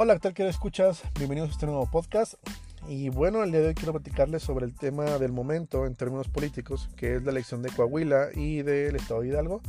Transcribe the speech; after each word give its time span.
Hola, 0.00 0.14
¿qué 0.14 0.20
tal 0.20 0.32
que 0.34 0.48
escuchas? 0.48 1.02
Bienvenidos 1.18 1.50
a 1.50 1.52
este 1.54 1.66
nuevo 1.66 1.90
podcast. 1.90 2.34
Y 2.86 3.08
bueno, 3.08 3.42
el 3.42 3.50
día 3.50 3.60
de 3.62 3.66
hoy 3.66 3.74
quiero 3.74 3.90
platicarles 3.90 4.44
sobre 4.44 4.64
el 4.64 4.72
tema 4.72 5.18
del 5.18 5.32
momento 5.32 5.86
en 5.86 5.96
términos 5.96 6.28
políticos, 6.28 6.88
que 6.94 7.16
es 7.16 7.24
la 7.24 7.32
elección 7.32 7.62
de 7.62 7.70
Coahuila 7.70 8.28
y 8.32 8.62
del 8.62 8.94
estado 8.94 9.22
de 9.22 9.28
Hidalgo, 9.30 9.60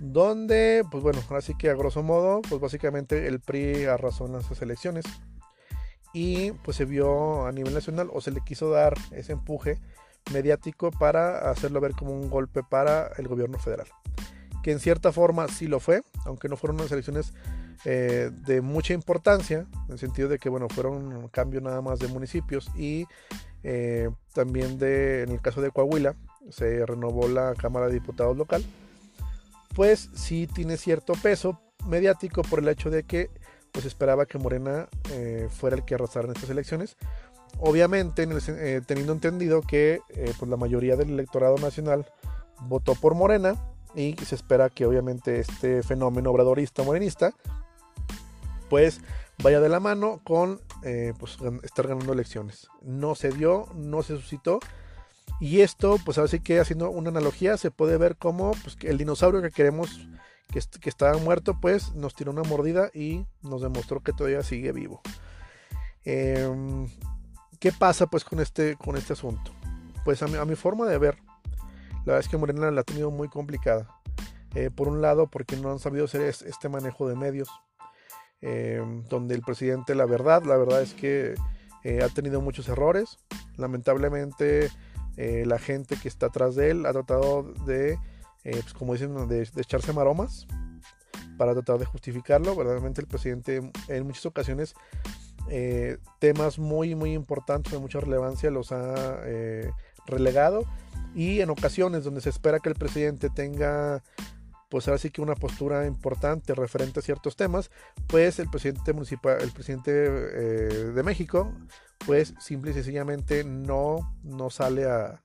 donde, 0.00 0.86
pues 0.90 1.02
bueno, 1.02 1.20
ahora 1.28 1.42
sí 1.42 1.52
que 1.54 1.68
a 1.68 1.74
grosso 1.74 2.02
modo, 2.02 2.40
pues 2.48 2.62
básicamente 2.62 3.26
el 3.26 3.40
PRI 3.40 3.84
arrasó 3.84 4.24
en 4.24 4.36
esas 4.36 4.62
elecciones 4.62 5.04
y 6.14 6.52
pues 6.52 6.78
se 6.78 6.86
vio 6.86 7.44
a 7.44 7.52
nivel 7.52 7.74
nacional 7.74 8.08
o 8.10 8.22
se 8.22 8.30
le 8.30 8.40
quiso 8.40 8.70
dar 8.70 8.94
ese 9.10 9.32
empuje 9.34 9.78
mediático 10.32 10.90
para 10.92 11.50
hacerlo 11.50 11.78
ver 11.82 11.92
como 11.92 12.12
un 12.12 12.30
golpe 12.30 12.62
para 12.62 13.08
el 13.18 13.28
gobierno 13.28 13.58
federal, 13.58 13.88
que 14.62 14.72
en 14.72 14.80
cierta 14.80 15.12
forma 15.12 15.46
sí 15.48 15.66
lo 15.66 15.78
fue, 15.78 16.00
aunque 16.24 16.48
no 16.48 16.56
fueron 16.56 16.76
unas 16.76 16.90
elecciones 16.90 17.34
eh, 17.84 18.30
de 18.46 18.60
mucha 18.60 18.94
importancia, 18.94 19.66
en 19.86 19.92
el 19.92 19.98
sentido 19.98 20.28
de 20.28 20.38
que, 20.38 20.48
bueno, 20.48 20.68
fueron 20.68 21.12
un 21.12 21.28
cambio 21.28 21.60
nada 21.60 21.80
más 21.80 21.98
de 21.98 22.06
municipios 22.06 22.70
y 22.76 23.06
eh, 23.64 24.08
también 24.32 24.78
de, 24.78 25.22
en 25.22 25.30
el 25.30 25.40
caso 25.40 25.60
de 25.60 25.70
Coahuila, 25.70 26.14
se 26.50 26.86
renovó 26.86 27.28
la 27.28 27.54
Cámara 27.54 27.86
de 27.86 27.94
Diputados 27.94 28.36
local, 28.36 28.64
pues 29.74 30.10
sí 30.14 30.46
tiene 30.46 30.76
cierto 30.76 31.14
peso 31.14 31.60
mediático 31.86 32.42
por 32.42 32.60
el 32.60 32.68
hecho 32.68 32.90
de 32.90 33.02
que 33.02 33.30
pues 33.72 33.86
esperaba 33.86 34.26
que 34.26 34.38
Morena 34.38 34.88
eh, 35.10 35.48
fuera 35.50 35.76
el 35.76 35.84
que 35.84 35.94
arrasara 35.94 36.26
en 36.26 36.34
estas 36.34 36.50
elecciones. 36.50 36.96
Obviamente, 37.58 38.26
teniendo 38.86 39.12
entendido 39.12 39.60
que 39.60 40.00
pues 40.38 40.50
la 40.50 40.56
mayoría 40.56 40.96
del 40.96 41.10
electorado 41.10 41.56
nacional 41.58 42.06
votó 42.62 42.94
por 42.94 43.14
Morena 43.14 43.56
y 43.94 44.14
se 44.24 44.34
espera 44.34 44.70
que 44.70 44.86
obviamente 44.86 45.40
este 45.40 45.82
fenómeno 45.82 46.30
obradorista 46.30 46.82
morenista 46.82 47.34
pues 48.72 49.02
vaya 49.42 49.60
de 49.60 49.68
la 49.68 49.80
mano 49.80 50.22
con 50.24 50.62
eh, 50.82 51.12
pues, 51.18 51.36
estar 51.62 51.86
ganando 51.86 52.14
elecciones. 52.14 52.68
No 52.80 53.14
se 53.14 53.28
dio, 53.28 53.68
no 53.74 54.02
se 54.02 54.16
suscitó. 54.16 54.60
Y 55.40 55.60
esto, 55.60 55.98
pues 56.06 56.16
así 56.16 56.40
que 56.40 56.58
haciendo 56.58 56.88
una 56.88 57.10
analogía, 57.10 57.58
se 57.58 57.70
puede 57.70 57.98
ver 57.98 58.16
como 58.16 58.52
pues, 58.62 58.78
el 58.80 58.96
dinosaurio 58.96 59.42
que 59.42 59.50
queremos 59.50 60.08
que, 60.50 60.58
que, 60.80 60.88
estaba 60.88 61.18
muerto, 61.18 61.58
pues 61.60 61.94
nos 61.94 62.14
tiró 62.14 62.30
una 62.30 62.44
mordida 62.44 62.90
y 62.94 63.26
nos 63.42 63.60
demostró 63.60 64.00
que 64.00 64.14
todavía 64.14 64.42
sigue 64.42 64.72
vivo. 64.72 65.02
Em, 66.06 66.88
¿Qué 67.60 67.72
pasa 67.72 68.06
pues 68.06 68.24
con 68.24 68.40
este, 68.40 68.76
con 68.76 68.96
este 68.96 69.12
asunto? 69.12 69.52
Pues 70.02 70.22
a 70.22 70.28
mi, 70.28 70.36
a 70.36 70.46
mi, 70.46 70.54
forma 70.54 70.86
de 70.86 70.96
ver, 70.96 71.18
la 72.06 72.14
verdad 72.14 72.20
es 72.20 72.28
que 72.28 72.38
Morena 72.38 72.70
la 72.70 72.80
ha 72.80 72.84
tenido 72.84 73.10
muy 73.10 73.28
complicada. 73.28 73.86
Eh, 74.54 74.70
por 74.74 74.88
un 74.88 75.02
lado, 75.02 75.26
porque 75.26 75.58
no 75.58 75.70
han 75.70 75.78
sabido 75.78 76.06
hacer 76.06 76.22
este 76.22 76.70
manejo 76.70 77.06
de 77.06 77.16
medios. 77.16 77.50
Em, 78.42 79.04
donde 79.04 79.36
el 79.36 79.42
presidente, 79.42 79.94
la 79.94 80.04
verdad, 80.04 80.42
la 80.42 80.56
verdad 80.56 80.82
es 80.82 80.94
que 80.94 81.34
eh, 81.84 82.02
ha 82.02 82.08
tenido 82.08 82.40
muchos 82.40 82.68
errores. 82.68 83.18
Lamentablemente, 83.56 84.68
eh, 85.16 85.44
la 85.46 85.60
gente 85.60 85.96
que 85.96 86.08
está 86.08 86.26
atrás 86.26 86.56
de 86.56 86.70
él 86.70 86.84
ha 86.84 86.92
tratado 86.92 87.44
de, 87.66 87.92
eh, 87.92 88.60
pues, 88.60 88.74
como 88.74 88.94
dicen, 88.94 89.28
de, 89.28 89.48
echarse 89.56 89.92
maromas 89.92 90.48
para 91.38 91.52
tratar 91.52 91.78
de 91.78 91.84
justificarlo. 91.84 92.56
Verdaderamente, 92.56 93.00
el 93.00 93.06
presidente 93.06 93.70
en 93.88 94.06
muchas 94.06 94.26
ocasiones 94.26 94.74
temas 96.18 96.58
muy, 96.58 96.94
muy 96.94 97.12
importantes 97.12 97.72
de 97.72 97.78
mucha 97.78 98.00
relevancia 98.00 98.50
los 98.50 98.72
ha 98.72 99.20
relegado 100.06 100.64
y 101.14 101.40
en 101.40 101.50
ocasiones 101.50 102.04
donde 102.04 102.20
se 102.20 102.30
espera 102.30 102.60
que 102.60 102.70
el 102.70 102.74
presidente 102.76 103.28
tenga 103.28 104.02
pues 104.72 104.88
ahora 104.88 104.96
sí 104.96 105.10
que 105.10 105.20
una 105.20 105.34
postura 105.34 105.86
importante 105.86 106.54
referente 106.54 107.00
a 107.00 107.02
ciertos 107.02 107.36
temas, 107.36 107.70
pues 108.06 108.38
el 108.38 108.48
presidente 108.48 108.94
municipal, 108.94 109.36
el 109.42 109.52
presidente 109.52 109.92
eh, 109.92 110.92
de 110.94 111.02
México, 111.02 111.52
pues 112.06 112.32
simple 112.40 112.70
y 112.70 112.74
sencillamente 112.74 113.44
no, 113.44 114.16
no 114.24 114.48
sale 114.48 114.86
a, 114.86 115.22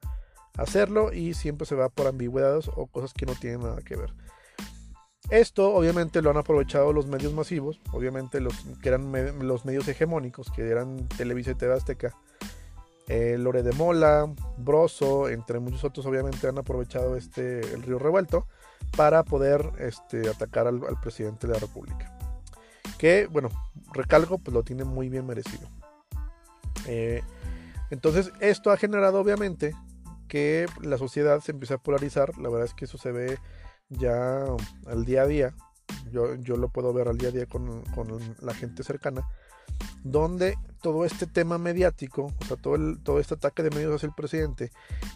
hacerlo 0.58 1.14
y 1.14 1.34
siempre 1.34 1.66
se 1.66 1.76
va 1.76 1.88
por 1.88 2.08
ambigüedades 2.08 2.70
o 2.76 2.88
cosas 2.88 3.14
que 3.14 3.26
no 3.26 3.36
tienen 3.36 3.62
nada 3.62 3.80
que 3.86 3.96
ver. 3.96 4.14
Esto 5.30 5.74
obviamente 5.74 6.22
lo 6.22 6.30
han 6.30 6.38
aprovechado 6.38 6.92
los 6.92 7.08
medios 7.08 7.32
masivos, 7.32 7.80
obviamente 7.94 8.42
los 8.42 8.54
que 8.82 8.90
eran 8.90 9.14
los 9.48 9.64
medios 9.64 9.88
hegemónicos, 9.88 10.52
que 10.52 10.68
eran 10.68 11.08
Televisa 11.08 11.52
y 11.52 11.56
TV 11.56 11.74
Azteca, 11.74 12.14
eh, 13.08 13.38
Lore 13.38 13.64
de 13.64 13.72
Mola, 13.72 14.30
Broso, 14.58 15.30
entre 15.30 15.60
muchos 15.60 15.84
otros 15.86 16.06
obviamente 16.06 16.48
han 16.48 16.58
aprovechado 16.58 17.16
este 17.16 17.62
el 17.74 17.84
río 17.84 18.00
revuelto 18.00 18.48
para 18.98 19.24
poder 19.24 19.72
este, 19.80 20.30
atacar 20.30 20.68
al, 20.68 20.82
presidente 21.02 21.48
de 21.48 21.54
la 21.54 21.60
República. 21.60 22.14
Que, 22.98 23.28
bueno, 23.28 23.50
recalco, 23.94 24.40
pues 24.40 24.54
lo 24.54 24.64
tiene 24.64 24.84
muy 24.84 25.08
bien 25.08 25.26
merecido. 25.26 25.70
Eh, 26.86 27.22
entonces, 27.92 28.32
esto 28.40 28.72
ha 28.72 28.78
generado 28.78 29.20
obviamente 29.20 29.74
que 30.28 30.66
la 30.82 30.98
sociedad 30.98 31.40
se 31.40 31.52
empiece 31.52 31.76
a 31.76 31.78
polarizar. 31.78 32.38
La 32.38 32.50
verdad 32.50 32.66
es 32.66 32.74
que 32.74 32.86
eso 32.86 32.98
se 32.98 33.12
ve 33.12 33.38
ya 33.90 34.44
al 34.86 35.06
día 35.06 35.22
a 35.22 35.28
día. 35.28 35.56
Yo, 36.12 36.36
yo 36.36 36.58
lo 36.58 36.70
puedo 36.70 36.92
ver 36.92 37.08
al 37.08 37.18
día 37.18 37.30
a 37.30 37.32
día 37.32 37.46
con, 37.46 37.84
con 37.94 38.36
la 38.42 38.54
gente 38.54 38.84
cercana 38.84 39.28
donde 40.04 40.58
todo 40.82 41.06
este 41.06 41.26
tema 41.26 41.58
mediático, 41.58 42.32
o 42.40 42.46
sea, 42.46 42.56
todo, 42.56 42.78
todo 43.04 43.20
este 43.20 43.34
ataque 43.34 43.64
de 43.64 43.72
medios 43.72 43.96
hacia 43.96 44.08
el 44.08 44.14
presidente 44.14 44.72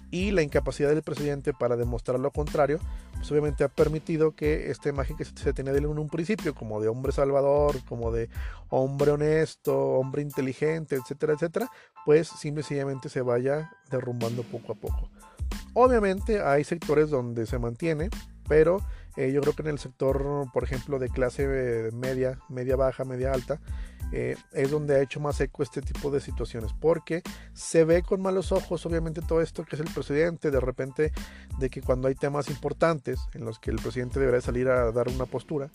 y 0.10 0.32
la 0.32 0.42
incapacidad 0.42 0.90
del 0.90 1.04
presidente 1.04 1.54
para 1.54 1.78
demostrar 1.78 2.20
lo 2.20 2.32
contrario, 2.32 2.80
pues 3.14 3.32
obviamente 3.32 3.64
ha 3.64 3.70
permitido 3.70 4.36
que 4.36 4.72
esta 4.72 4.90
imagen 4.90 5.18
que 5.18 5.26
se 5.26 5.54
tenía 5.54 5.72
de 5.72 5.80
él 5.80 5.86
en 5.86 6.00
un 6.00 6.10
principio, 6.10 6.56
como 6.56 6.82
de 6.82 6.88
hombre 6.88 7.12
salvador, 7.12 7.78
como 7.88 8.12
de 8.12 8.30
hombre 8.70 9.12
honesto, 9.12 9.78
hombre 9.78 10.22
inteligente, 10.22 10.96
etcétera, 10.96 11.34
etcétera, 11.34 11.70
pues 12.06 12.28
simple 12.28 12.62
y 12.62 12.64
sencillamente 12.64 13.10
se 13.10 13.22
vaya 13.22 13.72
derrumbando 13.90 14.44
poco 14.44 14.74
a 14.74 14.76
poco. 14.76 15.10
Obviamente 15.74 16.42
hay 16.42 16.64
sectores 16.64 17.10
donde 17.10 17.46
se 17.46 17.60
mantiene, 17.60 18.10
pero 18.48 18.82
eh, 19.16 19.32
yo 19.32 19.42
creo 19.42 19.54
que 19.54 19.62
en 19.62 19.70
el 19.70 19.80
sector, 19.80 20.48
por 20.54 20.64
ejemplo, 20.64 21.00
de 21.00 21.10
clase 21.10 21.90
media, 21.94 22.40
media 22.50 22.76
baja, 22.76 23.04
media 23.06 23.34
alta, 23.34 23.60
eh, 24.12 24.36
es 24.52 24.72
donde 24.72 24.96
ha 24.96 25.02
hecho 25.02 25.20
más 25.20 25.40
eco 25.40 25.64
este 25.64 25.82
tipo 25.82 26.12
de 26.12 26.20
situaciones, 26.20 26.74
porque 26.74 27.22
se 27.54 27.86
ve 27.86 28.04
con 28.04 28.22
malos 28.22 28.52
ojos, 28.52 28.86
obviamente, 28.86 29.22
todo 29.22 29.42
esto 29.42 29.64
que 29.64 29.76
es 29.76 29.82
el 29.82 29.90
presidente, 29.94 30.52
de 30.52 30.60
repente, 30.60 31.12
de 31.60 31.70
que 31.70 31.82
cuando 31.82 32.08
hay 32.08 32.16
temas 32.16 32.50
importantes 32.50 33.20
en 33.34 33.46
los 33.46 33.60
que 33.60 33.72
el 33.72 33.78
presidente 33.78 34.20
deberá 34.20 34.42
salir 34.42 34.68
a 34.68 34.92
dar 34.92 35.08
una 35.08 35.26
postura, 35.26 35.72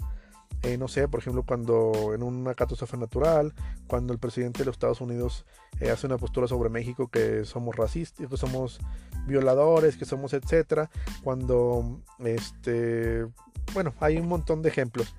eh, 0.63 0.77
no 0.77 0.89
sé, 0.89 1.09
por 1.09 1.21
ejemplo, 1.21 1.45
cuando 1.45 2.13
en 2.15 2.23
una 2.23 2.55
catástrofe 2.55 2.97
natural, 2.97 3.55
cuando 3.87 4.13
el 4.13 4.19
presidente 4.19 4.61
de 4.61 4.67
los 4.67 4.75
Estados 4.75 5.01
Unidos 5.01 5.47
eh, 5.81 5.91
hace 5.91 6.07
una 6.07 6.19
postura 6.19 6.47
sobre 6.47 6.71
México 6.71 7.09
que 7.09 7.45
somos 7.45 7.77
racistas, 7.77 8.29
que 8.29 8.37
somos 8.37 8.81
violadores, 9.27 9.97
que 9.97 10.05
somos 10.05 10.33
etcétera, 10.33 10.91
cuando 11.23 12.01
este, 12.19 13.27
bueno, 13.73 13.95
hay 14.01 14.19
un 14.19 14.29
montón 14.29 14.63
de 14.63 14.69
ejemplos. 14.69 15.15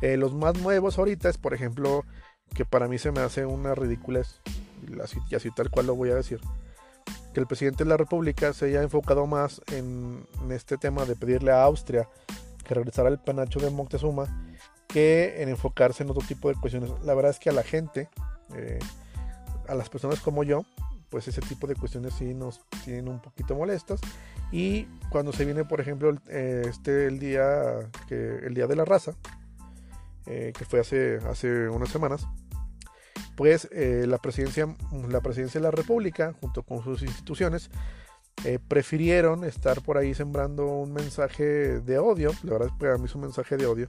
los 0.00 0.34
más 0.34 0.58
nuevos 0.60 0.98
ahorita 0.98 1.28
es, 1.28 1.38
por 1.38 1.54
ejemplo, 1.54 2.04
que 2.54 2.64
para 2.64 2.88
mí 2.88 2.98
se 2.98 3.10
me 3.10 3.20
hace 3.20 3.46
una 3.46 3.74
ridiculez, 3.74 4.40
y 5.30 5.34
así, 5.34 5.50
tal 5.50 5.70
cual 5.70 5.86
lo 5.86 5.94
voy 5.94 6.10
a 6.10 6.14
decir, 6.14 6.40
que 7.32 7.40
el 7.40 7.46
presidente 7.46 7.84
de 7.84 7.90
la 7.90 7.96
República 7.96 8.52
se 8.52 8.66
haya 8.66 8.82
enfocado 8.82 9.26
más 9.26 9.62
en, 9.72 10.26
este 10.50 10.76
tema 10.76 11.04
de 11.04 11.16
pedirle 11.16 11.52
a 11.52 11.64
Austria 11.64 12.08
que 12.64 12.74
regresara 12.74 13.08
el 13.08 13.18
penacho 13.18 13.58
de 13.58 13.70
Moctezuma 13.70 14.26
que 14.86 15.42
en 15.42 15.48
enfocarse 15.48 16.02
en 16.02 16.10
otro 16.10 16.22
tipo 16.26 16.48
de 16.48 16.54
cuestiones. 16.54 16.90
La 17.02 17.14
verdad 17.14 17.30
es 17.30 17.38
que 17.38 17.48
a 17.48 17.52
la 17.52 17.62
gente, 17.62 18.10
eh, 18.54 18.78
a 19.66 19.74
las 19.74 19.88
personas 19.88 20.20
como 20.20 20.44
yo, 20.44 20.66
pues 21.08 21.28
ese 21.28 21.40
tipo 21.40 21.66
de 21.66 21.74
cuestiones 21.74 22.14
sí 22.14 22.34
nos 22.34 22.60
tienen 22.84 23.08
un 23.08 23.20
poquito 23.20 23.54
molestas. 23.54 24.00
Y 24.50 24.84
cuando 25.10 25.32
se 25.32 25.46
viene, 25.46 25.64
por 25.64 25.80
ejemplo, 25.80 26.14
eh, 26.28 26.62
este 26.66 27.06
el 27.06 27.18
día 27.18 27.90
que 28.06 28.36
el 28.42 28.52
día 28.52 28.66
de 28.66 28.76
la 28.76 28.84
raza, 28.84 29.14
eh, 30.26 30.52
que 30.56 30.64
fue 30.64 30.80
hace, 30.80 31.18
hace 31.28 31.68
unas 31.68 31.88
semanas, 31.88 32.26
pues 33.36 33.68
eh, 33.72 34.04
la, 34.06 34.18
presidencia, 34.18 34.74
la 35.08 35.20
presidencia 35.20 35.60
de 35.60 35.64
la 35.64 35.70
República, 35.70 36.34
junto 36.40 36.62
con 36.62 36.82
sus 36.82 37.02
instituciones, 37.02 37.70
eh, 38.44 38.58
prefirieron 38.66 39.44
estar 39.44 39.82
por 39.82 39.98
ahí 39.98 40.14
sembrando 40.14 40.66
un 40.66 40.92
mensaje 40.92 41.80
de 41.80 41.98
odio, 41.98 42.32
la 42.42 42.52
verdad 42.52 42.68
es 42.68 42.74
que 42.74 42.80
para 42.80 42.98
mí 42.98 43.04
es 43.04 43.14
un 43.14 43.20
mensaje 43.22 43.56
de 43.56 43.66
odio, 43.66 43.88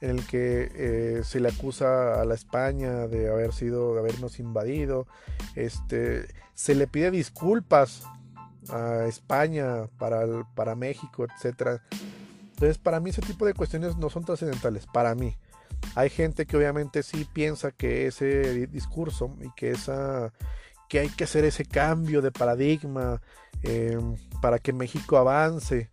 en 0.00 0.10
el 0.10 0.26
que 0.26 0.70
eh, 0.74 1.20
se 1.24 1.40
le 1.40 1.50
acusa 1.50 2.20
a 2.20 2.24
la 2.24 2.34
España 2.34 3.06
de 3.06 3.30
haber 3.30 3.52
sido, 3.52 3.94
de 3.94 4.00
habernos 4.00 4.38
invadido, 4.40 5.06
este, 5.54 6.26
se 6.54 6.74
le 6.74 6.86
pide 6.86 7.10
disculpas 7.10 8.02
a 8.70 9.06
España 9.06 9.86
para, 9.98 10.26
para 10.54 10.74
México, 10.74 11.24
etc. 11.24 11.80
Entonces, 12.54 12.78
para 12.78 12.98
mí 13.00 13.10
ese 13.10 13.22
tipo 13.22 13.46
de 13.46 13.54
cuestiones 13.54 13.96
no 13.96 14.10
son 14.10 14.24
trascendentales, 14.24 14.86
para 14.86 15.14
mí. 15.14 15.36
Hay 15.94 16.10
gente 16.10 16.46
que 16.46 16.56
obviamente 16.56 17.02
sí 17.02 17.26
piensa 17.32 17.72
que 17.72 18.06
ese 18.06 18.66
discurso 18.68 19.36
y 19.40 19.50
que 19.56 19.70
esa 19.70 20.32
que 20.88 20.98
hay 20.98 21.08
que 21.08 21.22
hacer 21.22 21.44
ese 21.44 21.64
cambio 21.64 22.20
de 22.20 22.32
paradigma 22.32 23.22
em, 23.62 24.16
para 24.42 24.58
que 24.58 24.72
México 24.72 25.16
avance 25.16 25.88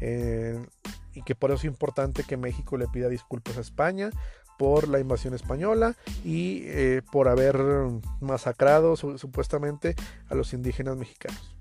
em, 0.00 0.66
y 1.14 1.22
que 1.22 1.36
por 1.36 1.50
eso 1.50 1.58
es 1.58 1.64
importante 1.66 2.24
que 2.24 2.36
México 2.36 2.76
le 2.76 2.88
pida 2.88 3.08
disculpas 3.08 3.56
a 3.58 3.60
España 3.60 4.10
por 4.58 4.88
la 4.88 4.98
invasión 4.98 5.34
española 5.34 5.96
y 6.24 6.62
eh, 6.64 7.02
por 7.12 7.28
haber 7.28 7.56
masacrado 8.20 8.96
supuestamente 8.96 9.94
a 10.28 10.34
los 10.34 10.52
indígenas 10.52 10.96
mexicanos. 10.96 11.56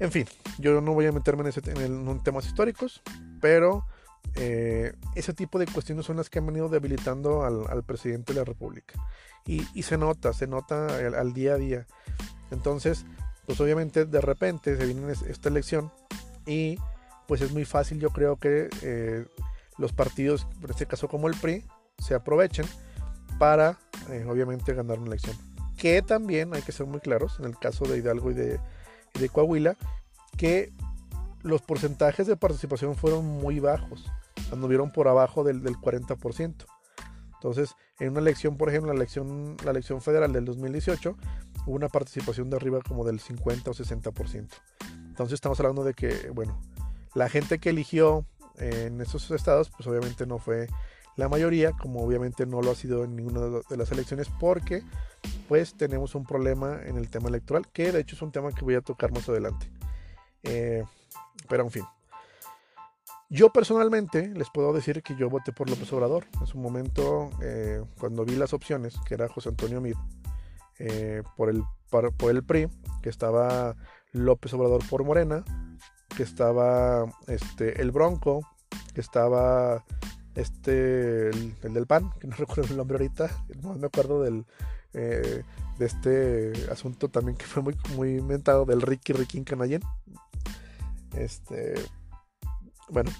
En 0.00 0.10
fin, 0.10 0.26
yo 0.58 0.80
no 0.80 0.92
voy 0.92 1.06
a 1.06 1.12
meterme 1.12 1.42
en, 1.42 1.48
ese, 1.48 1.60
en, 1.70 2.20
temas 2.24 2.46
históricos, 2.46 3.00
pero 3.40 3.86
eh, 4.36 4.94
ese 5.14 5.32
tipo 5.32 5.58
de 5.58 5.66
cuestiones 5.66 6.06
son 6.06 6.16
las 6.16 6.28
que 6.28 6.38
han 6.38 6.46
venido 6.46 6.68
debilitando 6.68 7.44
al, 7.44 7.84
presidente 7.84 8.32
de 8.32 8.40
la 8.40 8.44
República. 8.44 8.94
Y, 9.46 9.82
se 9.82 9.98
nota, 9.98 10.32
se 10.32 10.46
nota 10.46 10.86
al, 10.86 11.34
día 11.34 11.54
a 11.54 11.56
día. 11.56 11.86
Entonces, 12.50 13.04
pues 13.46 13.60
obviamente 13.60 14.06
de 14.06 14.20
repente 14.20 14.76
se 14.76 14.86
viene 14.86 15.12
esta 15.12 15.50
elección 15.50 15.92
y 16.46 16.78
pues 17.28 17.42
es 17.42 17.52
muy 17.52 17.64
fácil 17.64 18.00
yo 18.00 18.10
creo 18.10 18.36
que 18.36 18.70
eh, 18.82 19.26
los 19.76 19.92
partidos, 19.92 20.46
en 20.62 20.70
este 20.70 20.86
caso 20.86 21.08
como 21.08 21.28
el 21.28 21.36
PRI, 21.36 21.64
se 21.98 22.14
aprovechen 22.14 22.66
para 23.38 23.78
eh, 24.10 24.24
obviamente 24.28 24.72
ganar 24.72 24.98
una 24.98 25.08
elección. 25.08 25.36
Que 25.76 26.00
también 26.00 26.54
hay 26.54 26.62
que 26.62 26.72
ser 26.72 26.86
muy 26.86 27.00
claros, 27.00 27.38
en 27.38 27.46
el 27.46 27.58
caso 27.58 27.84
de 27.84 27.98
Hidalgo 27.98 28.30
y 28.30 28.34
de, 28.34 28.60
de 29.18 29.28
Coahuila, 29.28 29.76
que 30.36 30.72
los 31.44 31.62
porcentajes 31.62 32.26
de 32.26 32.36
participación 32.36 32.96
fueron 32.96 33.24
muy 33.26 33.60
bajos, 33.60 34.10
anduvieron 34.50 34.90
por 34.90 35.06
abajo 35.06 35.44
del, 35.44 35.62
del 35.62 35.76
40%. 35.76 36.66
Entonces, 37.34 37.74
en 38.00 38.10
una 38.10 38.20
elección, 38.20 38.56
por 38.56 38.70
ejemplo, 38.70 38.92
la 38.92 38.96
elección, 38.96 39.56
la 39.64 39.70
elección 39.70 40.00
federal 40.00 40.32
del 40.32 40.46
2018, 40.46 41.16
hubo 41.66 41.76
una 41.76 41.88
participación 41.88 42.48
de 42.48 42.56
arriba 42.56 42.80
como 42.80 43.04
del 43.04 43.20
50 43.20 43.70
o 43.70 43.74
60%. 43.74 44.48
Entonces 45.08 45.34
estamos 45.34 45.60
hablando 45.60 45.84
de 45.84 45.92
que, 45.92 46.30
bueno, 46.30 46.58
la 47.14 47.28
gente 47.28 47.58
que 47.58 47.70
eligió 47.70 48.26
en 48.56 49.00
esos 49.02 49.30
estados, 49.30 49.70
pues 49.70 49.86
obviamente 49.86 50.26
no 50.26 50.38
fue 50.38 50.68
la 51.16 51.28
mayoría, 51.28 51.72
como 51.72 52.02
obviamente 52.02 52.46
no 52.46 52.62
lo 52.62 52.70
ha 52.70 52.74
sido 52.74 53.04
en 53.04 53.14
ninguna 53.14 53.62
de 53.68 53.76
las 53.76 53.92
elecciones, 53.92 54.28
porque 54.40 54.82
pues 55.48 55.74
tenemos 55.74 56.14
un 56.14 56.24
problema 56.24 56.80
en 56.84 56.96
el 56.96 57.10
tema 57.10 57.28
electoral, 57.28 57.68
que 57.72 57.92
de 57.92 58.00
hecho 58.00 58.16
es 58.16 58.22
un 58.22 58.32
tema 58.32 58.52
que 58.52 58.64
voy 58.64 58.74
a 58.74 58.80
tocar 58.80 59.12
más 59.12 59.28
adelante. 59.28 59.70
Eh, 60.42 60.82
pero 61.48 61.64
en 61.64 61.70
fin. 61.70 61.84
Yo 63.30 63.50
personalmente 63.50 64.28
les 64.28 64.48
puedo 64.50 64.72
decir 64.72 65.02
que 65.02 65.16
yo 65.16 65.28
voté 65.28 65.52
por 65.52 65.68
López 65.68 65.92
Obrador. 65.92 66.26
En 66.40 66.46
su 66.46 66.58
momento, 66.58 67.30
eh, 67.42 67.82
cuando 67.98 68.24
vi 68.24 68.36
las 68.36 68.52
opciones, 68.52 68.94
que 69.06 69.14
era 69.14 69.28
José 69.28 69.48
Antonio 69.48 69.80
Mid, 69.80 69.96
eh, 70.78 71.22
por, 71.36 71.48
el, 71.48 71.64
por 71.90 72.30
el 72.30 72.44
PRI, 72.44 72.68
que 73.02 73.08
estaba 73.08 73.76
López 74.12 74.52
Obrador 74.54 74.86
por 74.88 75.04
Morena, 75.04 75.44
que 76.16 76.22
estaba 76.22 77.06
este, 77.26 77.80
el 77.80 77.90
Bronco, 77.90 78.46
que 78.94 79.00
estaba 79.00 79.84
este, 80.34 81.30
el, 81.30 81.54
del 81.74 81.86
PAN, 81.86 82.10
que 82.20 82.26
no 82.28 82.36
recuerdo 82.36 82.70
el 82.70 82.76
nombre 82.76 82.96
ahorita, 82.96 83.30
no 83.62 83.74
me 83.74 83.86
acuerdo 83.86 84.22
del, 84.22 84.46
eh, 84.92 85.42
de 85.78 85.86
este 85.86 86.52
asunto 86.70 87.08
también 87.08 87.36
que 87.36 87.46
fue 87.46 87.62
muy, 87.62 87.76
muy 87.96 88.16
inventado, 88.16 88.64
del 88.64 88.82
Ricky 88.82 89.12
Ricky 89.12 89.42
Canayen. 89.42 89.82
Este, 91.16 91.74
bueno, 92.88 93.10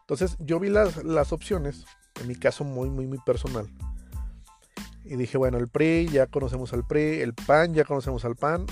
entonces 0.00 0.36
yo 0.40 0.58
vi 0.58 0.68
las, 0.68 1.04
las 1.04 1.32
opciones, 1.32 1.84
en 2.20 2.28
mi 2.28 2.34
caso 2.34 2.64
muy, 2.64 2.90
muy, 2.90 3.06
muy 3.06 3.18
personal. 3.18 3.68
Y 5.04 5.16
dije, 5.16 5.36
bueno, 5.36 5.58
el 5.58 5.68
PRI, 5.68 6.08
ya 6.08 6.26
conocemos 6.26 6.72
al 6.72 6.86
PRI, 6.86 7.20
el 7.20 7.34
PAN, 7.34 7.74
ya 7.74 7.84
conocemos 7.84 8.24
al 8.24 8.36
PAN 8.36 8.66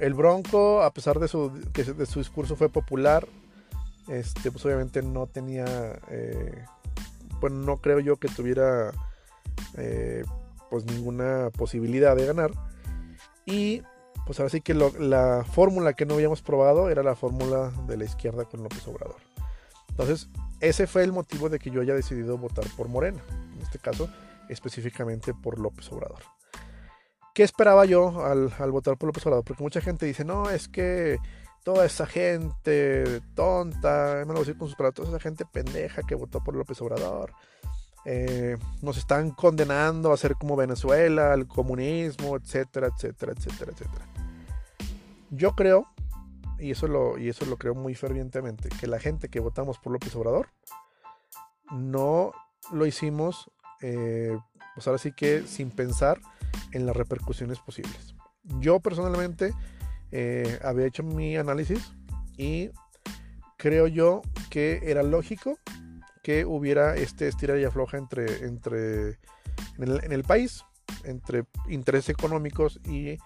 el 0.00 0.14
Bronco, 0.14 0.82
a 0.82 0.92
pesar 0.92 1.18
de 1.18 1.28
su, 1.28 1.50
de 1.50 2.06
su 2.06 2.18
discurso 2.18 2.56
fue 2.56 2.68
popular, 2.68 3.26
este, 4.08 4.50
pues 4.50 4.64
obviamente 4.64 5.02
no 5.02 5.26
tenía, 5.26 5.64
eh, 6.08 6.64
pues 7.40 7.52
no 7.52 7.78
creo 7.78 8.00
yo 8.00 8.16
que 8.16 8.28
tuviera 8.28 8.92
eh, 9.76 10.24
pues 10.70 10.84
ninguna 10.84 11.50
posibilidad 11.56 12.16
de 12.16 12.26
ganar. 12.26 12.52
Y 13.44 13.82
pues 14.28 14.38
ahora 14.40 14.50
sí 14.50 14.60
que 14.60 14.74
la 14.74 15.42
fórmula 15.50 15.94
que 15.94 16.04
no 16.04 16.12
habíamos 16.12 16.42
probado 16.42 16.90
era 16.90 17.02
la 17.02 17.16
fórmula 17.16 17.72
de 17.86 17.96
la 17.96 18.04
izquierda 18.04 18.44
con 18.44 18.62
López 18.62 18.86
Obrador. 18.86 19.16
Entonces, 19.88 20.28
ese 20.60 20.86
fue 20.86 21.02
el 21.02 21.12
motivo 21.12 21.48
de 21.48 21.58
que 21.58 21.70
yo 21.70 21.80
haya 21.80 21.94
decidido 21.94 22.36
votar 22.36 22.66
por 22.76 22.88
Morena, 22.88 23.22
en 23.56 23.62
este 23.62 23.78
caso 23.78 24.06
específicamente 24.50 25.32
por 25.32 25.58
López 25.58 25.90
Obrador. 25.90 26.18
¿Qué 27.34 27.42
esperaba 27.42 27.86
yo 27.86 28.22
al, 28.22 28.50
votar 28.70 28.98
por 28.98 29.06
López 29.06 29.24
Obrador? 29.24 29.46
Porque 29.46 29.62
mucha 29.62 29.80
gente 29.80 30.04
dice, 30.04 30.26
no, 30.26 30.50
es 30.50 30.68
que 30.68 31.16
toda 31.64 31.86
esa 31.86 32.04
gente 32.04 33.22
tonta, 33.34 34.16
me 34.26 34.26
lo 34.26 34.34
voy 34.34 34.36
a 34.36 34.40
decir 34.40 34.58
con 34.58 34.68
sus 34.68 34.76
palabras, 34.76 34.96
toda 34.96 35.08
esa 35.08 35.20
gente 35.20 35.46
pendeja 35.50 36.02
que 36.02 36.14
votó 36.14 36.44
por 36.44 36.54
López 36.54 36.78
Obrador, 36.82 37.32
eh, 38.04 38.58
nos 38.82 38.98
están 38.98 39.30
condenando 39.30 40.12
a 40.12 40.18
ser 40.18 40.34
como 40.34 40.54
Venezuela, 40.54 41.32
al 41.32 41.48
comunismo, 41.48 42.36
etcétera, 42.36 42.88
etcétera, 42.94 43.32
etcétera, 43.32 43.72
etcétera. 43.72 44.17
Yo 45.30 45.54
creo, 45.54 45.86
y 46.58 46.70
eso 46.70 46.88
lo, 46.88 47.18
y 47.18 47.28
eso 47.28 47.44
lo 47.46 47.56
creo 47.56 47.74
muy 47.74 47.94
fervientemente, 47.94 48.68
que 48.80 48.86
la 48.86 48.98
gente 48.98 49.28
que 49.28 49.40
votamos 49.40 49.78
por 49.78 49.92
López 49.92 50.14
Obrador 50.16 50.48
no 51.70 52.32
lo 52.72 52.86
hicimos, 52.86 53.50
eh, 53.82 54.36
pues 54.74 54.86
ahora 54.86 54.98
sí 54.98 55.12
que 55.12 55.42
sin 55.42 55.70
pensar 55.70 56.20
en 56.72 56.86
las 56.86 56.96
repercusiones 56.96 57.58
posibles. 57.58 58.14
Yo 58.60 58.80
personalmente 58.80 59.52
eh, 60.10 60.58
había 60.64 60.86
hecho 60.86 61.02
mi 61.02 61.36
análisis 61.36 61.92
y 62.36 62.70
creo 63.56 63.86
yo 63.86 64.22
que 64.50 64.80
era 64.84 65.02
lógico 65.02 65.58
que 66.22 66.44
hubiera 66.44 66.96
este 66.96 67.28
estirar 67.28 67.58
y 67.58 67.64
afloja 67.64 67.98
entre, 67.98 68.44
entre 68.44 69.18
en 69.78 70.12
el, 70.12 70.24
país, 70.24 70.64
entre 71.04 71.44
intereses 71.68 72.10
económicos 72.10 72.80
y 72.84 73.18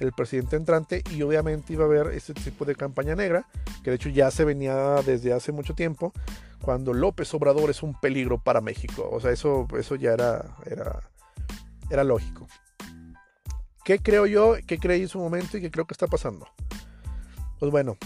el 0.00 0.12
presidente 0.12 0.56
entrante 0.56 1.02
y 1.10 1.22
obviamente 1.22 1.72
iba 1.72 1.84
a 1.84 1.86
haber 1.86 2.08
este 2.08 2.34
tipo 2.34 2.64
de 2.64 2.74
campaña 2.74 3.14
negra 3.14 3.46
que 3.82 3.90
de 3.90 3.96
hecho 3.96 4.08
ya 4.08 4.30
se 4.30 4.44
venía 4.44 4.74
desde 5.06 5.32
hace 5.32 5.52
mucho 5.52 5.74
tiempo 5.74 6.12
cuando 6.60 6.92
López 6.92 7.32
Obrador 7.34 7.70
es 7.70 7.82
un 7.82 7.98
peligro 8.00 8.38
para 8.38 8.60
México 8.60 9.08
o 9.10 9.20
sea 9.20 9.30
eso, 9.30 9.68
eso 9.78 9.94
ya 9.94 10.12
era, 10.12 10.56
era, 10.66 11.10
era 11.90 12.04
lógico 12.04 12.46
¿Qué 13.84 13.98
creo 13.98 14.24
yo? 14.24 14.56
¿Qué 14.66 14.78
creí 14.78 15.02
en 15.02 15.08
su 15.08 15.18
momento 15.18 15.58
y 15.58 15.60
qué 15.60 15.70
creo 15.70 15.84
que 15.84 15.92
está 15.92 16.06
pasando? 16.06 16.48
Pues 17.60 17.70
bueno, 17.70 17.98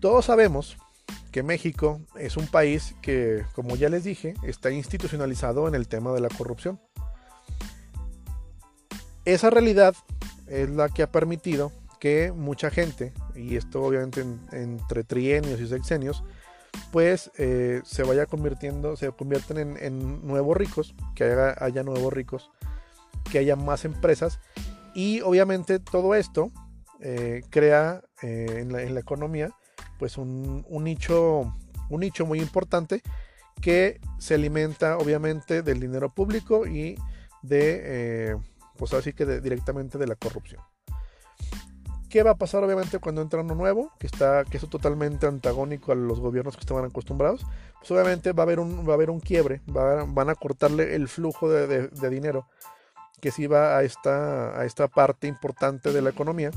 todos 0.00 0.26
sabemos 0.26 0.76
que 1.32 1.42
México 1.42 2.00
es 2.16 2.36
un 2.36 2.46
país 2.46 2.94
que, 3.02 3.44
como 3.56 3.74
ya 3.74 3.88
les 3.88 4.04
dije, 4.04 4.34
está 4.44 4.70
institucionalizado 4.70 5.66
en 5.66 5.74
el 5.74 5.88
tema 5.88 6.12
de 6.12 6.20
la 6.20 6.28
corrupción. 6.28 6.80
Esa 9.24 9.50
realidad 9.50 9.94
es 10.46 10.68
la 10.70 10.88
que 10.88 11.02
ha 11.02 11.12
permitido 11.12 11.72
que 12.00 12.32
mucha 12.32 12.70
gente, 12.70 13.12
y 13.36 13.56
esto 13.56 13.82
obviamente 13.82 14.24
entre 14.52 15.04
trienios 15.04 15.60
y 15.60 15.68
sexenios, 15.68 16.24
pues 16.92 17.30
eh, 17.36 17.82
se 17.84 18.02
vaya 18.02 18.26
convirtiendo, 18.26 18.96
se 18.96 19.10
convierten 19.12 19.76
en, 19.78 20.26
nuevos 20.26 20.56
ricos, 20.56 20.94
que 21.14 21.24
haya 21.24 21.82
nuevos 21.82 22.12
ricos 22.12 22.50
que 23.30 23.38
haya 23.38 23.54
más 23.54 23.84
empresas. 23.84 24.40
Y 24.94 25.20
obviamente 25.20 25.78
todo 25.78 26.14
esto 26.14 26.50
eh, 27.00 27.42
crea 27.50 28.02
eh, 28.22 28.58
en, 28.60 28.72
la, 28.72 29.00
economía 29.00 29.50
pues 29.98 30.18
un, 30.18 30.64
nicho 30.68 31.54
un 31.90 32.00
nicho 32.00 32.26
muy 32.26 32.40
importante 32.40 33.02
que 33.60 34.00
se 34.18 34.34
alimenta 34.34 34.96
obviamente 34.96 35.62
del 35.62 35.80
dinero 35.80 36.12
público 36.12 36.66
y 36.66 36.96
de 37.42 38.36
pues 38.80 38.92
así 38.94 39.12
que 39.12 39.40
directamente 39.40 39.96
de 39.96 40.08
la 40.08 40.16
corrupción 40.16 40.60
¿Qué 42.08 42.24
va 42.24 42.32
a 42.32 42.34
pasar 42.34 42.64
obviamente 42.64 42.98
cuando 42.98 43.22
entra 43.22 43.40
uno 43.40 43.54
nuevo, 43.54 43.92
que 44.00 44.08
está 44.08 44.44
que 44.44 44.56
es 44.56 44.68
totalmente 44.68 45.28
antagónico 45.28 45.92
a 45.92 45.94
los 45.94 46.18
gobiernos 46.18 46.56
que 46.56 46.60
estaban 46.60 46.84
acostumbrados? 46.84 47.46
Pues 47.78 47.88
obviamente 47.92 48.32
va 48.32 48.42
a 48.42 48.46
haber 48.46 48.58
un, 48.58 48.84
va 48.84 48.94
a 48.94 48.94
haber 48.94 49.10
un 49.10 49.20
quiebre, 49.20 49.60
van 49.66 50.28
a 50.28 50.34
cortarle 50.34 50.96
el 50.96 51.06
flujo 51.06 51.48
de 51.48 52.10
dinero 52.10 52.48
que 53.20 53.30
se 53.30 53.42
iba 53.42 53.76
a 53.76 53.84
esta, 53.84 54.58
a 54.58 54.64
esta 54.64 54.88
parte 54.88 55.28
importante 55.28 55.92
de 55.92 56.02
la 56.02 56.10
economía. 56.10 56.50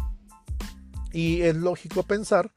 Y 1.12 1.42
es 1.42 1.56
lógico 1.56 2.04
pensar 2.04 2.52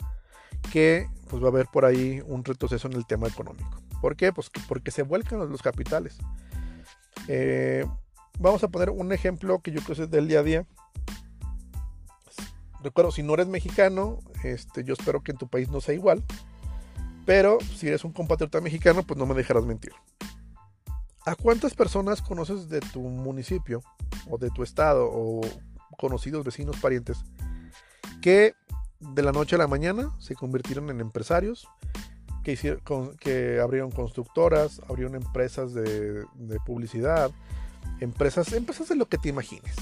que 0.73 1.09
pues, 1.29 1.43
va 1.43 1.49
a 1.49 1.51
haber 1.51 1.67
por 1.67 1.85
ahí 1.85 2.23
un 2.27 2.45
retroceso 2.45 2.89
en 2.89 2.95
el 2.95 3.07
tema 3.07 3.27
económico. 3.27 3.83
¿Por 4.01 4.17
qué? 4.17 4.33
Pues 4.33 4.51
porque 4.69 4.91
se 4.91 5.03
vuelcan 5.03 5.39
los, 5.51 5.63
capitales. 5.63 6.19
Eh, 7.29 7.85
vamos 8.39 8.63
a 8.65 8.69
poner 8.69 8.91
un 8.91 9.13
ejemplo 9.13 9.61
que 9.61 9.71
yo 9.71 9.81
creo 9.83 9.97
que 9.97 10.03
es 10.05 10.11
del 10.11 10.29
día 10.29 10.41
a 10.41 10.43
día. 10.43 10.67
Recuerdo, 12.83 13.11
si 13.11 13.23
no 13.23 13.35
eres 13.35 13.49
mexicano, 13.49 14.19
este, 14.45 14.85
yo 14.85 14.95
espero 14.95 15.23
que 15.23 15.33
en 15.33 15.39
tu 15.39 15.49
país 15.49 15.69
no 15.71 15.81
sea 15.81 15.95
igual. 15.95 16.23
Pero 17.25 17.59
si 17.61 17.89
eres 17.89 18.05
un 18.05 18.13
compatriota 18.13 18.61
mexicano, 18.61 19.03
pues 19.03 19.19
no 19.19 19.27
me 19.27 19.35
dejarás 19.35 19.65
mentir. 19.65 19.93
¿A 21.25 21.35
cuántas 21.35 21.75
personas 21.75 22.23
conoces 22.23 22.69
de 22.69 22.81
tu 22.81 23.01
municipio 23.01 23.83
o 24.31 24.39
de 24.39 24.51
tu 24.51 24.63
estado 24.63 25.09
o 25.11 25.41
conocidos, 25.99 26.45
vecinos, 26.45 26.77
parientes 26.77 27.25
que 28.21 28.55
de 29.01 29.23
la 29.23 29.33
noche 29.33 29.57
a 29.57 29.59
la 29.59 29.67
mañana 29.67 30.15
se 30.19 30.35
convirtieron 30.35 30.91
en 30.91 31.01
empresarios, 31.01 31.69
que, 32.43 33.61
abrieron 33.61 33.91
constructoras, 33.91 34.81
abrieron 34.89 35.17
empresas 35.17 35.75
de, 35.75 36.25
publicidad, 36.65 37.31
empresas, 38.01 38.53
empresas 38.53 38.89
de 38.89 38.97
lo 38.97 39.09
que 39.09 39.19
te 39.19 39.29
imagines. 39.29 39.75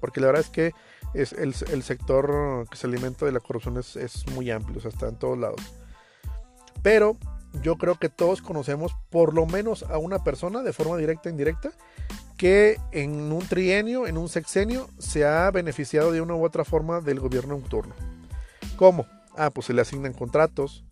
Porque 0.00 0.20
la 0.20 0.26
verdad 0.26 0.42
es 0.42 0.50
que 0.50 0.72
es 1.14 1.32
el, 1.32 1.54
sector 1.82 2.66
que 2.68 2.76
se 2.76 2.86
alimenta 2.86 3.24
de 3.24 3.32
la 3.32 3.40
corrupción 3.40 3.78
es, 3.78 4.26
muy 4.34 4.50
amplio, 4.50 4.78
o 4.78 4.80
sea, 4.80 4.90
está 4.90 5.08
en 5.08 5.16
todos 5.16 5.38
lados. 5.38 5.60
Pero 6.82 7.16
yo 7.62 7.76
creo 7.76 7.94
que 7.94 8.08
todos 8.08 8.42
conocemos 8.42 8.92
por 9.10 9.32
lo 9.32 9.46
menos 9.46 9.84
a 9.84 9.98
una 9.98 10.22
persona 10.22 10.62
de 10.62 10.72
forma 10.72 10.96
directa 10.96 11.28
e 11.28 11.32
indirecta 11.32 11.70
que 12.36 12.78
en 12.90 13.32
un 13.32 13.46
trienio, 13.46 14.06
en 14.06 14.18
un 14.18 14.28
sexenio, 14.28 14.88
se 14.98 15.24
ha 15.24 15.50
beneficiado 15.50 16.10
de 16.10 16.20
una 16.20 16.34
u 16.34 16.44
otra 16.44 16.64
forma 16.64 17.00
del 17.00 17.20
gobierno 17.20 17.54
en. 17.54 17.94
¿Cómo? 18.76 19.06
Ah, 19.36 19.50
pues 19.50 19.66
se 19.66 19.72
le 19.72 19.82
asignan 19.82 20.12
contratos. 20.12 20.84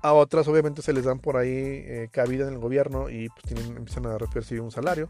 A 0.00 0.12
otras 0.12 0.46
obviamente 0.48 0.82
se 0.82 0.92
les 0.92 1.04
dan 1.04 1.18
por 1.18 1.38
ahí 1.38 1.50
eh, 1.50 2.08
cabida 2.12 2.46
en 2.46 2.54
el 2.54 2.60
gobierno 2.60 3.08
y 3.08 3.28
pues 3.30 3.66
empiezan 3.66 4.06
a 4.06 4.18
recibir 4.18 4.60
un 4.60 4.70
salario. 4.70 5.08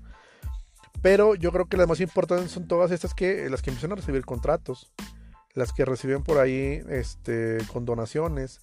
Pero 1.02 1.34
yo 1.34 1.52
creo 1.52 1.66
que 1.66 1.76
las 1.76 1.88
más 1.88 2.00
importantes 2.00 2.50
son 2.50 2.66
todas 2.66 2.90
estas 2.90 3.14
que 3.14 3.48
las 3.50 3.62
que 3.62 3.70
empiezan 3.70 3.92
a 3.92 3.96
recibir 3.96 4.24
contratos, 4.24 4.92
las 5.54 5.72
que 5.72 5.84
reciben 5.84 6.22
por 6.22 6.38
ahí 6.38 6.82
este, 6.88 7.58
con 7.72 7.84
donaciones, 7.84 8.60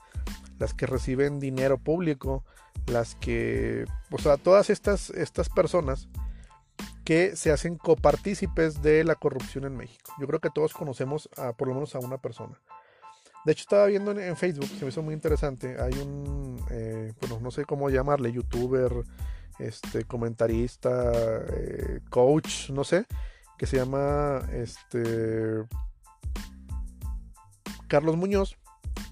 las 0.59 0.73
que 0.73 0.85
reciben 0.85 1.39
dinero 1.39 1.77
público, 1.77 2.43
las 2.87 3.15
que, 3.15 3.85
o 4.11 4.17
sea, 4.17 4.37
todas 4.37 4.69
estas, 4.69 5.09
estas 5.11 5.49
personas 5.49 6.07
que 7.03 7.35
se 7.35 7.51
hacen 7.51 7.77
copartícipes 7.77 8.81
de 8.81 9.03
la 9.03 9.15
corrupción 9.15 9.65
en 9.65 9.75
México. 9.75 10.13
Yo 10.19 10.27
creo 10.27 10.39
que 10.39 10.49
todos 10.49 10.73
conocemos 10.73 11.29
a, 11.37 11.53
por 11.53 11.67
lo 11.67 11.73
menos 11.73 11.95
a 11.95 11.99
una 11.99 12.17
persona. 12.17 12.59
De 13.45 13.51
hecho, 13.51 13.63
estaba 13.63 13.87
viendo 13.87 14.11
en, 14.11 14.37
Facebook, 14.37 14.67
se 14.67 14.85
me 14.85 14.89
hizo 14.89 15.01
muy 15.01 15.13
interesante. 15.13 15.75
Hay 15.81 15.93
un, 15.93 16.63
eh, 16.69 17.11
bueno, 17.19 17.39
no 17.41 17.51
sé 17.51 17.65
cómo 17.65 17.89
llamarle, 17.89 18.31
youtuber, 18.31 19.03
este, 19.59 20.03
comentarista, 20.05 21.11
eh, 21.49 21.99
coach, 22.09 22.69
no 22.69 22.83
sé, 22.83 23.05
que 23.57 23.65
se 23.65 23.77
llama 23.77 24.41
este, 24.51 25.63
Carlos 27.87 28.17
Muñoz, 28.17 28.57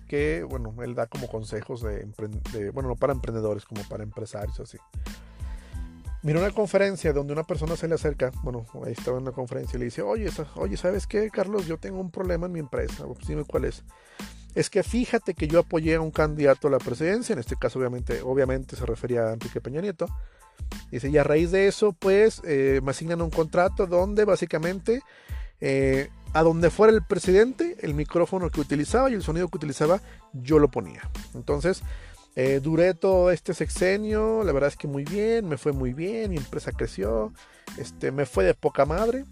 que, 0.07 0.43
bueno, 0.43 0.75
él 0.83 0.95
da 0.95 1.07
como 1.07 1.27
consejos 1.27 1.81
de, 1.81 2.05
bueno, 2.73 2.89
no 2.89 2.95
para 2.95 3.13
emprendedores, 3.13 3.65
como 3.65 3.83
para 3.83 4.03
empresarios, 4.03 4.59
así. 4.59 4.77
Mira 6.23 6.39
una 6.39 6.51
conferencia 6.51 7.13
donde 7.13 7.33
una 7.33 7.43
persona 7.43 7.75
se 7.75 7.87
le 7.87 7.95
acerca, 7.95 8.31
bueno, 8.43 8.65
ahí 8.85 8.91
estaba 8.91 9.17
en 9.17 9.25
la 9.25 9.31
conferencia 9.31 9.77
y 9.77 9.79
le 9.79 9.85
dice, 9.85 10.03
oye, 10.03 10.29
oye, 10.55 10.77
¿sabes 10.77 11.07
qué, 11.07 11.31
Carlos? 11.31 11.65
Yo 11.65 11.77
tengo 11.77 11.99
un 11.99 12.11
problema 12.11 12.45
en 12.45 12.51
mi 12.51 12.59
empresa. 12.59 13.05
Pues 13.07 13.25
dime 13.25 13.43
cuál 13.43 13.65
es. 13.65 13.83
Es 14.53 14.69
que 14.69 14.83
fíjate 14.83 15.33
que 15.33 15.47
yo 15.47 15.59
apoyé 15.59 15.95
a 15.95 16.01
un 16.01 16.11
candidato 16.11 16.67
a 16.67 16.71
la 16.71 16.77
presidencia, 16.77 17.33
en 17.33 17.39
este 17.39 17.55
caso 17.55 17.79
obviamente, 17.79 18.75
se 18.75 18.85
refería 18.85 19.27
a 19.27 19.33
Enrique 19.33 19.61
Peña 19.61 19.81
Nieto. 19.81 20.07
Dice, 20.91 21.09
y 21.09 21.17
a 21.17 21.23
raíz 21.23 21.51
de 21.51 21.67
eso, 21.67 21.93
pues, 21.93 22.41
eh, 22.45 22.81
me 22.83 22.91
asignan 22.91 23.21
un 23.21 23.29
contrato 23.29 23.87
donde 23.87 24.25
básicamente, 24.25 25.01
eh, 25.59 26.09
a 26.33 26.43
donde 26.43 26.69
fuera 26.69 26.93
el 26.93 27.03
presidente, 27.03 27.77
el 27.81 27.93
micrófono 27.93 28.49
que 28.49 28.61
utilizaba 28.61 29.09
y 29.09 29.13
el 29.13 29.23
sonido 29.23 29.47
que 29.47 29.57
utilizaba, 29.57 30.01
yo 30.33 30.59
lo 30.59 30.69
ponía. 30.69 31.09
Entonces, 31.33 31.81
eh, 32.35 32.59
duré 32.61 32.93
todo 32.93 33.31
este 33.31 33.53
sexenio, 33.53 34.43
la 34.43 34.53
verdad 34.53 34.69
es 34.69 34.77
que 34.77 34.87
muy 34.87 35.03
bien, 35.03 35.47
me 35.47 35.57
fue 35.57 35.73
muy 35.73 35.93
bien, 35.93 36.31
mi 36.31 36.37
empresa 36.37 36.71
creció, 36.71 37.33
este, 37.77 38.11
me 38.11 38.25
fue 38.25 38.45
de 38.45 38.53
poca 38.53 38.85
madre. 38.85 39.25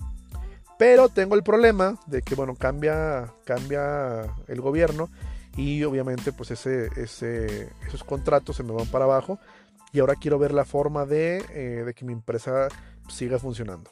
Pero 0.80 1.10
tengo 1.10 1.36
el 1.36 1.44
problema 1.44 2.00
de 2.06 2.22
que, 2.22 2.36
bueno, 2.36 2.56
cambia, 2.56 3.34
cambia 3.44 4.34
el 4.48 4.62
gobierno 4.62 5.10
y 5.58 5.84
obviamente 5.84 6.32
pues 6.32 6.52
ese, 6.52 6.90
ese, 6.96 7.70
esos 7.86 8.06
contratos 8.06 8.56
se 8.56 8.64
me 8.64 8.72
van 8.72 8.88
para 8.88 9.04
abajo 9.04 9.40
y 9.92 10.00
ahora 10.00 10.16
quiero 10.16 10.40
ver 10.40 10.54
la 10.54 10.64
forma 10.64 11.06
de, 11.06 11.44
eh, 11.50 11.84
de 11.86 11.94
que 11.94 12.06
mi 12.06 12.14
empresa 12.14 12.70
siga 13.10 13.40
funcionando. 13.40 13.92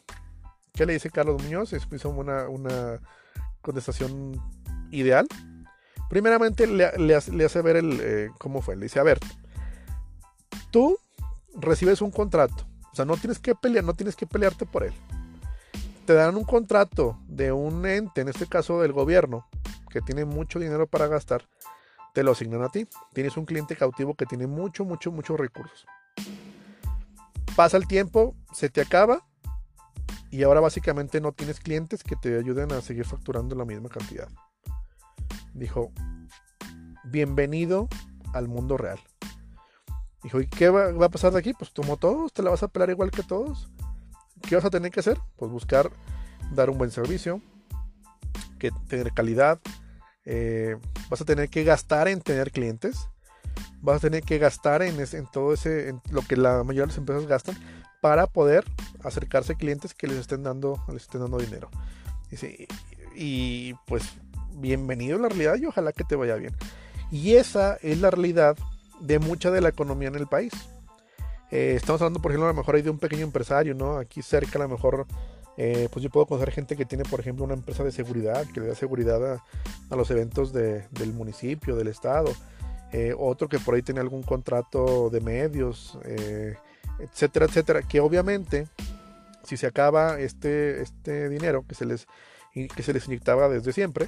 ¿Qué 0.72 0.86
le 0.86 0.94
dice 0.94 1.10
Carlos 1.10 1.44
Muñoz? 1.44 1.74
Es 1.74 1.86
una, 2.06 2.48
una 2.48 3.02
contestación 3.62 4.42
ideal. 4.90 5.28
Primeramente 6.10 6.68
le, 6.68 7.16
hace, 7.16 7.62
ver 7.64 7.76
el, 7.76 8.00
eh, 8.02 8.30
cómo 8.40 8.62
fue. 8.62 8.78
Le 8.78 8.84
dice, 8.84 9.02
a 9.02 9.04
ver, 9.04 9.20
tú 10.72 10.98
recibes 11.54 12.02
un 12.02 12.12
contrato. 12.12 12.66
O 12.94 12.96
sea, 12.96 13.04
no 13.04 13.18
tienes 13.18 13.40
que 13.40 13.56
pelear, 13.56 13.84
no 13.84 13.94
tienes 13.94 14.16
que 14.16 14.26
pelearte 14.26 14.66
por 14.66 14.86
él. 14.86 14.94
Te 16.08 16.14
dan 16.14 16.36
un 16.36 16.44
contrato 16.44 17.20
de 17.28 17.52
un 17.52 17.86
ente, 17.86 18.22
en 18.22 18.30
este 18.30 18.48
caso 18.48 18.82
del 18.82 18.94
gobierno, 18.94 19.46
que 19.92 20.02
tiene 20.02 20.26
mucho 20.26 20.58
dinero 20.58 20.88
para 20.88 21.06
gastar. 21.06 21.48
Te 22.16 22.24
lo 22.24 22.32
asignan 22.32 22.64
a 22.64 22.70
ti. 22.70 22.88
Tienes 23.14 23.38
un 23.38 23.46
cliente 23.46 23.76
cautivo 23.76 24.16
que 24.16 24.26
tiene 24.26 24.48
mucho, 24.48 24.86
mucho, 24.86 25.12
muchos 25.12 25.40
recursos. 25.40 25.86
Pasa 27.56 27.78
el 27.78 27.88
tiempo, 27.88 28.36
se 28.52 28.70
te 28.70 28.82
acaba 28.82 29.28
y 30.32 30.42
ahora 30.42 30.62
básicamente 30.62 31.22
no 31.22 31.32
tienes 31.32 31.60
clientes 31.60 32.04
que 32.04 32.16
te 32.16 32.40
ayuden 32.40 32.72
a 32.72 32.82
seguir 32.82 33.06
facturando 33.06 33.56
la 33.56 33.66
misma 33.66 33.90
cantidad 33.90 34.28
dijo, 35.58 35.92
bienvenido 37.04 37.88
al 38.34 38.48
mundo 38.48 38.78
real. 38.78 39.00
Dijo, 40.24 40.40
¿y 40.40 40.48
qué 40.48 40.70
va, 40.70 41.06
a 41.06 41.10
pasar 41.10 41.34
de 41.34 41.40
aquí? 41.40 41.54
Pues 41.54 41.72
como 41.72 41.98
todos, 41.98 42.34
te 42.34 42.44
la 42.44 42.50
vas 42.50 42.64
a 42.64 42.68
pelar 42.68 42.90
igual 42.90 43.12
que 43.12 43.24
todos. 43.24 43.70
¿Qué 44.42 44.56
vas 44.56 44.66
a 44.66 44.70
tener 44.70 44.92
que 44.92 45.00
hacer? 45.00 45.20
Pues 45.36 45.52
buscar 45.52 45.92
dar 46.54 46.70
un 46.70 46.78
buen 46.78 46.92
servicio, 46.92 47.42
que 48.60 48.72
tener 48.88 49.14
calidad, 49.14 49.60
eh, 50.26 50.78
vas 51.10 51.22
a 51.22 51.26
tener 51.26 51.50
que 51.50 51.64
gastar 51.64 52.08
en 52.08 52.22
tener 52.22 52.52
clientes, 52.52 53.10
vas 53.82 53.98
a 53.98 54.00
tener 54.00 54.24
que 54.24 54.38
gastar 54.38 54.82
en, 54.82 54.98
todo 55.32 55.54
ese, 55.54 55.96
lo 56.10 56.22
que 56.22 56.36
la 56.36 56.64
mayoría 56.64 56.84
de 56.84 56.88
las 56.88 56.98
empresas 56.98 57.28
gastan 57.28 57.58
para 58.02 58.28
poder 58.28 58.66
acercarse 59.04 59.54
a 59.54 59.58
clientes 59.58 59.94
que 59.94 60.08
les 60.08 60.18
estén 60.18 60.44
dando, 60.44 60.84
les 60.90 61.04
estén 61.04 61.22
dando 61.22 61.38
dinero. 61.38 61.70
Y, 62.32 62.68
y 63.16 63.74
pues 63.86 64.04
bienvenido 64.52 65.18
a 65.18 65.22
la 65.22 65.30
realidad 65.30 65.56
y 65.56 65.66
ojalá 65.66 65.92
que 65.92 66.04
te 66.04 66.16
vaya 66.16 66.36
bien. 66.36 66.56
Y 67.12 67.36
esa 67.36 67.78
es 67.82 68.00
la 68.00 68.12
realidad 68.12 68.58
de 69.00 69.20
mucha 69.20 69.52
de 69.52 69.62
la 69.62 69.70
economía 69.70 70.10
en 70.10 70.16
el 70.16 70.28
país. 70.28 70.52
Eh, 71.50 71.74
estamos 71.76 72.02
hablando, 72.02 72.22
por 72.22 72.32
ejemplo, 72.32 72.46
a 72.46 72.52
lo 72.52 72.58
mejor 72.58 72.82
de 72.82 72.90
un 72.90 73.00
pequeño 73.00 73.24
empresario, 73.24 73.74
¿no? 73.74 73.98
Aquí 73.98 74.22
cerca, 74.22 74.60
a 74.60 74.64
lo 74.64 74.70
mejor, 74.70 75.06
eh, 75.56 75.88
pues 75.92 76.04
yo 76.04 76.10
puedo 76.10 76.26
conocer 76.26 76.52
gente 76.52 76.76
que 76.76 76.86
tiene, 76.86 77.04
por 77.06 77.20
ejemplo, 77.20 77.46
una 77.46 77.54
empresa 77.54 77.84
de 77.84 77.92
seguridad, 77.92 78.46
que 78.54 78.60
le 78.60 78.68
da 78.68 78.76
seguridad 78.76 79.42
a, 79.90 79.96
los 79.96 80.12
eventos 80.12 80.52
del 80.52 81.14
municipio, 81.14 81.76
del 81.76 81.88
estado. 81.88 82.34
Eh, 82.92 83.14
otro 83.18 83.50
que 83.50 83.60
por 83.60 83.76
ahí 83.76 83.82
tiene 83.82 84.00
algún 84.00 84.24
contrato 84.24 85.10
de 85.10 85.22
medios, 85.22 85.98
etcétera, 87.00 87.46
etcétera. 87.46 87.82
Que 87.82 88.00
obviamente, 88.02 88.68
si 89.44 89.58
se 89.58 89.68
acaba 89.68 90.20
este, 90.20 90.82
este 90.82 91.30
dinero 91.30 91.66
que 91.68 91.76
se 91.76 91.86
les, 91.86 92.08
que 92.54 92.84
se 92.84 92.94
les 92.94 93.08
inyectaba 93.08 93.48
desde 93.48 93.72
siempre, 93.72 94.08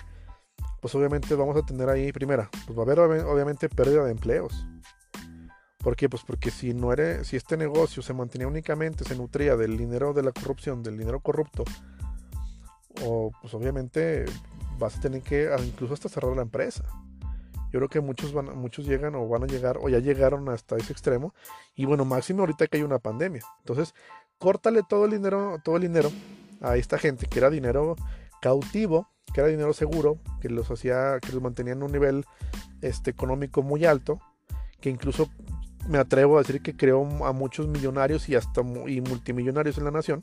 pues 0.82 0.94
obviamente 0.96 1.36
vamos 1.36 1.56
a 1.58 1.66
tener 1.66 1.90
ahí, 1.90 2.12
primera, 2.12 2.50
pues 2.66 2.78
va 2.78 2.84
a 2.84 2.86
haber 2.86 3.00
obviamente 3.00 3.70
pérdida 3.70 4.04
de 4.04 4.12
empleos. 4.12 4.66
¿Por 5.80 5.96
qué? 5.96 6.10
Pues 6.10 6.24
porque 6.24 6.52
si 6.52 6.74
no 6.74 6.92
eres, 6.92 7.28
si 7.28 7.36
este 7.38 7.58
negocio 7.58 8.04
se 8.04 8.14
mantenía 8.14 8.48
únicamente, 8.48 9.04
se 9.06 9.16
nutría 9.16 9.56
del 9.56 9.78
dinero 9.78 10.14
de 10.14 10.24
la 10.24 10.32
corrupción, 10.32 10.84
del 10.84 10.98
dinero 10.98 11.22
corrupto, 11.22 11.64
o 13.06 13.32
pues 13.42 13.54
obviamente 13.54 14.26
vas 14.78 14.98
a 14.98 15.02
tener 15.02 15.22
que 15.22 15.50
incluso 15.66 15.94
hasta 15.94 16.10
cerrar 16.10 16.36
la 16.36 16.42
empresa. 16.42 16.84
Yo 17.72 17.80
creo 17.80 17.90
que 17.90 18.02
muchos 18.02 18.34
van, 18.34 18.58
muchos 18.58 18.86
llegan 18.86 19.16
o 19.16 19.28
van 19.28 19.44
a 19.44 19.48
llegar 19.48 19.78
o 19.82 19.90
ya 19.90 20.00
llegaron 20.00 20.50
hasta 20.50 20.76
ese 20.76 20.92
extremo. 20.92 21.34
Y 21.76 21.86
bueno, 21.86 22.04
máximo 22.04 22.42
ahorita 22.42 22.66
que 22.68 22.78
hay 22.78 22.84
una 22.84 22.98
pandemia. 22.98 23.44
Entonces, 23.60 23.94
córtale 24.40 24.82
todo 24.82 25.06
el 25.06 25.12
dinero, 25.12 25.60
todo 25.64 25.76
el 25.76 25.84
dinero 25.84 26.12
a 26.62 26.78
esta 26.78 26.98
gente 26.98 27.28
que 27.28 27.40
era 27.40 27.50
dinero 27.50 27.96
cautivo 28.42 29.08
que 29.32 29.42
era 29.42 29.50
dinero 29.50 29.74
seguro, 29.74 30.18
que 30.42 30.50
los 30.50 30.70
hacía, 30.72 31.20
que 31.20 31.32
los 31.32 31.42
mantenía 31.42 31.74
en 31.74 31.84
un 31.84 31.92
nivel 31.92 32.26
este, 32.82 33.12
económico 33.12 33.62
muy 33.62 33.86
alto, 33.86 34.20
que 34.80 34.90
incluso 34.90 35.30
me 35.88 35.98
atrevo 35.98 36.38
a 36.38 36.42
decir 36.42 36.62
que 36.62 36.76
creó 36.76 37.26
a 37.26 37.32
muchos 37.32 37.68
millonarios 37.68 38.30
y 38.30 38.36
hasta 38.36 38.62
y 38.62 39.02
multimillonarios 39.02 39.78
en 39.78 39.86
la 39.86 39.92
nación. 39.92 40.22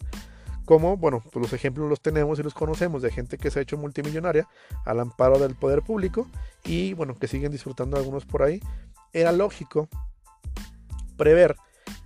Como, 0.65 0.97
bueno, 0.97 1.23
pues 1.33 1.43
los 1.43 1.53
ejemplos 1.53 1.89
los 1.89 2.01
tenemos 2.01 2.39
y 2.39 2.43
los 2.43 2.53
conocemos 2.53 3.01
de 3.01 3.13
gente 3.13 3.39
que 3.39 3.51
se 3.51 3.61
ha 3.61 3.63
hecho 3.63 3.79
multimillonaria 3.79 4.49
al 4.85 4.99
amparo 4.99 5.39
del 5.39 5.55
poder 5.55 5.83
público 5.83 6.27
y, 6.65 6.93
bueno, 6.95 7.17
que 7.17 7.29
siguen 7.29 7.53
disfrutando 7.53 7.97
algunos 7.97 8.25
por 8.25 8.43
ahí. 8.43 8.61
Era 9.13 9.31
lógico 9.31 9.89
prever 11.17 11.55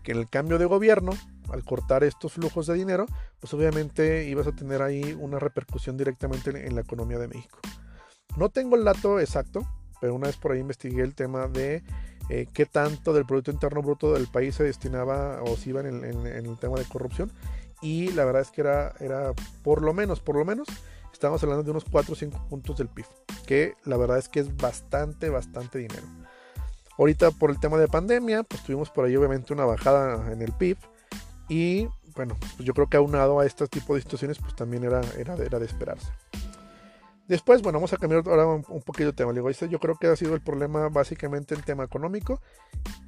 que 0.02 0.12
en 0.12 0.18
el 0.18 0.28
cambio 0.28 0.58
de 0.58 0.66
gobierno 0.66 1.12
al 1.50 1.64
cortar 1.64 2.04
estos 2.04 2.34
flujos 2.34 2.66
de 2.66 2.74
dinero, 2.74 3.06
pues 3.40 3.52
obviamente 3.54 4.24
ibas 4.28 4.46
a 4.46 4.52
tener 4.52 4.82
ahí 4.82 5.16
una 5.18 5.38
repercusión 5.38 5.96
directamente 5.96 6.50
en 6.50 6.74
la 6.74 6.82
economía 6.82 7.18
de 7.18 7.28
México. 7.28 7.58
No 8.36 8.50
tengo 8.50 8.76
el 8.76 8.84
dato 8.84 9.18
exacto, 9.18 9.66
pero 10.00 10.14
una 10.14 10.28
vez 10.28 10.36
por 10.36 10.52
ahí 10.52 10.60
investigué 10.60 11.02
el 11.02 11.14
tema 11.14 11.48
de 11.48 11.82
eh, 12.30 12.46
qué 12.52 12.64
tanto 12.64 13.12
del 13.12 13.26
Producto 13.26 13.50
Interno 13.50 13.82
Bruto 13.82 14.12
del 14.12 14.28
país 14.28 14.54
se 14.54 14.62
destinaba 14.62 15.42
o 15.42 15.56
se 15.56 15.70
iba 15.70 15.80
en 15.80 16.04
el, 16.04 16.58
tema 16.58 16.78
de 16.78 16.84
corrupción. 16.84 17.32
Y 17.82 18.12
la 18.12 18.24
verdad 18.24 18.42
es 18.42 18.52
que 18.52 18.60
era, 18.60 18.94
era 19.00 19.32
por 19.64 19.82
lo 19.82 19.92
menos, 19.92 20.20
por 20.20 20.36
lo 20.36 20.44
menos, 20.44 20.68
estamos 21.12 21.42
hablando 21.42 21.64
de 21.64 21.72
unos 21.72 21.84
4 21.84 22.12
o 22.12 22.16
5 22.16 22.46
puntos 22.48 22.78
del 22.78 22.88
PIB, 22.88 23.06
que 23.46 23.74
la 23.84 23.96
verdad 23.96 24.18
es 24.18 24.28
que 24.28 24.38
es 24.38 24.56
bastante, 24.56 25.28
bastante 25.28 25.78
dinero. 25.78 26.06
Ahorita 26.96 27.32
por 27.32 27.50
el 27.50 27.58
tema 27.58 27.78
de 27.78 27.88
pandemia, 27.88 28.44
pues 28.44 28.62
tuvimos 28.62 28.90
por 28.90 29.06
ahí 29.06 29.16
obviamente 29.16 29.52
una 29.52 29.64
bajada 29.64 30.30
en 30.30 30.40
el 30.40 30.52
PIB 30.52 30.76
y 31.48 31.88
bueno, 32.14 32.36
pues 32.38 32.58
yo 32.58 32.74
creo 32.74 32.88
que 32.88 32.96
aunado 32.96 33.40
a 33.40 33.46
este 33.46 33.66
tipo 33.66 33.96
de 33.96 34.02
situaciones, 34.02 34.38
pues 34.38 34.54
también 34.54 34.84
era, 34.84 35.00
era, 35.18 35.34
era 35.34 35.58
de 35.58 35.66
esperarse. 35.66 36.12
Después, 37.30 37.62
bueno, 37.62 37.78
vamos 37.78 37.92
a 37.92 37.96
cambiar 37.96 38.24
ahora 38.26 38.44
un, 38.44 38.82
poquito 38.82 39.04
de 39.04 39.12
tema. 39.12 39.32
Este 39.48 39.68
yo 39.68 39.78
creo 39.78 39.94
que 39.94 40.08
ha 40.08 40.16
sido 40.16 40.34
el 40.34 40.40
problema 40.40 40.88
básicamente 40.88 41.54
el 41.54 41.62
tema 41.62 41.84
económico 41.84 42.40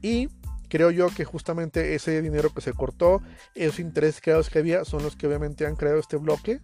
y 0.00 0.28
creo 0.68 0.92
yo 0.92 1.08
que 1.08 1.24
justamente 1.24 1.96
ese 1.96 2.22
dinero 2.22 2.50
que 2.54 2.60
se 2.60 2.72
cortó, 2.72 3.20
esos 3.56 3.80
intereses 3.80 4.20
creados 4.20 4.48
que 4.48 4.60
había, 4.60 4.84
son 4.84 5.02
los 5.02 5.16
que 5.16 5.26
obviamente 5.26 5.66
han 5.66 5.74
creado 5.74 5.98
este 5.98 6.18
bloque 6.18 6.60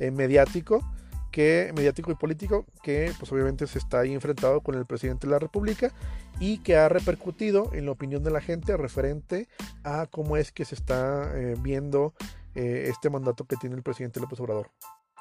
eh, 0.00 0.10
mediático 0.10 0.86
que 1.32 1.72
mediático 1.74 2.10
y 2.10 2.14
político 2.14 2.66
que 2.82 3.10
pues 3.18 3.32
obviamente 3.32 3.66
se 3.66 3.78
está 3.78 4.00
ahí 4.00 4.12
enfrentado 4.12 4.60
con 4.60 4.74
el 4.74 4.84
presidente 4.84 5.26
de 5.26 5.30
la 5.30 5.38
República 5.38 5.94
y 6.40 6.58
que 6.58 6.76
ha 6.76 6.90
repercutido 6.90 7.72
en 7.72 7.86
la 7.86 7.92
opinión 7.92 8.22
de 8.22 8.32
la 8.32 8.42
gente 8.42 8.76
referente 8.76 9.48
a 9.82 10.06
cómo 10.10 10.36
es 10.36 10.52
que 10.52 10.66
se 10.66 10.74
está 10.74 11.32
eh, 11.34 11.56
viendo 11.58 12.12
eh, 12.54 12.84
este 12.88 13.08
mandato 13.08 13.46
que 13.46 13.56
tiene 13.56 13.76
el 13.76 13.82
presidente 13.82 14.20
López 14.20 14.38
Obrador. 14.40 14.70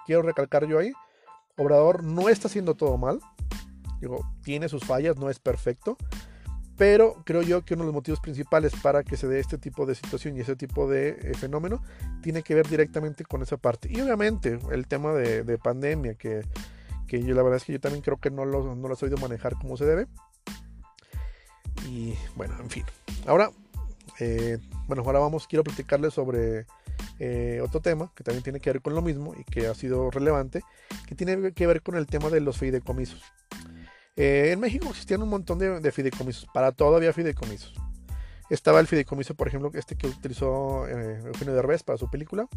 Quiero 0.05 0.21
recalcar 0.21 0.65
yo 0.67 0.79
ahí, 0.79 0.91
Obrador 1.57 2.03
no 2.03 2.29
está 2.29 2.47
haciendo 2.47 2.75
todo 2.75 2.97
mal, 2.97 3.19
digo, 3.99 4.25
tiene 4.43 4.69
sus 4.69 4.85
fallas, 4.85 5.17
no 5.17 5.29
es 5.29 5.39
perfecto, 5.39 5.97
pero 6.77 7.23
creo 7.25 7.41
yo 7.41 7.65
que 7.65 7.73
uno 7.73 7.83
de 7.83 7.87
los 7.87 7.95
motivos 7.95 8.19
principales 8.19 8.73
para 8.81 9.03
que 9.03 9.17
se 9.17 9.27
dé 9.27 9.39
este 9.39 9.57
tipo 9.57 9.85
de 9.87 9.95
situación 9.95 10.37
y 10.37 10.41
ese 10.41 10.55
tipo 10.55 10.87
de 10.87 11.09
eh, 11.09 11.33
fenómeno 11.33 11.81
tiene 12.21 12.43
que 12.43 12.53
ver 12.53 12.67
directamente 12.67 13.25
con 13.25 13.41
esa 13.41 13.57
parte. 13.57 13.89
Y 13.91 13.99
obviamente 13.99 14.59
el 14.71 14.87
tema 14.87 15.13
de, 15.13 15.57
pandemia, 15.57 16.13
que, 16.13 16.43
yo 17.09 17.33
la 17.33 17.41
verdad 17.41 17.57
es 17.57 17.63
que 17.63 17.73
yo 17.73 17.79
también 17.79 18.03
creo 18.03 18.17
que 18.17 18.29
no 18.29 18.45
lo, 18.45 18.75
no 18.75 18.87
lo 18.87 18.95
sabido 18.95 19.17
manejar 19.17 19.55
como 19.55 19.75
se 19.75 19.85
debe. 19.85 20.07
Y 21.87 22.13
bueno, 22.35 22.55
en 22.59 22.69
fin. 22.69 22.83
Ahora, 23.25 23.49
eh, 24.19 24.59
bueno, 24.87 25.01
ahora 25.03 25.19
vamos, 25.19 25.47
quiero 25.47 25.63
platicarles 25.63 26.13
sobre 26.13 26.67
eh, 27.19 27.61
otro 27.63 27.81
tema 27.81 28.11
que 28.15 28.23
también 28.23 28.43
tiene 28.43 28.59
que 28.59 28.71
ver 28.71 28.81
con 28.81 28.93
lo 28.93 29.01
mismo 29.01 29.33
y 29.35 29.43
que 29.43 29.67
ha 29.67 29.73
sido 29.73 30.11
relevante, 30.11 30.61
que 31.07 31.15
tiene 31.15 31.51
que 31.53 31.67
ver 31.67 31.81
con 31.81 31.95
el 31.95 32.05
tema 32.05 32.29
de 32.29 32.41
los 32.41 32.57
fideicomisos. 32.57 33.21
Eh, 34.15 34.51
en 34.51 34.59
México 34.59 34.87
existían 34.89 35.21
un 35.21 35.29
montón 35.29 35.59
de, 35.59 35.91
fideicomisos, 35.91 36.47
para 36.53 36.71
todo 36.71 36.95
había 36.95 37.13
fideicomisos. 37.13 37.73
Estaba 38.49 38.79
el 38.79 38.87
fideicomiso, 38.87 39.35
por 39.35 39.47
ejemplo, 39.47 39.71
este 39.73 39.95
que 39.95 40.07
utilizó 40.07 40.87
eh, 40.87 41.21
Eugenio 41.25 41.53
Derbez 41.53 41.83
para 41.83 41.97
su 41.97 42.09
película. 42.09 42.47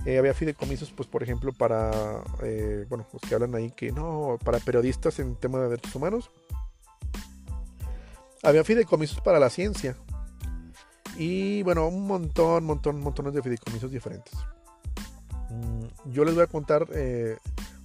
Había 0.00 0.34
fideicomisos, 0.34 0.92
pues, 0.92 1.08
por 1.08 1.22
ejemplo, 1.22 1.50
para, 1.54 1.90
bueno, 2.90 3.06
los 3.10 3.22
que 3.22 3.34
hablan 3.34 3.54
ahí 3.54 3.70
que 3.70 3.90
no, 3.90 4.38
para 4.44 4.58
periodistas 4.58 5.18
en 5.18 5.34
tema 5.36 5.60
de 5.60 5.70
derechos 5.70 5.94
humanos. 5.94 6.30
Había 8.42 8.64
fideicomisos 8.64 9.22
para 9.22 9.38
la 9.38 9.48
ciencia. 9.48 9.96
Y 11.16 11.62
bueno, 11.62 11.88
un 11.88 12.06
montón, 12.06 12.64
montón, 12.64 13.00
montones 13.00 13.34
de 13.34 13.42
fideicomisos 13.42 13.90
diferentes. 13.90 14.34
Mm, 15.50 16.10
yo 16.10 16.24
les 16.24 16.34
voy 16.34 16.44
a 16.44 16.46
contar, 16.46 16.86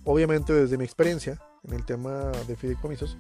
obviamente 0.04 0.54
desde 0.54 0.78
mi 0.78 0.84
experiencia, 0.84 1.40
en 1.68 1.74
el 1.76 1.86
tema 1.86 2.32
de 2.48 2.56
fideicomisos. 2.56 3.18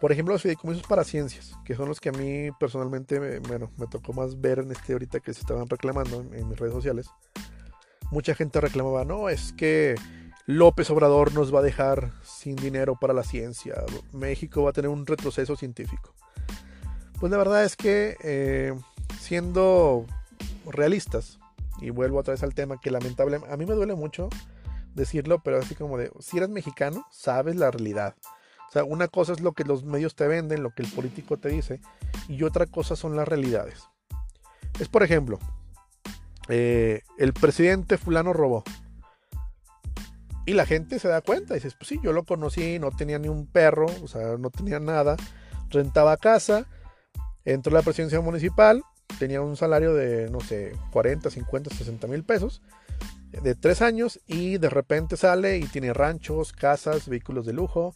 Por 0.00 0.12
ejemplo, 0.12 0.34
los 0.34 0.42
fideicomisos 0.42 0.86
para 0.86 1.02
ciencias, 1.02 1.54
que 1.64 1.74
son 1.74 1.88
los 1.88 2.00
que 2.00 2.10
a 2.10 2.12
mí 2.12 2.50
personalmente 2.60 3.18
me, 3.18 3.40
bueno, 3.40 3.72
me 3.76 3.88
tocó 3.88 4.12
más 4.12 4.40
ver 4.40 4.60
en 4.60 4.70
este 4.70 4.92
ahorita 4.92 5.18
que 5.18 5.34
se 5.34 5.40
estaban 5.40 5.68
reclamando 5.68 6.20
en, 6.32 6.48
mis 6.48 6.58
redes 6.58 6.74
sociales. 6.74 7.10
Mucha 8.12 8.34
gente 8.34 8.60
reclamaba, 8.60 9.04
no, 9.04 9.28
es 9.28 9.52
que 9.52 9.96
López 10.46 10.88
Obrador 10.90 11.34
nos 11.34 11.52
va 11.52 11.58
a 11.58 11.62
dejar 11.62 12.12
sin 12.22 12.54
dinero 12.54 12.96
para 12.98 13.12
la 13.12 13.24
ciencia, 13.24 13.74
México 14.12 14.62
va 14.62 14.70
a 14.70 14.72
tener 14.72 14.88
un 14.88 15.04
retroceso 15.04 15.56
científico. 15.56 16.14
Pues 17.18 17.32
la 17.32 17.38
verdad 17.38 17.64
es 17.64 17.74
que 17.74 18.16
eh, 18.22 18.74
siendo 19.18 20.06
realistas, 20.66 21.38
y 21.80 21.90
vuelvo 21.90 22.18
otra 22.18 22.32
vez 22.32 22.42
al 22.42 22.54
tema 22.54 22.80
que 22.80 22.90
lamentablemente 22.90 23.52
a 23.52 23.56
mí 23.56 23.66
me 23.66 23.74
duele 23.74 23.94
mucho 23.94 24.28
decirlo, 24.94 25.40
pero 25.40 25.58
así 25.58 25.74
como 25.74 25.96
de, 25.96 26.10
si 26.20 26.38
eres 26.38 26.48
mexicano, 26.48 27.06
sabes 27.10 27.56
la 27.56 27.70
realidad. 27.70 28.16
O 28.68 28.72
sea, 28.72 28.84
una 28.84 29.08
cosa 29.08 29.32
es 29.32 29.40
lo 29.40 29.52
que 29.52 29.64
los 29.64 29.84
medios 29.84 30.14
te 30.14 30.26
venden, 30.26 30.62
lo 30.62 30.74
que 30.74 30.82
el 30.82 30.92
político 30.92 31.38
te 31.38 31.48
dice, 31.48 31.80
y 32.28 32.42
otra 32.42 32.66
cosa 32.66 32.96
son 32.96 33.16
las 33.16 33.26
realidades. 33.26 33.84
Es 34.78 34.88
por 34.88 35.02
ejemplo, 35.02 35.38
eh, 36.48 37.02
el 37.18 37.32
presidente 37.32 37.96
fulano 37.96 38.32
robó. 38.32 38.64
Y 40.44 40.54
la 40.54 40.66
gente 40.66 40.98
se 40.98 41.08
da 41.08 41.20
cuenta 41.20 41.54
y 41.54 41.56
dices, 41.56 41.74
pues 41.74 41.88
sí, 41.88 42.00
yo 42.02 42.12
lo 42.12 42.24
conocí, 42.24 42.78
no 42.78 42.90
tenía 42.90 43.18
ni 43.18 43.28
un 43.28 43.46
perro, 43.46 43.86
o 44.02 44.08
sea, 44.08 44.36
no 44.38 44.50
tenía 44.50 44.80
nada, 44.80 45.16
rentaba 45.68 46.16
casa, 46.16 46.66
entró 47.44 47.70
a 47.76 47.80
la 47.80 47.82
presidencia 47.82 48.20
municipal, 48.20 48.82
tenía 49.18 49.40
un 49.40 49.56
salario 49.56 49.94
de, 49.94 50.30
no 50.30 50.40
sé, 50.40 50.72
40, 50.92 51.30
50, 51.30 51.74
60 51.74 52.06
mil 52.06 52.24
pesos, 52.24 52.62
de 53.30 53.54
tres 53.54 53.82
años 53.82 54.20
y 54.26 54.58
de 54.58 54.70
repente 54.70 55.16
sale 55.16 55.58
y 55.58 55.64
tiene 55.64 55.92
ranchos, 55.92 56.52
casas, 56.52 57.08
vehículos 57.08 57.46
de 57.46 57.52
lujo, 57.52 57.94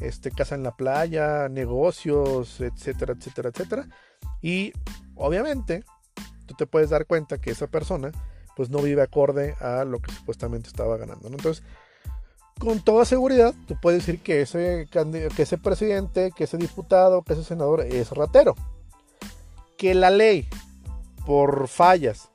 este, 0.00 0.30
casa 0.30 0.54
en 0.54 0.62
la 0.62 0.76
playa, 0.76 1.48
negocios, 1.48 2.60
etcétera, 2.60 3.14
etcétera, 3.14 3.50
etcétera. 3.50 3.88
Y 4.40 4.72
obviamente 5.14 5.84
tú 6.46 6.54
te 6.54 6.66
puedes 6.66 6.90
dar 6.90 7.06
cuenta 7.06 7.38
que 7.38 7.50
esa 7.50 7.66
persona 7.66 8.12
pues 8.56 8.70
no 8.70 8.78
vive 8.78 9.02
acorde 9.02 9.54
a 9.60 9.84
lo 9.84 10.00
que 10.00 10.12
supuestamente 10.12 10.68
estaba 10.68 10.96
ganando. 10.96 11.28
Entonces, 11.28 11.64
con 12.58 12.80
toda 12.80 13.04
seguridad, 13.04 13.54
tú 13.66 13.76
puedes 13.80 14.04
decir 14.04 14.22
que 14.22 14.42
ese, 14.42 14.86
que 14.90 15.42
ese 15.42 15.56
presidente, 15.56 16.30
que 16.36 16.44
ese 16.44 16.58
diputado, 16.58 17.22
que 17.22 17.32
ese 17.32 17.44
senador 17.44 17.80
es 17.80 18.10
ratero. 18.10 18.54
Que 19.80 19.94
la 19.94 20.10
ley, 20.10 20.46
por 21.24 21.66
fallas, 21.66 22.30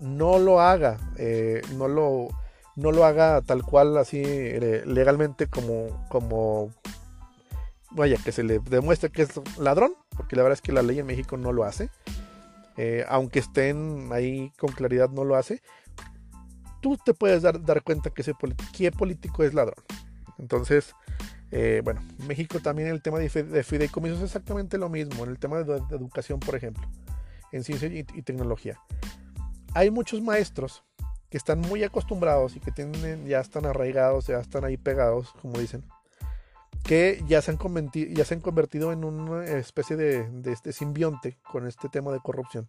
no 0.00 0.38
lo 0.38 0.60
haga, 0.60 0.98
eh, 1.16 1.62
no, 1.74 1.88
lo, 1.88 2.28
no 2.76 2.92
lo 2.92 3.06
haga 3.06 3.40
tal 3.40 3.62
cual 3.62 3.96
así 3.96 4.20
eh, 4.22 4.82
legalmente 4.84 5.46
como, 5.46 6.06
como, 6.10 6.68
vaya, 7.92 8.18
que 8.22 8.32
se 8.32 8.42
le 8.42 8.58
demuestre 8.58 9.08
que 9.08 9.22
es 9.22 9.30
ladrón, 9.58 9.94
porque 10.14 10.36
la 10.36 10.42
verdad 10.42 10.58
es 10.58 10.60
que 10.60 10.72
la 10.72 10.82
ley 10.82 10.98
en 10.98 11.06
México 11.06 11.38
no 11.38 11.54
lo 11.54 11.64
hace, 11.64 11.88
eh, 12.76 13.06
aunque 13.08 13.38
estén 13.38 14.10
ahí 14.12 14.52
con 14.58 14.70
claridad 14.70 15.08
no 15.08 15.24
lo 15.24 15.36
hace, 15.36 15.62
tú 16.82 16.98
te 17.02 17.14
puedes 17.14 17.40
dar, 17.40 17.64
dar 17.64 17.82
cuenta 17.82 18.10
que 18.10 18.20
ese 18.20 18.34
qué 18.76 18.92
político 18.92 19.42
es 19.42 19.54
ladrón. 19.54 19.82
Entonces, 20.36 20.94
bueno, 21.82 22.02
México 22.26 22.60
también 22.60 22.88
el 22.88 23.02
tema 23.02 23.18
de, 23.18 23.28
fideicomisos 23.28 24.18
es 24.18 24.24
exactamente 24.24 24.78
lo 24.78 24.88
mismo, 24.88 25.24
en 25.24 25.30
el 25.30 25.38
tema 25.38 25.62
de, 25.62 25.76
educación, 25.94 26.40
por 26.40 26.54
ejemplo, 26.54 26.86
en 27.52 27.64
ciencia 27.64 27.88
y 27.88 28.22
tecnología 28.22 28.78
hay 29.74 29.90
muchos 29.90 30.20
maestros 30.20 30.84
que 31.28 31.36
están 31.36 31.60
muy 31.60 31.84
acostumbrados 31.84 32.56
y 32.56 32.60
que 32.60 32.72
tienen, 32.72 33.26
ya 33.26 33.40
están 33.40 33.66
arraigados, 33.66 34.26
ya 34.26 34.40
están 34.40 34.64
ahí 34.64 34.76
pegados, 34.76 35.32
como 35.40 35.58
dicen, 35.58 35.84
que 36.82 37.22
ya 37.28 37.40
se 37.40 37.52
han 37.52 37.56
convertido, 37.56 38.92
en 38.92 39.04
una 39.04 39.44
especie 39.44 39.96
de, 39.96 40.28
este 40.46 40.72
simbionte 40.72 41.38
con 41.50 41.66
este 41.68 41.88
tema 41.88 42.10
de 42.10 42.18
corrupción 42.18 42.68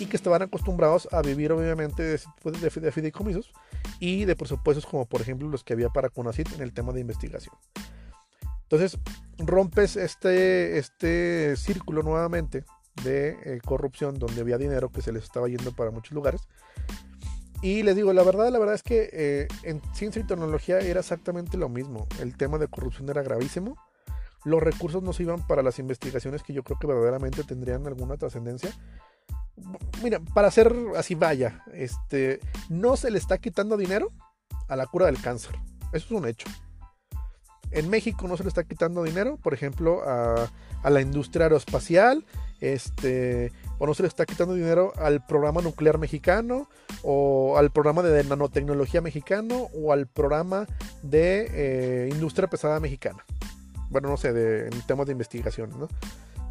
y 0.00 0.06
que 0.06 0.16
estaban 0.16 0.42
acostumbrados 0.42 1.08
a 1.12 1.22
vivir 1.22 1.52
obviamente 1.52 2.02
de, 2.02 2.20
de, 2.60 2.90
fideicomisos 2.90 3.52
y 4.00 4.24
de 4.24 4.34
presupuestos 4.34 4.84
como 4.84 5.06
por 5.06 5.20
ejemplo 5.20 5.48
los 5.48 5.62
que 5.62 5.74
había 5.74 5.90
para 5.90 6.08
CONACYT 6.08 6.54
en 6.54 6.62
el 6.62 6.72
tema 6.72 6.92
de 6.92 7.00
investigación. 7.00 7.54
Entonces 8.68 8.98
rompes 9.38 9.96
este, 9.96 10.78
este 10.78 11.56
círculo 11.56 12.02
nuevamente 12.02 12.64
de 13.04 13.36
eh, 13.44 13.60
corrupción 13.64 14.18
donde 14.18 14.40
había 14.40 14.58
dinero 14.58 14.90
que 14.90 15.02
se 15.02 15.12
les 15.12 15.24
estaba 15.24 15.48
yendo 15.48 15.72
para 15.72 15.90
muchos 15.90 16.12
lugares. 16.12 16.42
Y 17.62 17.82
les 17.82 17.96
digo, 17.96 18.12
la 18.12 18.22
verdad, 18.22 18.50
la 18.50 18.58
verdad 18.58 18.74
es 18.74 18.82
que 18.82 19.08
eh, 19.12 19.48
en 19.62 19.80
ciencia 19.94 20.20
y 20.20 20.26
tecnología 20.26 20.78
era 20.80 21.00
exactamente 21.00 21.56
lo 21.56 21.68
mismo. 21.68 22.06
El 22.20 22.36
tema 22.36 22.58
de 22.58 22.68
corrupción 22.68 23.08
era 23.08 23.22
gravísimo. 23.22 23.76
Los 24.44 24.62
recursos 24.62 25.02
no 25.02 25.12
se 25.12 25.24
iban 25.24 25.46
para 25.46 25.62
las 25.62 25.78
investigaciones 25.78 26.42
que 26.42 26.52
yo 26.52 26.62
creo 26.62 26.78
que 26.78 26.86
verdaderamente 26.86 27.42
tendrían 27.44 27.86
alguna 27.86 28.16
trascendencia. 28.16 28.70
Mira, 30.02 30.20
para 30.20 30.48
hacer 30.48 30.74
así 30.96 31.14
vaya, 31.14 31.64
este, 31.72 32.40
no 32.68 32.96
se 32.96 33.10
le 33.10 33.18
está 33.18 33.38
quitando 33.38 33.76
dinero 33.76 34.12
a 34.68 34.76
la 34.76 34.86
cura 34.86 35.06
del 35.06 35.20
cáncer. 35.20 35.56
Eso 35.92 36.06
es 36.06 36.10
un 36.10 36.28
hecho. 36.28 36.48
En 37.70 37.90
México 37.90 38.28
no 38.28 38.36
se 38.36 38.42
le 38.42 38.48
está 38.48 38.64
quitando 38.64 39.02
dinero, 39.02 39.38
por 39.42 39.54
ejemplo, 39.54 40.02
a, 40.08 40.50
a 40.82 40.90
la 40.90 41.00
industria 41.00 41.46
aeroespacial, 41.46 42.24
este, 42.60 43.52
o 43.78 43.86
no 43.86 43.94
se 43.94 44.02
le 44.02 44.08
está 44.08 44.24
quitando 44.24 44.54
dinero 44.54 44.92
al 44.96 45.24
programa 45.26 45.60
nuclear 45.60 45.98
mexicano, 45.98 46.68
o 47.02 47.56
al 47.58 47.70
programa 47.70 48.02
de 48.02 48.24
nanotecnología 48.24 49.00
mexicano, 49.00 49.68
o 49.74 49.92
al 49.92 50.06
programa 50.06 50.66
de 51.02 51.48
eh, 51.52 52.08
industria 52.10 52.48
pesada 52.48 52.80
mexicana. 52.80 53.24
Bueno, 53.90 54.08
no 54.08 54.16
sé, 54.16 54.32
de, 54.32 54.68
en 54.68 54.82
temas 54.82 55.06
de 55.06 55.12
investigación, 55.12 55.70
¿no? 55.78 55.88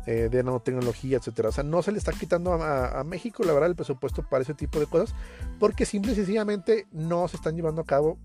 Eh, 0.06 0.30
de 0.30 0.44
nanotecnología, 0.44 1.18
etcétera. 1.18 1.50
O 1.50 1.52
sea, 1.52 1.64
no 1.64 1.82
se 1.82 1.92
le 1.92 1.98
está 1.98 2.12
quitando 2.12 2.54
a, 2.54 3.04
México, 3.04 3.44
la 3.44 3.54
verdad, 3.54 3.70
el 3.70 3.76
presupuesto 3.76 4.22
para 4.22 4.44
ese 4.44 4.54
tipo 4.54 4.80
de 4.80 4.86
cosas, 4.86 5.16
porque 5.60 5.86
simple 5.86 6.12
y 6.12 6.16
sencillamente 6.16 6.86
no 6.92 7.28
se 7.28 7.38
están 7.38 7.56
llevando 7.56 7.82
a 7.82 7.86
cabo 7.86 8.20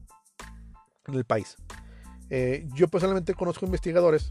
en 1.07 1.15
el 1.15 1.25
país. 1.25 1.57
Eh, 2.31 2.67
yo 2.75 2.89
personalmente 2.89 3.35
conozco 3.35 3.67
investigadores 3.67 4.29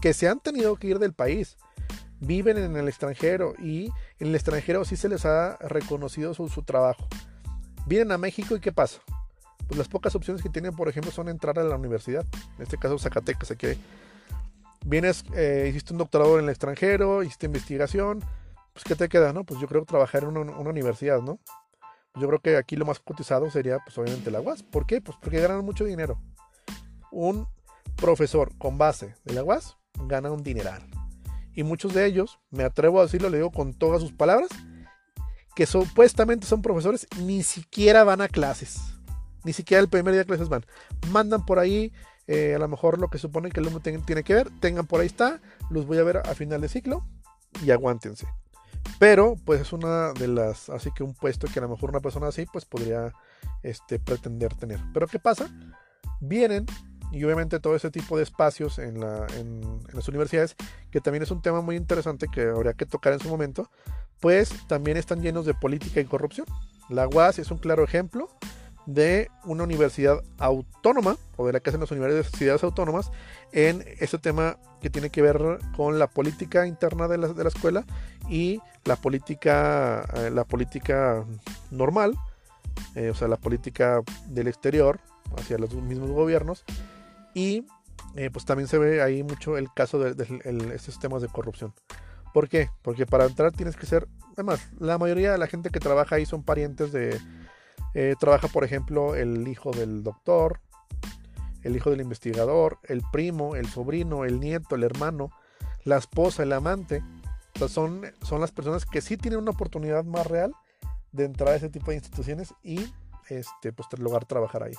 que 0.00 0.12
se 0.12 0.28
han 0.28 0.40
tenido 0.40 0.76
que 0.76 0.88
ir 0.88 0.98
del 0.98 1.12
país, 1.12 1.56
viven 2.20 2.58
en 2.58 2.76
el 2.76 2.88
extranjero 2.88 3.54
y 3.58 3.90
en 4.18 4.28
el 4.28 4.34
extranjero 4.34 4.84
sí 4.84 4.96
se 4.96 5.08
les 5.08 5.24
ha 5.24 5.56
reconocido 5.58 6.34
su, 6.34 6.48
su 6.48 6.62
trabajo. 6.62 7.06
Vienen 7.86 8.12
a 8.12 8.18
México 8.18 8.56
y 8.56 8.60
¿qué 8.60 8.72
pasa? 8.72 9.00
Pues 9.66 9.78
las 9.78 9.88
pocas 9.88 10.14
opciones 10.14 10.42
que 10.42 10.48
tienen, 10.48 10.74
por 10.74 10.88
ejemplo, 10.88 11.10
son 11.10 11.28
entrar 11.28 11.58
a 11.58 11.64
la 11.64 11.76
universidad, 11.76 12.24
en 12.56 12.62
este 12.62 12.78
caso 12.78 12.98
Zacatecas, 12.98 13.50
aquí 13.50 13.68
vienes, 14.84 15.24
eh, 15.34 15.66
hiciste 15.68 15.92
un 15.92 15.98
doctorado 15.98 16.38
en 16.38 16.44
el 16.44 16.50
extranjero, 16.50 17.22
hiciste 17.22 17.46
investigación, 17.46 18.20
pues 18.72 18.84
¿qué 18.84 18.94
te 18.94 19.08
queda, 19.08 19.32
no? 19.32 19.44
Pues 19.44 19.60
yo 19.60 19.66
creo 19.66 19.84
trabajar 19.84 20.22
en 20.22 20.36
una, 20.36 20.70
universidad, 20.70 21.20
¿no? 21.20 21.38
Yo 22.14 22.26
creo 22.28 22.40
que 22.40 22.56
aquí 22.56 22.76
lo 22.76 22.86
más 22.86 23.00
cotizado 23.00 23.50
sería, 23.50 23.78
pues 23.84 23.96
obviamente 23.98 24.30
la 24.30 24.40
UAS. 24.40 24.62
¿Por 24.62 24.86
qué? 24.86 25.00
Pues 25.00 25.16
porque 25.20 25.40
ganan 25.40 25.64
mucho 25.64 25.84
dinero. 25.84 26.20
Un 27.10 27.46
profesor 27.96 28.56
con 28.58 28.78
base 28.78 29.14
de 29.24 29.34
la 29.34 29.42
UAS 29.42 29.76
gana 30.06 30.30
un 30.30 30.42
dineral. 30.42 30.82
Y 31.54 31.64
muchos 31.64 31.92
de 31.92 32.06
ellos, 32.06 32.38
me 32.50 32.64
atrevo 32.64 33.00
a 33.00 33.04
decirlo, 33.04 33.30
le 33.30 33.38
digo 33.38 33.50
con 33.50 33.74
todas 33.74 34.00
sus 34.00 34.12
palabras, 34.12 34.48
que 35.56 35.66
supuestamente 35.66 36.46
son 36.46 36.62
profesores, 36.62 37.06
ni 37.20 37.42
siquiera 37.42 38.04
van 38.04 38.20
a 38.20 38.28
clases. 38.28 38.78
Ni 39.44 39.52
siquiera 39.52 39.80
el 39.80 39.88
primer 39.88 40.12
día 40.12 40.20
de 40.20 40.26
clases 40.26 40.48
van. 40.48 40.64
Mandan 41.10 41.44
por 41.44 41.58
ahí 41.58 41.92
eh, 42.28 42.54
a 42.54 42.58
lo 42.58 42.68
mejor 42.68 42.98
lo 42.98 43.08
que 43.08 43.18
supone 43.18 43.50
que 43.50 43.58
el 43.58 43.66
alumno 43.66 43.80
tiene 43.80 44.22
que 44.22 44.34
ver, 44.34 44.50
tengan 44.60 44.86
por 44.86 45.00
ahí 45.00 45.06
está, 45.06 45.40
los 45.70 45.86
voy 45.86 45.96
a 45.98 46.04
ver 46.04 46.18
a 46.18 46.34
final 46.34 46.60
de 46.60 46.68
ciclo 46.68 47.04
y 47.64 47.70
aguántense. 47.70 48.28
Pero 48.98 49.36
pues 49.46 49.62
es 49.62 49.72
una 49.72 50.12
de 50.12 50.28
las, 50.28 50.68
así 50.68 50.90
que 50.92 51.02
un 51.02 51.14
puesto 51.14 51.48
que 51.48 51.58
a 51.58 51.62
lo 51.62 51.70
mejor 51.70 51.90
una 51.90 52.00
persona 52.00 52.28
así 52.28 52.46
pues 52.52 52.66
podría 52.66 53.12
este, 53.62 53.98
pretender 53.98 54.54
tener. 54.54 54.78
Pero 54.92 55.06
¿qué 55.06 55.18
pasa? 55.18 55.48
Vienen 56.20 56.66
y 57.10 57.24
obviamente 57.24 57.60
todo 57.60 57.74
ese 57.76 57.90
tipo 57.90 58.16
de 58.16 58.22
espacios 58.22 58.78
en, 58.78 59.00
la, 59.00 59.26
en, 59.36 59.62
las 59.92 60.08
universidades, 60.08 60.56
que 60.90 61.00
también 61.00 61.22
es 61.22 61.30
un 61.30 61.42
tema 61.42 61.60
muy 61.60 61.76
interesante 61.76 62.28
que 62.32 62.42
habría 62.42 62.74
que 62.74 62.86
tocar 62.86 63.12
en 63.12 63.20
su 63.20 63.28
momento, 63.28 63.70
pues 64.20 64.50
también 64.66 64.96
están 64.96 65.22
llenos 65.22 65.46
de 65.46 65.54
política 65.54 66.00
y 66.00 66.04
corrupción. 66.04 66.46
La 66.88 67.08
UAS 67.08 67.38
es 67.38 67.50
un 67.50 67.58
claro 67.58 67.84
ejemplo 67.84 68.28
de 68.86 69.30
una 69.44 69.64
universidad 69.64 70.22
autónoma 70.38 71.18
o 71.36 71.46
de 71.46 71.52
la 71.52 71.60
que 71.60 71.68
hacen 71.68 71.80
las 71.80 71.90
universidades 71.90 72.64
autónomas 72.64 73.10
en 73.52 73.84
este 74.00 74.16
tema 74.16 74.56
que 74.80 74.88
tiene 74.88 75.10
que 75.10 75.20
ver 75.20 75.58
con 75.76 75.98
la 75.98 76.06
política 76.06 76.66
interna 76.66 77.06
de 77.06 77.18
la, 77.18 77.28
de 77.28 77.42
la 77.42 77.50
escuela 77.50 77.84
y 78.30 78.60
la 78.84 78.96
política, 78.96 80.08
eh, 80.14 80.30
la 80.30 80.44
política 80.44 81.24
normal, 81.70 82.14
eh, 82.94 83.10
o 83.10 83.14
sea, 83.14 83.28
la 83.28 83.36
política 83.36 84.00
del 84.26 84.48
exterior 84.48 85.00
hacia 85.36 85.58
los 85.58 85.74
mismos 85.74 86.10
gobiernos 86.10 86.64
y 87.34 87.66
eh, 88.14 88.30
pues 88.30 88.44
también 88.44 88.68
se 88.68 88.78
ve 88.78 89.02
ahí 89.02 89.22
mucho 89.22 89.56
el 89.56 89.72
caso 89.72 89.98
de, 89.98 90.14
de 90.14 90.74
estos 90.74 90.98
temas 90.98 91.22
de 91.22 91.28
corrupción. 91.28 91.74
¿Por 92.32 92.48
qué? 92.48 92.70
Porque 92.82 93.06
para 93.06 93.24
entrar 93.24 93.52
tienes 93.52 93.76
que 93.76 93.86
ser, 93.86 94.06
además, 94.34 94.68
la 94.78 94.98
mayoría 94.98 95.32
de 95.32 95.38
la 95.38 95.46
gente 95.46 95.70
que 95.70 95.80
trabaja 95.80 96.16
ahí 96.16 96.26
son 96.26 96.42
parientes 96.42 96.92
de, 96.92 97.18
eh, 97.94 98.14
trabaja, 98.18 98.48
por 98.48 98.64
ejemplo, 98.64 99.14
el 99.14 99.48
hijo 99.48 99.70
del 99.70 100.02
doctor, 100.02 100.60
el 101.62 101.74
hijo 101.74 101.90
del 101.90 102.00
investigador, 102.00 102.78
el 102.84 103.02
primo, 103.12 103.56
el 103.56 103.66
sobrino, 103.66 104.24
el 104.24 104.40
nieto, 104.40 104.76
el 104.76 104.84
hermano, 104.84 105.30
la 105.84 105.96
esposa, 105.96 106.42
el 106.42 106.52
amante. 106.52 107.02
son, 107.68 108.02
son 108.22 108.40
las 108.40 108.52
personas 108.52 108.86
que 108.86 109.00
sí 109.00 109.16
tienen 109.16 109.40
una 109.40 109.50
oportunidad 109.50 110.04
más 110.04 110.26
real 110.26 110.54
de 111.12 111.24
entrar 111.24 111.50
a 111.50 111.56
ese 111.56 111.70
tipo 111.70 111.90
de 111.90 111.96
instituciones 111.96 112.54
y 112.62 112.92
este, 113.28 113.72
pues, 113.72 113.88
lograr 113.98 114.26
trabajar 114.26 114.62
ahí. 114.62 114.74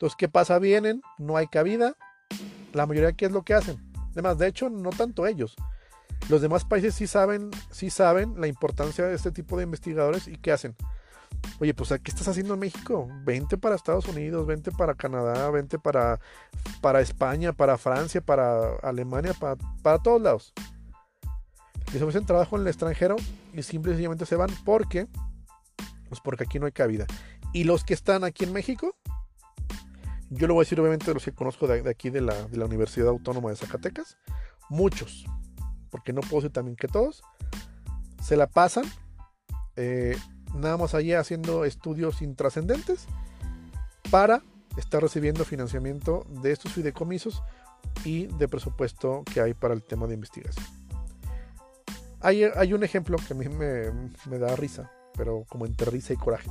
Entonces, 0.00 0.16
¿qué 0.16 0.30
pasa? 0.30 0.58
Vienen, 0.58 1.02
no 1.18 1.36
hay 1.36 1.46
cabida. 1.46 1.94
La 2.72 2.86
mayoría, 2.86 3.12
¿qué 3.12 3.26
es 3.26 3.32
lo 3.32 3.42
que 3.42 3.52
hacen? 3.52 3.76
Además, 4.12 4.38
de 4.38 4.46
hecho, 4.46 4.70
no 4.70 4.88
tanto 4.88 5.26
ellos. 5.26 5.56
Los 6.30 6.40
demás 6.40 6.64
países 6.64 6.94
sí 6.94 7.06
saben, 7.06 7.50
sí 7.70 7.90
saben 7.90 8.40
la 8.40 8.46
importancia 8.46 9.04
de 9.04 9.14
este 9.14 9.30
tipo 9.30 9.58
de 9.58 9.64
investigadores 9.64 10.26
y 10.26 10.38
¿qué 10.38 10.52
hacen? 10.52 10.74
Oye, 11.60 11.74
pues 11.74 11.90
¿qué 11.90 12.10
estás 12.10 12.28
haciendo 12.28 12.54
en 12.54 12.60
México? 12.60 13.08
Vente 13.24 13.58
para 13.58 13.74
Estados 13.74 14.08
Unidos, 14.08 14.46
vente 14.46 14.72
para 14.72 14.94
Canadá, 14.94 15.50
vente 15.50 15.78
para, 15.78 16.18
para 16.80 17.02
España, 17.02 17.52
para 17.52 17.76
Francia, 17.76 18.22
para 18.22 18.76
Alemania, 18.76 19.34
para, 19.34 19.56
para 19.82 19.98
todos 19.98 20.22
lados. 20.22 20.54
Les 21.92 22.00
ofrecen 22.00 22.24
trabajo 22.24 22.56
en 22.56 22.62
el 22.62 22.68
extranjero 22.68 23.16
y 23.52 23.62
simplemente 23.62 24.24
se 24.24 24.36
van 24.36 24.48
porque, 24.64 25.08
pues 26.08 26.22
porque 26.22 26.44
aquí 26.44 26.58
no 26.58 26.64
hay 26.64 26.72
cabida. 26.72 27.04
Y 27.52 27.64
los 27.64 27.84
que 27.84 27.92
están 27.92 28.24
aquí 28.24 28.44
en 28.44 28.54
México, 28.54 28.96
yo 30.30 30.46
lo 30.46 30.54
voy 30.54 30.62
a 30.62 30.64
decir 30.64 30.80
obviamente 30.80 31.06
de 31.06 31.14
los 31.14 31.24
que 31.24 31.32
conozco 31.32 31.66
de, 31.66 31.88
aquí 31.90 32.08
de 32.10 32.20
la, 32.20 32.34
Universidad 32.64 33.08
Autónoma 33.08 33.50
de 33.50 33.56
Zacatecas, 33.56 34.16
muchos, 34.68 35.24
porque 35.90 36.12
no 36.12 36.20
puedo 36.20 36.42
decir 36.42 36.52
también 36.52 36.76
que 36.76 36.88
todos, 36.88 37.22
se 38.22 38.36
la 38.36 38.46
pasan 38.46 38.84
eh, 39.76 40.16
nada 40.54 40.76
más 40.76 40.94
allí 40.94 41.12
haciendo 41.14 41.64
estudios 41.64 42.22
intrascendentes 42.22 43.06
para 44.10 44.42
estar 44.76 45.02
recibiendo 45.02 45.44
financiamiento 45.44 46.24
de 46.42 46.52
estos 46.52 46.72
fideicomisos 46.72 47.42
y 48.04 48.26
de 48.26 48.48
presupuesto 48.48 49.24
que 49.32 49.40
hay 49.40 49.54
para 49.54 49.74
el 49.74 49.82
tema 49.82 50.06
de 50.06 50.14
investigación. 50.14 50.64
Hay 52.20 52.72
un 52.74 52.84
ejemplo 52.84 53.16
que 53.26 53.32
a 53.32 53.36
mí 53.36 53.48
me, 53.48 54.38
da 54.38 54.54
risa, 54.54 54.92
pero 55.16 55.44
como 55.48 55.64
entre 55.64 55.90
risa 55.90 56.12
y 56.12 56.16
coraje. 56.16 56.50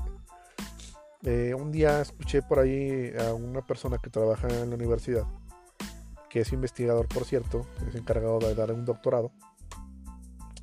Eh, 1.23 1.53
un 1.53 1.71
día 1.71 2.01
escuché 2.01 2.41
por 2.41 2.59
ahí 2.59 3.11
a 3.19 3.33
una 3.33 3.61
persona 3.65 3.97
que 3.97 4.09
trabaja 4.09 4.47
en 4.47 4.69
la 4.69 4.75
universidad, 4.75 5.25
que 6.29 6.41
es 6.41 6.53
investigador, 6.53 7.07
por 7.07 7.25
cierto, 7.25 7.65
es 7.87 7.95
encargado 7.95 8.39
de 8.39 8.55
dar 8.55 8.71
un 8.71 8.85
doctorado, 8.85 9.31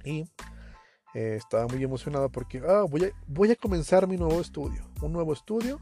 y 0.07 0.29
eh, 1.14 1.35
estaba 1.37 1.66
muy 1.66 1.83
emocionado 1.83 2.31
porque 2.31 2.62
ah, 2.66 2.85
voy, 2.88 3.51
a, 3.51 3.57
comenzar 3.57 4.07
mi 4.07 4.16
nuevo 4.16 4.40
estudio. 4.40 4.83
Un 5.03 5.12
nuevo 5.12 5.33
estudio 5.33 5.81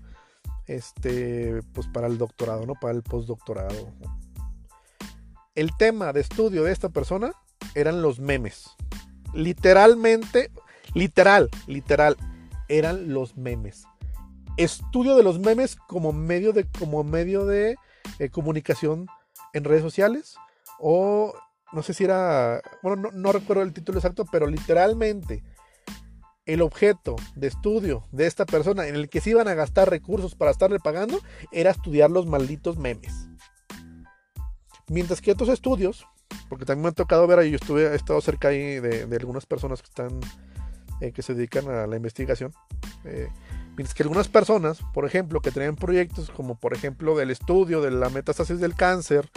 este, 0.66 1.60
pues 1.72 1.86
para 1.88 2.06
el 2.06 2.18
doctorado, 2.18 2.66
¿no? 2.66 2.74
Para 2.74 2.94
el 2.94 3.02
postdoctorado. 3.02 3.92
El 5.54 5.76
tema 5.76 6.12
de 6.12 6.20
estudio 6.20 6.64
de 6.64 6.72
esta 6.72 6.88
persona 6.88 7.32
eran 7.74 8.00
los 8.00 8.18
memes. 8.18 8.70
Literalmente, 9.34 10.50
literal, 10.94 11.50
literal, 11.66 12.16
eran 12.68 13.12
los 13.12 13.36
memes. 13.36 13.84
Estudio 14.56 15.16
de 15.16 15.22
los 15.22 15.40
memes 15.40 15.76
como 15.76 16.12
medio 16.12 16.52
de, 16.52 16.66
como 16.78 17.02
medio 17.02 17.44
de 17.44 17.76
eh, 18.18 18.28
comunicación 18.30 19.08
en 19.52 19.64
redes 19.64 19.82
sociales 19.82 20.36
o 20.78 21.34
no 21.72 21.82
sé 21.82 21.92
si 21.92 22.04
era, 22.04 22.62
bueno, 22.82 23.10
no, 23.12 23.32
recuerdo 23.32 23.62
el 23.62 23.72
título 23.72 23.98
exacto, 23.98 24.24
pero 24.30 24.46
literalmente 24.46 25.42
el 26.46 26.62
objeto 26.62 27.16
de 27.34 27.48
estudio 27.48 28.04
de 28.12 28.26
esta 28.26 28.46
persona 28.46 28.86
en 28.86 28.94
el 28.94 29.08
que 29.08 29.20
se 29.20 29.30
iban 29.30 29.48
a 29.48 29.54
gastar 29.54 29.90
recursos 29.90 30.36
para 30.36 30.52
estarle 30.52 30.78
pagando 30.78 31.18
era 31.50 31.70
estudiar 31.70 32.10
los 32.10 32.26
malditos 32.26 32.78
memes. 32.78 33.28
Mientras 34.88 35.20
que 35.20 35.32
otros 35.32 35.48
estudios, 35.48 36.06
porque 36.48 36.64
también 36.64 36.84
me 36.84 36.88
ha 36.90 36.92
tocado 36.92 37.26
ver 37.26 37.42
yo 37.48 37.56
estuve, 37.56 37.86
he 37.86 37.96
estado 37.96 38.20
cerca 38.20 38.48
ahí 38.48 38.78
de, 38.78 39.08
algunas 39.18 39.46
personas 39.46 39.80
que 39.80 39.88
están, 39.88 40.20
eh, 41.00 41.10
que 41.10 41.22
se 41.22 41.34
dedican 41.34 41.68
a 41.68 41.86
la 41.86 41.96
investigación. 41.96 42.52
Eh, 43.04 43.28
mientras 43.76 43.94
que 43.94 44.02
algunas 44.02 44.28
personas, 44.28 44.78
por 44.92 45.04
ejemplo, 45.04 45.40
que 45.40 45.50
tenían 45.50 45.76
proyectos 45.76 46.30
como 46.30 46.56
por 46.56 46.74
ejemplo 46.74 47.16
del 47.16 47.30
estudio 47.30 47.80
de 47.80 47.90
la 47.90 48.08
metástasis 48.10 48.60
del 48.60 48.74
cáncer, 48.74 49.30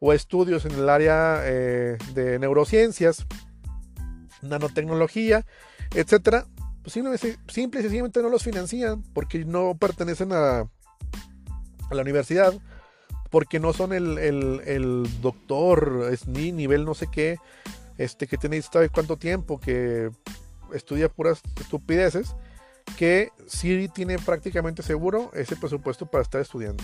o 0.00 0.12
estudios 0.12 0.64
en 0.64 0.72
el 0.72 0.88
área 0.88 1.40
eh, 1.44 1.98
de 2.14 2.38
neurociencias, 2.38 3.26
nanotecnología, 4.42 5.44
etcétera, 5.94 6.46
pues 6.82 6.92
simple, 6.92 7.80
y 7.80 7.82
sencillamente 7.82 8.22
no 8.22 8.28
los 8.28 8.44
financian 8.44 9.02
porque 9.12 9.44
no 9.44 9.76
pertenecen 9.78 10.32
a, 10.32 10.68
la 11.90 12.02
universidad, 12.02 12.52
porque 13.30 13.58
no 13.60 13.72
son 13.72 13.92
el, 13.92 14.18
el, 14.18 15.08
doctor, 15.22 16.08
es 16.12 16.28
ni 16.28 16.52
nivel 16.52 16.84
no 16.84 16.94
sé 16.94 17.08
qué, 17.10 17.38
este, 17.96 18.26
que 18.26 18.36
tiene 18.36 18.60
sabe 18.60 18.90
cuánto 18.90 19.16
tiempo, 19.16 19.58
que 19.58 20.10
estudia 20.74 21.08
puras 21.08 21.40
estupideces, 21.58 22.36
que 22.96 23.30
sí 23.46 23.88
tiene 23.94 24.18
prácticamente 24.18 24.82
seguro 24.82 25.30
ese 25.34 25.56
presupuesto 25.56 26.06
para 26.06 26.22
estar 26.22 26.40
estudiando 26.40 26.82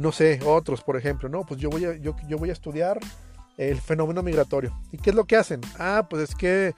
no 0.00 0.12
sé, 0.12 0.40
otros, 0.46 0.82
por 0.82 0.96
ejemplo, 0.96 1.28
no, 1.28 1.44
pues 1.44 1.60
yo 1.60 1.68
voy 1.68 1.84
a, 1.84 1.94
yo, 1.94 2.16
yo 2.26 2.38
voy 2.38 2.48
a 2.48 2.54
estudiar 2.54 2.98
el 3.58 3.78
fenómeno 3.80 4.22
migratorio. 4.22 4.74
¿Y 4.90 4.96
qué 4.96 5.10
es 5.10 5.16
lo 5.16 5.26
que 5.26 5.36
hacen? 5.36 5.60
Ah, 5.78 6.06
pues 6.08 6.30
es 6.30 6.34
que 6.34 6.74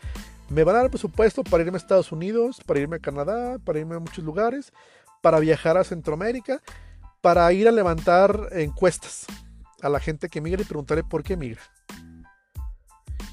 me 0.48 0.64
van 0.64 0.74
a 0.74 0.80
dar 0.80 0.90
presupuesto 0.90 1.44
para 1.44 1.62
irme 1.62 1.76
a 1.76 1.78
Estados 1.78 2.10
Unidos, 2.10 2.60
para 2.66 2.80
irme 2.80 2.96
a 2.96 2.98
Canadá, 2.98 3.58
para 3.64 3.78
irme 3.78 3.94
a 3.94 4.00
muchos 4.00 4.24
lugares, 4.24 4.72
para 5.20 5.38
viajar 5.38 5.76
a 5.76 5.84
Centroamérica, 5.84 6.60
para 7.20 7.52
ir 7.52 7.68
a 7.68 7.72
levantar 7.72 8.48
encuestas 8.50 9.26
a 9.80 9.88
la 9.88 10.00
gente 10.00 10.28
que 10.28 10.40
migra 10.40 10.62
y 10.62 10.64
preguntarle 10.64 11.04
por 11.04 11.22
qué 11.22 11.36
migra. 11.36 11.60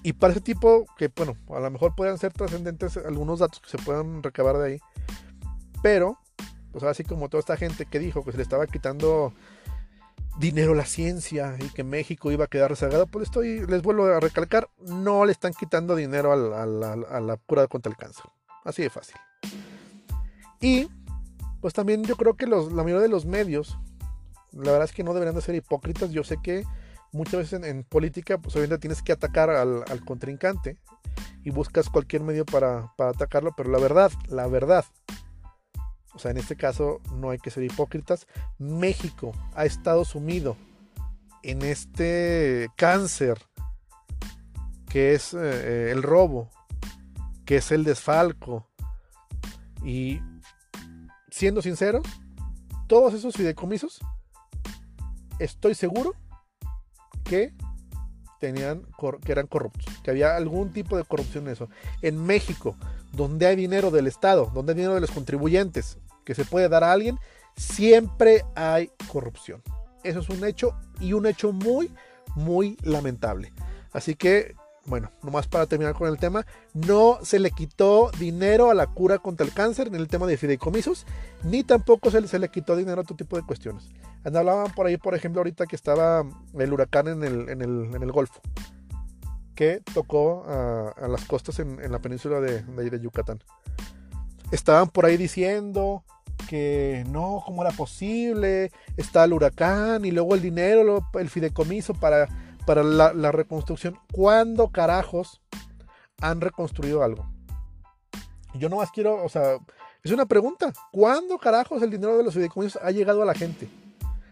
Y 0.03 0.13
para 0.13 0.31
ese 0.31 0.41
tipo, 0.41 0.85
que 0.97 1.11
bueno, 1.15 1.35
a 1.49 1.59
lo 1.59 1.69
mejor 1.69 1.93
puedan 1.95 2.17
ser 2.17 2.31
trascendentes 2.31 2.97
algunos 2.97 3.39
datos 3.39 3.59
que 3.59 3.69
se 3.69 3.77
puedan 3.77 4.23
recabar 4.23 4.57
de 4.57 4.67
ahí, 4.67 4.79
pero, 5.81 6.17
pues 6.71 6.83
así 6.83 7.03
como 7.03 7.29
toda 7.29 7.39
esta 7.39 7.57
gente 7.57 7.85
que 7.85 7.99
dijo 7.99 8.23
que 8.23 8.31
se 8.31 8.37
le 8.37 8.43
estaba 8.43 8.67
quitando 8.67 9.33
dinero 10.39 10.71
a 10.71 10.75
la 10.75 10.85
ciencia 10.85 11.57
y 11.59 11.69
que 11.69 11.83
México 11.83 12.31
iba 12.31 12.45
a 12.45 12.47
quedar 12.47 12.69
rezagado, 12.69 13.07
pues 13.07 13.23
estoy, 13.25 13.65
les 13.67 13.81
vuelvo 13.81 14.05
a 14.05 14.19
recalcar, 14.21 14.69
no 14.79 15.25
le 15.25 15.33
están 15.33 15.53
quitando 15.53 15.95
dinero 15.95 16.31
a 16.31 16.65
la, 16.65 17.37
cura 17.45 17.67
contra 17.67 17.91
el 17.91 17.97
cáncer. 17.97 18.25
Así 18.63 18.81
de 18.81 18.89
fácil. 18.89 19.15
Y 20.61 20.89
pues 21.61 21.73
también 21.73 22.03
yo 22.03 22.15
creo 22.15 22.35
que 22.35 22.47
los, 22.47 22.71
la 22.71 22.83
mayoría 22.83 23.01
de 23.01 23.09
los 23.09 23.25
medios, 23.25 23.77
la 24.53 24.71
verdad 24.71 24.85
es 24.85 24.93
que 24.93 25.03
no 25.03 25.13
deberían 25.13 25.35
de 25.35 25.41
ser 25.41 25.55
hipócritas. 25.55 26.11
Yo 26.11 26.23
sé 26.23 26.37
que 26.41 26.63
muchas 27.11 27.51
veces 27.51 27.63
en, 27.63 27.83
política, 27.83 28.37
pues 28.37 28.55
obviamente 28.55 28.79
tienes 28.79 29.01
que 29.01 29.11
atacar 29.11 29.49
al, 29.49 29.83
contrincante 30.05 30.77
y 31.43 31.51
buscas 31.51 31.89
cualquier 31.89 32.23
medio 32.23 32.45
para, 32.45 32.93
para 32.97 33.11
atacarlo, 33.11 33.53
pero 33.55 33.71
la 33.71 33.79
verdad, 33.79 34.11
la 34.27 34.47
verdad, 34.47 34.85
o 36.13 36.19
sea, 36.19 36.31
en 36.31 36.37
este 36.37 36.55
caso 36.55 36.99
no 37.15 37.29
hay 37.29 37.39
que 37.39 37.51
ser 37.51 37.63
hipócritas, 37.63 38.27
México 38.57 39.31
ha 39.55 39.65
estado 39.65 40.05
sumido 40.05 40.57
en 41.43 41.61
este 41.61 42.67
cáncer 42.75 43.39
que 44.89 45.13
es 45.13 45.33
eh, 45.33 45.37
eh, 45.41 45.91
el 45.91 46.03
robo, 46.03 46.49
que 47.45 47.57
es 47.57 47.71
el 47.71 47.85
desfalco. 47.85 48.67
Y 49.85 50.19
siendo 51.29 51.61
sinceros, 51.61 52.05
todos 52.87 53.13
esos 53.13 53.35
fideicomisos, 53.35 53.99
estoy 55.37 55.75
seguro 55.75 56.15
que 57.29 57.53
tenían 58.39 58.83
que 59.23 59.31
eran 59.31 59.45
corruptos, 59.45 59.85
que 60.01 60.09
había 60.09 60.35
algún 60.35 60.73
tipo 60.73 60.97
de 60.97 61.03
corrupción 61.03 61.45
en 61.45 61.53
eso. 61.53 61.69
En 62.01 62.25
México, 62.25 62.75
donde 63.13 63.45
hay 63.45 63.55
dinero 63.55 63.91
del 63.91 64.07
Estado, 64.07 64.49
donde 64.53 64.71
hay 64.71 64.77
dinero 64.77 64.95
de 64.95 65.01
los 65.01 65.11
contribuyentes 65.11 65.99
que 66.25 66.33
se 66.33 66.45
puede 66.45 66.69
dar 66.69 66.83
a 66.83 66.91
alguien, 66.91 67.19
siempre 67.55 68.45
hay 68.55 68.91
corrupción. 69.11 69.61
Eso 70.03 70.19
es 70.19 70.29
un 70.29 70.43
hecho 70.43 70.75
y 70.99 71.13
un 71.13 71.27
hecho 71.27 71.51
muy, 71.51 71.91
muy 72.35 72.77
lamentable. 72.81 73.51
Así 73.91 74.15
que, 74.15 74.55
bueno, 74.85 75.11
nomás 75.21 75.47
para 75.47 75.67
terminar 75.67 75.93
con 75.93 76.07
el 76.07 76.17
tema, 76.17 76.45
no 76.73 77.19
se 77.21 77.37
le 77.37 77.51
quitó 77.51 78.09
dinero 78.17 78.71
a 78.71 78.73
la 78.73 78.87
cura 78.87 79.19
contra 79.19 79.45
el 79.45 79.53
cáncer 79.53 79.87
en 79.87 79.95
el 79.95 80.07
tema 80.07 80.25
de 80.25 80.37
fideicomisos, 80.37 81.05
ni 81.43 81.63
tampoco 81.63 82.09
se 82.09 82.21
le, 82.21 82.27
se 82.27 82.39
le 82.39 82.49
quitó 82.49 82.75
dinero 82.75 83.01
a 83.01 83.03
otro 83.03 83.15
tipo 83.15 83.35
de 83.35 83.45
cuestiones. 83.45 83.89
Hablaban 84.23 84.71
por 84.73 84.87
ahí, 84.87 84.97
por 84.97 85.15
ejemplo, 85.15 85.39
ahorita 85.39 85.65
que 85.65 85.75
estaba 85.75 86.25
el 86.57 86.73
huracán 86.73 87.07
en 87.07 87.23
el, 87.23 87.49
en 87.49 87.61
el, 87.61 87.95
en 87.95 88.03
el 88.03 88.11
Golfo 88.11 88.41
que 89.59 89.81
tocó 89.93 90.45
a, 90.47 91.05
las 91.09 91.25
costas 91.25 91.59
en, 91.59 91.91
la 91.91 91.99
península 91.99 92.39
de, 92.39 92.61
de, 92.61 92.99
Yucatán. 93.01 93.43
Estaban 94.53 94.87
por 94.87 95.05
ahí 95.05 95.17
diciendo 95.17 96.05
que 96.47 97.03
no, 97.09 97.43
¿cómo 97.45 97.61
era 97.63 97.71
posible? 97.71 98.71
Está 98.95 99.25
el 99.25 99.33
huracán 99.33 100.05
y 100.05 100.11
luego 100.11 100.33
el 100.33 100.41
dinero, 100.41 101.05
el 101.13 101.29
fideicomiso 101.29 101.93
para, 101.93 102.29
para 102.65 102.83
la, 102.83 103.11
la 103.11 103.33
reconstrucción. 103.33 103.99
¿Cuándo 104.13 104.69
carajos 104.69 105.41
han 106.21 106.39
reconstruido 106.39 107.03
algo? 107.03 107.29
Yo 108.53 108.69
nomás 108.69 108.91
quiero, 108.91 109.21
o 109.21 109.27
sea, 109.27 109.57
es 110.01 110.11
una 110.13 110.25
pregunta. 110.25 110.71
¿Cuándo 110.93 111.37
carajos 111.37 111.81
el 111.81 111.91
dinero 111.91 112.17
de 112.17 112.23
los 112.23 112.33
fideicomisos 112.33 112.81
ha 112.81 112.91
llegado 112.91 113.23
a 113.23 113.25
la 113.25 113.33
gente? 113.33 113.67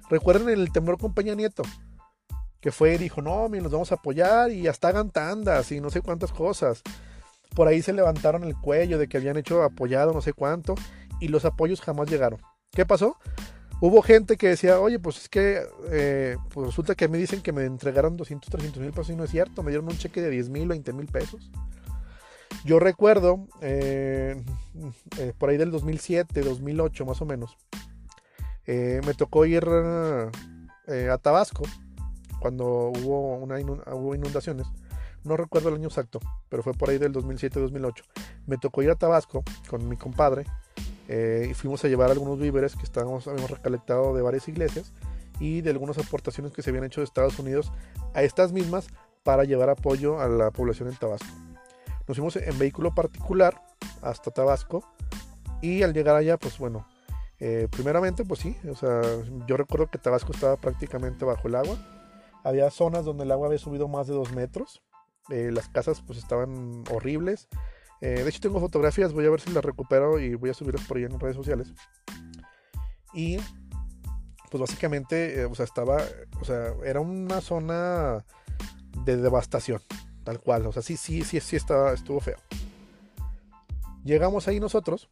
Recuerden 0.09 0.49
el 0.49 0.71
temor 0.71 0.97
con 0.97 1.13
Peña 1.13 1.35
Nieto 1.35 1.63
que 2.59 2.71
fue 2.71 2.95
y 2.95 2.97
dijo, 2.97 3.21
no, 3.21 3.47
nos 3.49 3.71
vamos 3.71 3.91
a 3.91 3.95
apoyar 3.95 4.51
y 4.51 4.67
hasta 4.67 4.89
hagan 4.89 5.11
tandas 5.11 5.71
y 5.71 5.79
no 5.79 5.89
sé 5.89 6.01
cuántas 6.01 6.31
cosas. 6.31 6.81
Por 7.55 7.67
ahí 7.67 7.81
se 7.81 7.93
levantaron 7.93 8.43
el 8.43 8.55
cuello 8.55 8.97
de 8.97 9.07
que 9.07 9.17
habían 9.17 9.37
hecho 9.37 9.63
apoyado 9.63 10.13
no 10.13 10.21
sé 10.21 10.33
cuánto 10.33 10.75
y 11.19 11.27
los 11.27 11.45
apoyos 11.45 11.81
jamás 11.81 12.09
llegaron. 12.09 12.41
¿Qué 12.71 12.85
pasó? 12.85 13.17
Hubo 13.79 14.01
gente 14.01 14.37
que 14.37 14.49
decía, 14.49 14.79
oye, 14.79 14.99
pues 14.99 15.17
es 15.17 15.29
que 15.29 15.61
eh, 15.91 16.35
pues 16.51 16.67
resulta 16.67 16.95
que 16.95 17.07
me 17.07 17.19
dicen 17.19 17.41
que 17.41 17.51
me 17.51 17.63
entregaron 17.63 18.17
200, 18.17 18.49
300 18.49 18.81
mil 18.81 18.91
pesos 18.91 19.11
y 19.11 19.15
no 19.15 19.23
es 19.23 19.29
cierto, 19.29 19.61
me 19.61 19.69
dieron 19.69 19.87
un 19.87 19.97
cheque 19.97 20.19
de 20.21 20.31
10 20.31 20.49
mil, 20.49 20.67
20 20.67 20.93
mil 20.93 21.05
pesos. 21.07 21.51
Yo 22.65 22.79
recuerdo, 22.79 23.47
eh, 23.61 24.43
eh, 25.19 25.33
por 25.37 25.49
ahí 25.49 25.57
del 25.57 25.69
2007, 25.69 26.41
2008 26.41 27.05
más 27.05 27.21
o 27.21 27.25
menos, 27.25 27.55
me 28.67 29.13
tocó 29.13 29.45
ir 29.45 29.65
a 29.65 31.17
Tabasco 31.19 31.63
cuando 32.39 32.65
hubo, 32.89 33.37
una 33.37 33.57
hubo 33.59 34.15
inundaciones. 34.15 34.67
No 35.23 35.35
recuerdo 35.35 35.69
el 35.69 35.75
año 35.75 35.87
exacto, 35.87 36.19
pero 36.49 36.63
fue 36.63 36.73
por 36.73 36.89
ahí 36.89 36.97
del 36.97 37.13
2007-2008. 37.13 38.03
Me 38.45 38.57
tocó 38.57 38.81
ir 38.81 38.89
a 38.89 38.95
Tabasco 38.95 39.43
con 39.69 39.87
mi 39.89 39.97
compadre 39.97 40.45
eh, 41.07 41.47
y 41.51 41.53
fuimos 41.53 41.83
a 41.83 41.87
llevar 41.87 42.11
algunos 42.11 42.39
víveres 42.39 42.75
que 42.75 42.83
estábamos, 42.83 43.27
habíamos 43.27 43.51
recolectado 43.51 44.15
de 44.15 44.21
varias 44.21 44.47
iglesias 44.47 44.93
y 45.39 45.61
de 45.61 45.69
algunas 45.69 45.97
aportaciones 45.97 46.53
que 46.53 46.61
se 46.61 46.69
habían 46.69 46.85
hecho 46.85 47.01
de 47.01 47.05
Estados 47.05 47.37
Unidos 47.39 47.71
a 48.13 48.23
estas 48.23 48.51
mismas 48.51 48.87
para 49.23 49.43
llevar 49.43 49.69
apoyo 49.69 50.19
a 50.21 50.27
la 50.27 50.51
población 50.51 50.89
en 50.89 50.95
Tabasco. 50.95 51.27
Nos 52.07 52.17
fuimos 52.17 52.37
en 52.37 52.57
vehículo 52.57 52.95
particular 52.95 53.61
hasta 54.01 54.31
Tabasco 54.31 54.83
y 55.61 55.83
al 55.83 55.93
llegar 55.93 56.15
allá, 56.15 56.37
pues 56.37 56.57
bueno, 56.57 56.87
eh, 57.39 57.67
primeramente, 57.71 58.25
pues 58.25 58.39
sí, 58.39 58.57
o 58.69 58.75
sea, 58.75 59.01
yo 59.47 59.57
recuerdo 59.57 59.89
que 59.89 59.97
Tabasco 59.97 60.31
estaba 60.31 60.57
prácticamente 60.57 61.25
bajo 61.25 61.47
el 61.47 61.55
agua 61.55 61.77
había 62.47 62.71
zonas 62.71 63.03
donde 63.03 63.25
el 63.25 63.31
agua 63.31 63.47
había 63.47 63.59
subido 63.59 63.89
más 63.89 64.07
de 64.07 64.13
dos 64.13 64.31
metros. 64.31 64.81
Eh, 65.29 65.51
las 65.51 65.67
casas 65.67 66.01
pues 66.01 66.17
estaban 66.17 66.85
horribles. 66.89 67.49
Eh, 67.99 68.23
de 68.23 68.29
hecho 68.29 68.39
tengo 68.39 68.61
fotografías, 68.61 69.11
voy 69.11 69.25
a 69.25 69.29
ver 69.29 69.41
si 69.41 69.51
las 69.51 69.65
recupero 69.65 70.17
y 70.19 70.35
voy 70.35 70.51
a 70.51 70.53
subirlas 70.53 70.85
por 70.85 70.97
ahí 70.97 71.03
en 71.03 71.19
redes 71.19 71.35
sociales. 71.35 71.73
Y 73.13 73.37
pues 74.49 74.61
básicamente, 74.61 75.41
eh, 75.41 75.45
o 75.45 75.55
sea, 75.55 75.65
estaba, 75.65 75.97
o 76.39 76.45
sea, 76.45 76.73
era 76.85 77.01
una 77.01 77.41
zona 77.41 78.23
de 79.03 79.17
devastación, 79.17 79.81
tal 80.23 80.39
cual. 80.39 80.67
O 80.67 80.71
sea, 80.71 80.81
sí, 80.81 80.95
sí, 80.95 81.23
sí, 81.23 81.41
sí 81.41 81.57
estaba, 81.57 81.91
estuvo 81.91 82.21
feo. 82.21 82.37
Llegamos 84.05 84.47
ahí 84.47 84.61
nosotros 84.61 85.09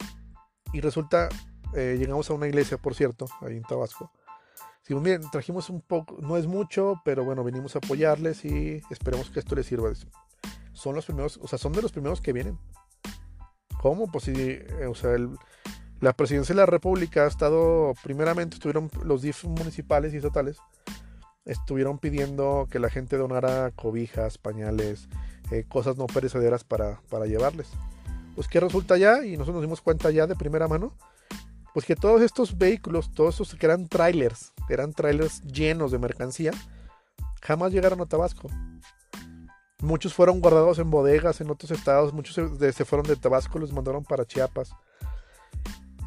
y 0.71 0.79
resulta, 0.79 1.27
llegamos 1.75 2.29
a 2.29 2.33
una 2.33 2.47
iglesia, 2.47 2.77
por 2.77 2.95
cierto, 2.95 3.25
ahí 3.41 3.57
en 3.57 3.63
Tabasco 3.63 4.11
si 4.85 4.93
miren, 4.93 5.21
trajimos 5.31 5.71
un 5.71 5.81
poco, 5.81 6.17
no 6.21 6.38
es 6.38 6.45
mucho, 6.45 7.01
pero 7.03 7.25
bueno, 7.25 7.43
venimos 7.43 7.75
a 7.75 7.79
apoyarles 7.79 8.45
y 8.45 8.83
esperemos 8.91 9.31
que 9.31 9.39
esto 9.39 9.55
les 9.55 9.65
sirva. 9.65 9.91
Son 10.73 10.93
los 10.93 11.05
primeros, 11.05 11.39
o 11.41 11.47
sea, 11.47 11.57
son 11.57 11.73
de 11.73 11.81
los 11.81 11.91
primeros 11.91 12.21
que 12.21 12.33
vienen. 12.33 12.59
¿Cómo? 13.81 14.11
Pues 14.11 14.25
si, 14.25 14.33
eh, 14.35 14.85
o 14.88 14.93
sea, 14.93 15.15
la 16.01 16.13
presidencia 16.13 16.53
de 16.53 16.61
la 16.61 16.67
República 16.67 17.23
ha 17.23 17.27
estado, 17.27 17.93
primeramente 18.03 18.57
estuvieron 18.57 18.91
los 19.03 19.23
DIF 19.23 19.45
municipales 19.45 20.13
y 20.13 20.17
estatales, 20.17 20.57
estuvieron 21.45 21.97
pidiendo 21.97 22.67
que 22.69 22.77
la 22.77 22.91
gente 22.91 23.17
donara 23.17 23.71
cobijas, 23.71 24.38
pañales, 24.38 25.09
eh, 25.49 25.65
cosas 25.67 25.97
no 25.97 26.05
perecederas 26.05 26.63
para, 26.63 27.01
para 27.09 27.25
llevarles. 27.25 27.69
Pues 28.35 28.47
¿qué 28.47 28.59
resulta 28.59 28.97
ya? 28.97 29.25
Y 29.25 29.31
nosotros 29.31 29.55
nos 29.55 29.63
dimos 29.63 29.81
cuenta 29.81 30.11
ya 30.11 30.27
de 30.27 30.35
primera 30.35 30.67
mano 30.67 30.93
pues 31.75 31.85
que 31.85 31.97
todos 31.97 32.21
estos 32.21 32.57
vehículos, 32.57 33.11
todos 33.11 33.33
estos 33.33 33.59
que 33.59 33.65
eran 33.65 33.89
trailers, 33.89 34.53
eran 34.69 34.93
trailers 34.93 35.41
llenos 35.41 35.91
de 35.91 35.99
mercancía, 35.99 36.53
jamás 37.41 37.73
llegaron 37.73 37.99
a 37.99 38.05
Tabasco. 38.05 38.49
Muchos 39.81 40.13
fueron 40.13 40.39
guardados 40.39 40.79
en 40.79 40.89
bodegas 40.89 41.41
en 41.41 41.51
otros 41.51 41.71
estados, 41.71 42.13
muchos 42.13 42.33
se, 42.33 42.85
fueron 42.85 43.05
de 43.05 43.17
Tabasco, 43.17 43.59
los 43.59 43.73
mandaron 43.73 44.05
para 44.05 44.23
Chiapas, 44.23 44.71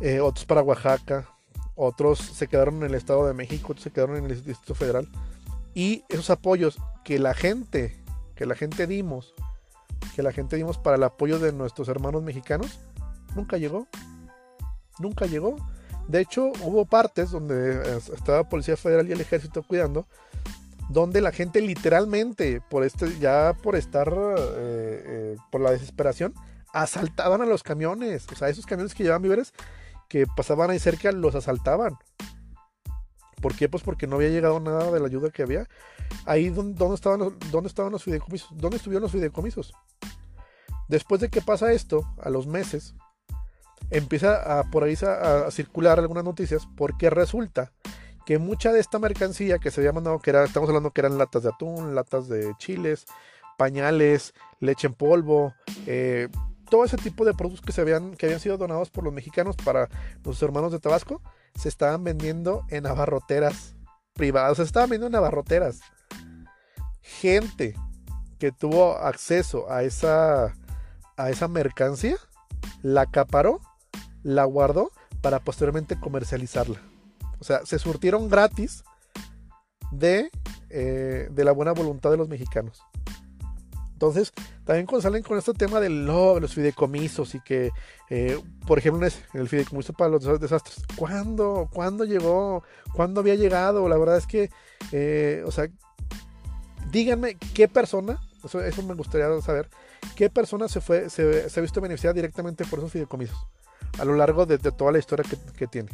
eh, 0.00 0.20
otros 0.20 0.46
para 0.46 0.62
Oaxaca, 0.62 1.28
otros 1.74 2.18
se 2.18 2.48
quedaron 2.48 2.76
en 2.76 2.85
el 2.85 2.94
Estado 2.94 3.26
de 3.26 3.35
México, 3.35 3.72
otros 3.72 3.85
se 3.85 3.90
quedaron 3.90 4.16
en 4.16 4.24
el 4.24 4.42
Distrito 4.42 4.74
Federal. 4.74 5.07
Y 5.74 6.02
esos 6.09 6.31
apoyos 6.31 6.78
que 7.04 7.18
la 7.18 7.35
gente, 7.35 8.02
que 8.37 8.46
la 8.46 8.54
gente 8.54 8.87
dimos, 8.87 9.35
que 10.16 10.22
la 10.22 10.33
gente 10.33 10.57
dimos 10.57 10.78
para 10.78 10.96
el 10.96 11.02
apoyo 11.02 11.38
de 11.38 11.52
nuestros 11.52 11.88
hermanos 11.88 12.22
mexicanos, 12.22 12.81
nunca 13.37 13.59
llegó 13.59 13.87
nunca 15.00 15.26
llegó. 15.26 15.56
De 16.06 16.20
hecho, 16.20 16.52
hubo 16.62 16.87
partes 16.87 17.30
donde 17.30 17.82
eh, 17.82 18.00
estaba 18.14 18.48
Policía 18.48 18.76
Federal 18.76 19.08
y 19.08 19.12
el 19.12 19.20
Ejército 19.20 19.62
cuidando, 19.62 20.06
donde 20.88 21.20
la 21.20 21.32
gente 21.32 21.61
literalmente, 21.61 22.62
por 22.70 22.82
este, 22.84 23.18
ya 23.18 23.54
por 23.62 23.76
estar, 23.76 24.08
eh, 24.08 25.02
eh, 25.06 25.37
por 25.50 25.61
la 25.61 25.70
desesperación, 25.70 26.32
asaltaban 26.72 27.42
a 27.42 27.46
los 27.46 27.62
camiones. 27.62 28.26
O 28.32 28.37
sea, 28.37 28.48
esos 28.48 28.64
camiones 28.64 28.94
que 28.94 29.02
llevaban 29.02 29.22
víveres, 29.22 29.52
que 30.08 30.26
pasaban 30.26 30.70
ahí 30.70 30.78
cerca, 30.78 31.12
los 31.12 31.34
asaltaban. 31.34 31.98
¿Por 33.40 33.54
qué? 33.54 33.68
Pues 33.68 33.82
porque 33.82 34.06
no 34.06 34.16
había 34.16 34.30
llegado 34.30 34.61
nada 34.61 34.90
de 34.90 35.00
la 35.00 35.06
ayuda 35.06 35.30
que 35.30 35.42
había. 35.42 35.68
Ahí 36.24 36.46
estaban, 36.94 37.20
los, 37.20 37.32
dónde 37.50 37.68
estaban 37.68 37.92
los 37.92 38.02
fideicomisos. 38.02 38.50
¿Dónde 38.56 38.78
estuvieron 38.78 39.02
los 39.02 39.12
fideicomisos? 39.12 39.74
Después 40.88 41.20
de 41.20 41.28
que 41.28 41.42
pasa 41.42 41.72
esto, 41.72 42.14
a 42.20 42.30
los 42.30 42.46
meses, 42.46 42.94
empieza 43.90 44.59
a 44.59 44.64
por 44.70 44.85
ahí 44.85 44.96
a, 45.03 45.51
circular 45.51 45.98
algunas 45.98 46.24
noticias 46.24 46.68
porque 46.77 47.11
resulta 47.11 47.72
que 48.27 48.38
mucha 48.38 48.72
de 48.72 48.81
esta 48.81 48.98
mercancía 48.98 49.59
que 49.59 49.70
se 49.70 49.81
había 49.81 49.92
mandado, 49.92 50.18
que 50.18 50.31
era, 50.31 50.44
estamos 50.44 50.68
hablando 50.68 50.90
que 50.90 51.01
eran 51.01 51.16
latas 51.16 51.42
de 51.42 51.48
atún, 51.48 51.94
latas 51.94 52.29
de 52.29 52.55
chiles, 52.59 53.07
pañales, 53.57 54.35
leche 54.61 54.87
en 54.87 54.94
polvo, 54.94 55.55
eh, 55.87 56.29
todo 56.68 56.85
ese 56.85 56.96
tipo 56.98 57.24
de 57.24 57.35
productos 57.35 57.64
que, 57.64 57.72
se 57.72 57.81
habían, 57.81 58.14
que 58.14 58.27
habían 58.27 58.40
sido 58.40 58.59
donados 58.59 58.90
por 58.90 59.05
los 59.05 59.12
mexicanos 59.12 59.57
para 59.57 59.88
los 60.24 60.42
hermanos 60.42 60.72
de 60.72 60.79
Tabasco, 60.79 61.22
se 61.55 61.68
estaban 61.68 62.05
vendiendo 62.05 62.64
en 62.68 62.87
abarroteras 62.87 63.74
privadas, 64.12 64.53
o 64.53 64.55
sea, 64.57 64.64
estaban 64.64 64.90
viendo 64.90 65.09
navarroteras. 65.09 65.81
Gente 67.01 67.74
que 68.38 68.53
tuvo 68.53 68.98
acceso 68.98 69.70
a 69.70 69.83
esa, 69.83 70.55
a 71.16 71.31
esa 71.31 71.48
mercancía, 71.48 72.16
la 72.83 73.03
acaparó, 73.03 73.61
la 74.28 74.44
guardó 74.44 74.90
para 75.22 75.40
posteriormente 75.40 75.98
comercializarla. 75.98 76.80
O 77.40 77.44
sea, 77.44 77.64
se 77.64 77.78
surtieron 77.78 78.28
gratis 78.28 78.84
de, 79.90 80.30
eh, 80.68 81.28
de 81.30 81.44
la 81.44 81.52
buena 81.52 81.72
voluntad 81.72 82.10
de 82.10 82.18
los 82.18 82.28
mexicanos. 82.28 82.82
Entonces, 83.92 84.32
también 84.64 84.86
cuando 84.86 85.02
salen 85.02 85.22
con 85.22 85.38
este 85.38 85.54
tema 85.54 85.80
de 85.80 85.88
los 85.88 86.54
fideicomisos 86.54 87.34
y 87.34 87.40
que, 87.40 87.70
eh, 88.10 88.40
por 88.66 88.78
ejemplo, 88.78 89.08
el 89.34 89.48
fideicomiso 89.48 89.92
para 89.92 90.10
los 90.10 90.40
desastres, 90.40 90.82
¿cuándo, 90.94 91.68
¿cuándo 91.72 92.04
llegó? 92.04 92.62
¿Cuándo 92.94 93.20
había 93.20 93.34
llegado? 93.34 93.88
La 93.88 93.96
verdad 93.96 94.18
es 94.18 94.26
que, 94.26 94.50
eh, 94.92 95.42
o 95.46 95.50
sea, 95.50 95.68
díganme 96.92 97.36
qué 97.54 97.66
persona, 97.66 98.20
eso, 98.44 98.82
me 98.82 98.94
gustaría 98.94 99.40
saber, 99.40 99.68
qué 100.14 100.30
persona 100.30 100.68
se, 100.68 100.80
fue, 100.80 101.10
se, 101.10 101.48
ha 101.56 101.60
visto 101.60 101.80
beneficiada 101.80 102.14
directamente 102.14 102.64
por 102.66 102.78
esos 102.78 102.92
fideicomisos 102.92 103.38
a 103.98 104.05
lo 104.05 104.14
largo 104.14 104.46
de, 104.46 104.59
toda 104.59 104.92
la 104.92 104.98
historia 104.98 105.24
que, 105.57 105.66
tiene. 105.66 105.90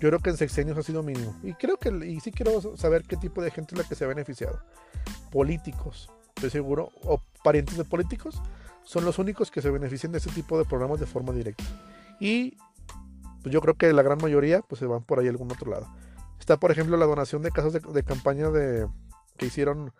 Yo 0.00 0.08
creo 0.08 0.18
que 0.20 0.30
en 0.30 0.36
sexenios 0.36 0.78
ha 0.78 0.82
sido 0.82 1.02
mínimo. 1.02 1.34
Y 1.42 1.54
creo 1.54 1.76
que, 1.76 1.90
y 2.06 2.20
sí 2.20 2.30
quiero 2.30 2.76
saber 2.76 3.04
qué 3.04 3.16
tipo 3.16 3.42
de 3.42 3.50
gente 3.50 3.74
es 3.74 3.82
la 3.82 3.88
que 3.88 3.94
se 3.94 4.04
ha 4.04 4.08
beneficiado. 4.08 4.60
Políticos, 5.30 6.10
estoy 6.36 6.50
seguro, 6.50 6.90
o 7.02 7.20
parientes 7.42 7.76
de 7.76 7.84
políticos, 7.84 8.40
son 8.84 9.04
los 9.04 9.18
únicos 9.18 9.50
que 9.50 9.60
se 9.60 9.70
benefician 9.70 10.12
de 10.12 10.18
este 10.18 10.30
tipo 10.30 10.58
de 10.58 10.64
programas 10.64 11.00
de 11.00 11.06
forma 11.06 11.32
directa. 11.32 11.64
Y 12.20 12.56
pues, 13.42 13.52
yo 13.52 13.60
creo 13.60 13.74
que 13.74 13.92
la 13.92 14.02
gran 14.02 14.18
mayoría 14.18 14.62
pues 14.62 14.78
se 14.78 14.86
van 14.86 15.02
por 15.02 15.18
ahí 15.18 15.26
a 15.26 15.30
algún 15.30 15.50
otro 15.50 15.70
lado. 15.70 15.86
Está, 16.38 16.58
por 16.58 16.70
ejemplo, 16.70 16.96
la 16.96 17.06
donación 17.06 17.42
de 17.42 17.50
casas 17.50 17.72
de, 17.72 18.02
campaña 18.02 18.50
de, 18.50 18.86
que 19.36 19.46
hicieron, 19.46 19.92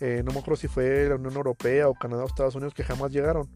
eh, 0.00 0.22
no 0.24 0.32
me 0.32 0.38
acuerdo 0.38 0.56
si 0.56 0.68
fue 0.68 1.08
la 1.08 1.16
Unión 1.16 1.34
Europea 1.34 1.88
o 1.88 1.94
Canadá 1.94 2.24
o 2.24 2.26
Estados 2.26 2.54
Unidos, 2.54 2.74
que 2.74 2.84
jamás 2.84 3.10
llegaron. 3.12 3.48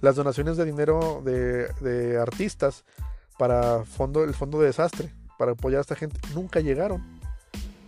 Las 0.00 0.16
donaciones 0.16 0.56
de 0.56 0.64
dinero 0.64 1.22
de, 1.24 2.18
artistas 2.20 2.84
para 3.38 3.84
fondo, 3.84 4.24
el 4.24 4.34
fondo 4.34 4.60
de 4.60 4.66
desastre, 4.66 5.12
para 5.38 5.52
apoyar 5.52 5.78
a 5.78 5.80
esta 5.82 5.96
gente, 5.96 6.18
nunca 6.34 6.60
llegaron. 6.60 7.02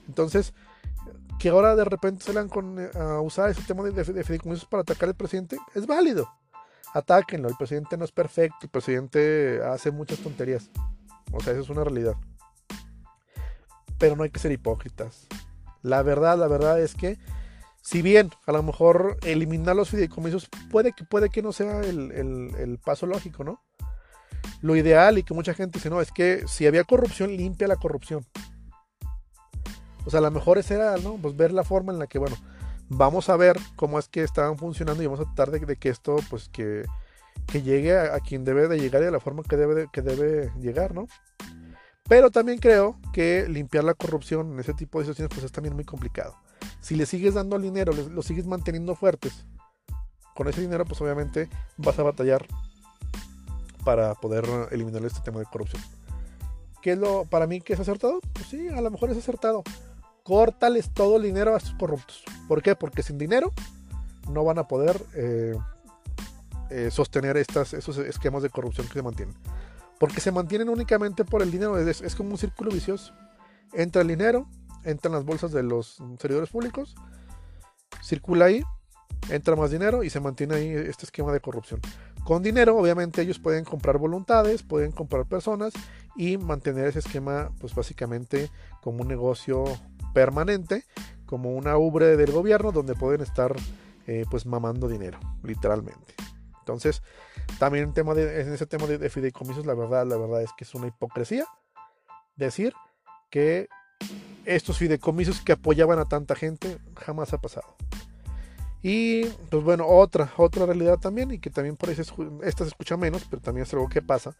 Entonces, 0.06 0.54
que 1.38 1.50
ahora 1.50 1.76
de 1.76 1.84
repente 1.84 2.24
salgan 2.24 2.48
con, 2.48 2.78
eh, 2.78 2.90
a 2.94 3.20
usar 3.20 3.50
ese 3.50 3.62
tema 3.62 3.84
de, 3.84 3.92
de, 3.92 4.24
fideicomisos 4.24 4.64
para 4.66 4.82
atacar 4.82 5.08
al 5.08 5.14
presidente, 5.14 5.56
es 5.74 5.86
válido. 5.86 6.28
Atáquenlo, 6.94 7.48
el 7.48 7.56
presidente 7.56 7.96
no 7.96 8.04
es 8.04 8.12
perfecto, 8.12 8.58
el 8.62 8.70
presidente 8.70 9.60
hace 9.64 9.90
muchas 9.90 10.18
tonterías. 10.18 10.70
O 11.32 11.40
sea, 11.40 11.52
eso 11.52 11.62
es 11.62 11.68
una 11.68 11.84
realidad. 11.84 12.14
Pero 13.98 14.16
no 14.16 14.22
hay 14.22 14.30
que 14.30 14.40
ser 14.40 14.52
hipócritas. 14.52 15.26
La 15.82 16.02
verdad, 16.02 16.38
la 16.38 16.48
verdad 16.48 16.80
es 16.80 16.94
que, 16.94 17.18
si 17.88 18.02
bien 18.02 18.30
a 18.44 18.52
lo 18.52 18.62
mejor 18.62 19.16
eliminar 19.22 19.74
los 19.74 19.88
fideicomisos 19.88 20.50
puede 20.70 20.92
que, 20.92 21.04
puede 21.04 21.30
que 21.30 21.40
no 21.40 21.52
sea 21.52 21.80
el, 21.80 22.12
el 22.12 22.78
paso 22.84 23.06
lógico, 23.06 23.44
¿no? 23.44 23.62
Lo 24.60 24.76
ideal 24.76 25.16
y 25.16 25.22
que 25.22 25.32
mucha 25.32 25.54
gente 25.54 25.78
dice, 25.78 25.88
no, 25.88 26.02
es 26.02 26.12
que 26.12 26.46
si 26.46 26.66
había 26.66 26.84
corrupción, 26.84 27.34
limpia 27.34 27.66
la 27.66 27.76
corrupción. 27.76 28.26
O 30.04 30.10
sea, 30.10 30.18
a 30.18 30.22
lo 30.22 30.30
mejor 30.30 30.58
esa 30.58 30.74
era, 30.74 30.96
¿no? 30.98 31.16
Pues 31.16 31.34
ver 31.34 31.50
la 31.50 31.64
forma 31.64 31.90
en 31.90 31.98
la 31.98 32.06
que, 32.06 32.18
bueno, 32.18 32.36
vamos 32.90 33.30
a 33.30 33.38
ver 33.38 33.58
cómo 33.74 33.98
es 33.98 34.06
que 34.06 34.22
estaban 34.22 34.58
funcionando 34.58 35.02
y 35.02 35.06
vamos 35.06 35.20
a 35.20 35.34
tratar 35.34 35.50
de, 35.50 35.76
que 35.76 35.88
esto, 35.88 36.16
pues, 36.28 36.50
que, 36.50 36.84
llegue 37.54 37.98
a, 37.98 38.20
quien 38.20 38.44
debe 38.44 38.68
de 38.68 38.78
llegar 38.78 39.02
y 39.02 39.06
a 39.06 39.10
la 39.10 39.20
forma 39.20 39.44
que 39.44 39.56
debe, 39.56 39.88
que 39.90 40.02
debe 40.02 40.52
llegar, 40.60 40.94
¿no? 40.94 41.06
Pero 42.06 42.30
también 42.30 42.58
creo 42.58 43.00
que 43.14 43.46
limpiar 43.48 43.84
la 43.84 43.94
corrupción 43.94 44.52
en 44.52 44.60
ese 44.60 44.74
tipo 44.74 44.98
de 44.98 45.06
situaciones, 45.06 45.34
pues 45.34 45.46
es 45.46 45.52
también 45.52 45.74
muy 45.74 45.84
complicado. 45.84 46.36
Si 46.80 46.96
le 46.96 47.06
sigues 47.06 47.34
dando 47.34 47.58
dinero, 47.58 47.92
lo 47.92 48.22
sigues 48.22 48.46
manteniendo 48.46 48.94
fuertes, 48.94 49.44
con 50.34 50.46
ese 50.46 50.60
dinero, 50.60 50.84
pues 50.84 51.00
obviamente 51.00 51.48
vas 51.76 51.98
a 51.98 52.04
batallar 52.04 52.46
para 53.84 54.14
poder 54.14 54.44
eliminar 54.70 55.04
este 55.04 55.20
tema 55.20 55.40
de 55.40 55.46
corrupción. 55.46 55.82
¿Qué 56.80 56.92
es 56.92 56.98
lo 56.98 57.24
para 57.24 57.48
mí 57.48 57.60
que 57.60 57.72
es 57.72 57.80
acertado? 57.80 58.20
Pues 58.32 58.46
sí, 58.46 58.68
a 58.68 58.80
lo 58.80 58.90
mejor 58.90 59.10
es 59.10 59.18
acertado 59.18 59.64
córtales 60.22 60.90
todo 60.92 61.16
el 61.16 61.22
dinero 61.22 61.54
a 61.54 61.56
estos 61.56 61.74
corruptos. 61.74 62.22
¿Por 62.46 62.62
qué? 62.62 62.76
Porque 62.76 63.02
sin 63.02 63.18
dinero 63.18 63.52
no 64.30 64.44
van 64.44 64.58
a 64.58 64.68
poder 64.68 65.02
eh, 65.14 65.56
eh, 66.70 66.90
sostener 66.92 67.36
estas, 67.38 67.72
esos 67.72 67.96
esquemas 67.96 68.42
de 68.42 68.50
corrupción 68.50 68.86
que 68.86 68.92
se 68.92 69.02
mantienen. 69.02 69.34
Porque 69.98 70.20
se 70.20 70.30
mantienen 70.30 70.68
únicamente 70.68 71.24
por 71.24 71.42
el 71.42 71.50
dinero, 71.50 71.78
es, 71.78 72.14
como 72.14 72.30
un 72.30 72.38
círculo 72.38 72.70
vicioso. 72.70 73.12
Entra 73.72 74.02
el 74.02 74.08
dinero, 74.08 74.46
entran 74.88 75.12
las 75.12 75.24
bolsas 75.24 75.52
de 75.52 75.62
los 75.62 75.98
servidores 76.18 76.50
públicos, 76.50 76.94
circula 78.02 78.46
ahí, 78.46 78.62
entra 79.30 79.56
más 79.56 79.70
dinero 79.70 80.02
y 80.02 80.10
se 80.10 80.20
mantiene 80.20 80.54
ahí 80.54 80.68
este 80.70 81.04
esquema 81.04 81.32
de 81.32 81.40
corrupción. 81.40 81.80
Con 82.24 82.42
dinero, 82.42 82.76
obviamente, 82.76 83.22
ellos 83.22 83.38
pueden 83.38 83.64
comprar 83.64 83.98
voluntades, 83.98 84.62
pueden 84.62 84.92
comprar 84.92 85.26
personas 85.26 85.72
y 86.16 86.36
mantener 86.36 86.86
ese 86.86 86.98
esquema, 86.98 87.50
pues 87.60 87.74
básicamente 87.74 88.50
como 88.82 89.02
un 89.02 89.08
negocio 89.08 89.64
permanente 90.12 90.84
como 91.28 91.54
una 91.54 91.76
ubre 91.76 92.16
del 92.16 92.32
gobierno 92.32 92.72
donde 92.72 92.94
pueden 92.94 93.20
estar 93.20 93.54
eh, 94.06 94.24
pues 94.30 94.46
mamando 94.46 94.88
dinero, 94.88 95.20
literalmente. 95.42 96.14
Entonces, 96.60 97.02
también 97.58 97.92
tema 97.92 98.14
de, 98.14 98.40
en 98.40 98.52
ese 98.52 98.66
tema 98.66 98.86
de, 98.86 99.10
fideicomisos, 99.10 99.66
la 99.66 99.74
verdad, 99.74 100.06
la 100.06 100.16
verdad 100.16 100.42
es 100.42 100.50
que 100.56 100.64
es 100.64 100.74
una 100.74 100.86
hipocresía 100.86 101.46
decir 102.36 102.72
que 103.30 103.68
estos 104.44 104.78
fideicomisos 104.78 105.40
que 105.40 105.52
apoyaban 105.52 105.98
a 105.98 106.06
tanta 106.06 106.34
gente 106.34 106.78
jamás 106.96 107.32
ha 107.32 107.38
pasado. 107.40 107.76
Y 108.82 109.24
pues 109.50 109.62
bueno, 109.62 109.86
otra, 109.86 110.32
otra 110.36 110.66
realidad 110.66 110.98
también, 110.98 111.30
y 111.32 111.38
que 111.38 111.50
también 111.50 111.76
por 111.76 111.90
eso 111.90 112.02
esta 112.42 112.64
se 112.64 112.70
escucha 112.70 112.96
menos, 112.96 113.26
pero 113.28 113.42
también 113.42 113.66
es 113.66 113.72
algo 113.72 113.88
que 113.88 114.02
pasa, 114.02 114.34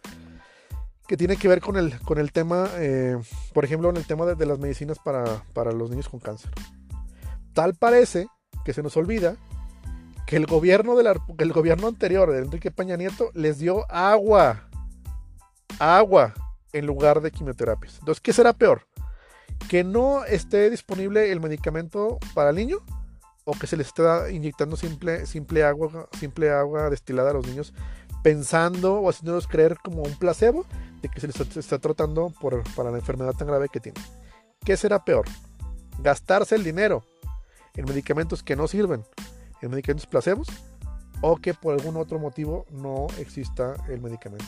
que 1.06 1.16
tiene 1.16 1.36
que 1.36 1.48
ver 1.48 1.60
con 1.60 1.76
el, 1.76 1.98
con 2.00 2.18
el 2.18 2.32
tema, 2.32 2.68
eh, 2.76 3.16
por 3.52 3.64
ejemplo, 3.64 3.90
en 3.90 3.96
el 3.96 4.06
tema 4.06 4.26
de, 4.26 4.46
las 4.46 4.58
medicinas 4.58 4.98
para, 4.98 5.42
para, 5.52 5.72
los 5.72 5.90
niños 5.90 6.08
con 6.08 6.20
cáncer. 6.20 6.50
Tal 7.52 7.74
parece 7.74 8.28
que 8.64 8.72
se 8.72 8.82
nos 8.82 8.96
olvida 8.96 9.36
que 10.26 10.36
el 10.36 10.46
gobierno, 10.46 10.94
el 11.00 11.52
gobierno 11.52 11.88
anterior 11.88 12.30
de 12.30 12.38
Enrique 12.38 12.70
Peña 12.70 12.96
Nieto 12.96 13.30
les 13.34 13.58
dio 13.58 13.90
agua, 13.90 14.68
agua 15.78 16.34
en 16.72 16.86
lugar 16.86 17.20
de 17.20 17.30
quimioterapias. 17.30 17.98
Entonces, 17.98 18.20
¿qué 18.20 18.32
será 18.32 18.52
peor? 18.52 18.87
¿Que 19.68 19.84
no 19.84 20.24
esté 20.24 20.70
disponible 20.70 21.30
el 21.30 21.40
medicamento 21.40 22.18
para 22.34 22.50
el 22.50 22.56
niño? 22.56 22.78
¿O 23.44 23.52
que 23.52 23.66
se 23.66 23.76
les 23.76 23.88
esté 23.88 24.02
inyectando 24.32 24.76
simple, 24.76 25.26
simple, 25.26 25.64
agua, 25.64 26.08
simple 26.18 26.50
agua 26.50 26.90
destilada 26.90 27.30
a 27.30 27.34
los 27.34 27.46
niños 27.46 27.72
pensando 28.22 29.00
o 29.00 29.08
haciéndolos 29.08 29.46
creer 29.46 29.78
como 29.82 30.02
un 30.02 30.14
placebo 30.16 30.66
de 31.02 31.08
que 31.08 31.20
se 31.20 31.28
les 31.28 31.56
está 31.56 31.78
tratando 31.78 32.32
por, 32.40 32.62
para 32.74 32.90
la 32.90 32.98
enfermedad 32.98 33.32
tan 33.32 33.48
grave 33.48 33.68
que 33.68 33.80
tiene. 33.80 34.00
¿Qué 34.64 34.76
será 34.76 35.04
peor? 35.04 35.26
¿Gastarse 36.00 36.54
el 36.54 36.64
dinero 36.64 37.04
en 37.74 37.84
medicamentos 37.84 38.42
que 38.42 38.56
no 38.56 38.66
sirven, 38.68 39.04
en 39.62 39.70
medicamentos 39.70 40.06
placebos, 40.06 40.48
o 41.20 41.36
que 41.36 41.54
por 41.54 41.74
algún 41.74 41.96
otro 41.96 42.18
motivo 42.18 42.66
no 42.70 43.06
exista 43.18 43.74
el 43.88 44.00
medicamento? 44.00 44.46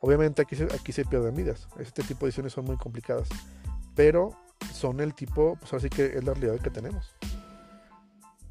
Obviamente 0.00 0.42
aquí 0.42 0.54
se, 0.54 0.64
aquí 0.64 0.92
se 0.92 1.04
pierden 1.04 1.34
vidas. 1.34 1.66
Este 1.78 2.02
tipo 2.02 2.20
de 2.20 2.28
decisiones 2.28 2.52
son 2.52 2.64
muy 2.64 2.76
complicadas, 2.76 3.28
pero 3.98 4.30
son 4.72 5.00
el 5.00 5.12
tipo, 5.12 5.56
pues 5.56 5.72
así 5.74 5.90
que 5.90 6.06
es 6.16 6.22
la 6.22 6.32
realidad 6.32 6.62
que 6.62 6.70
tenemos. 6.70 7.16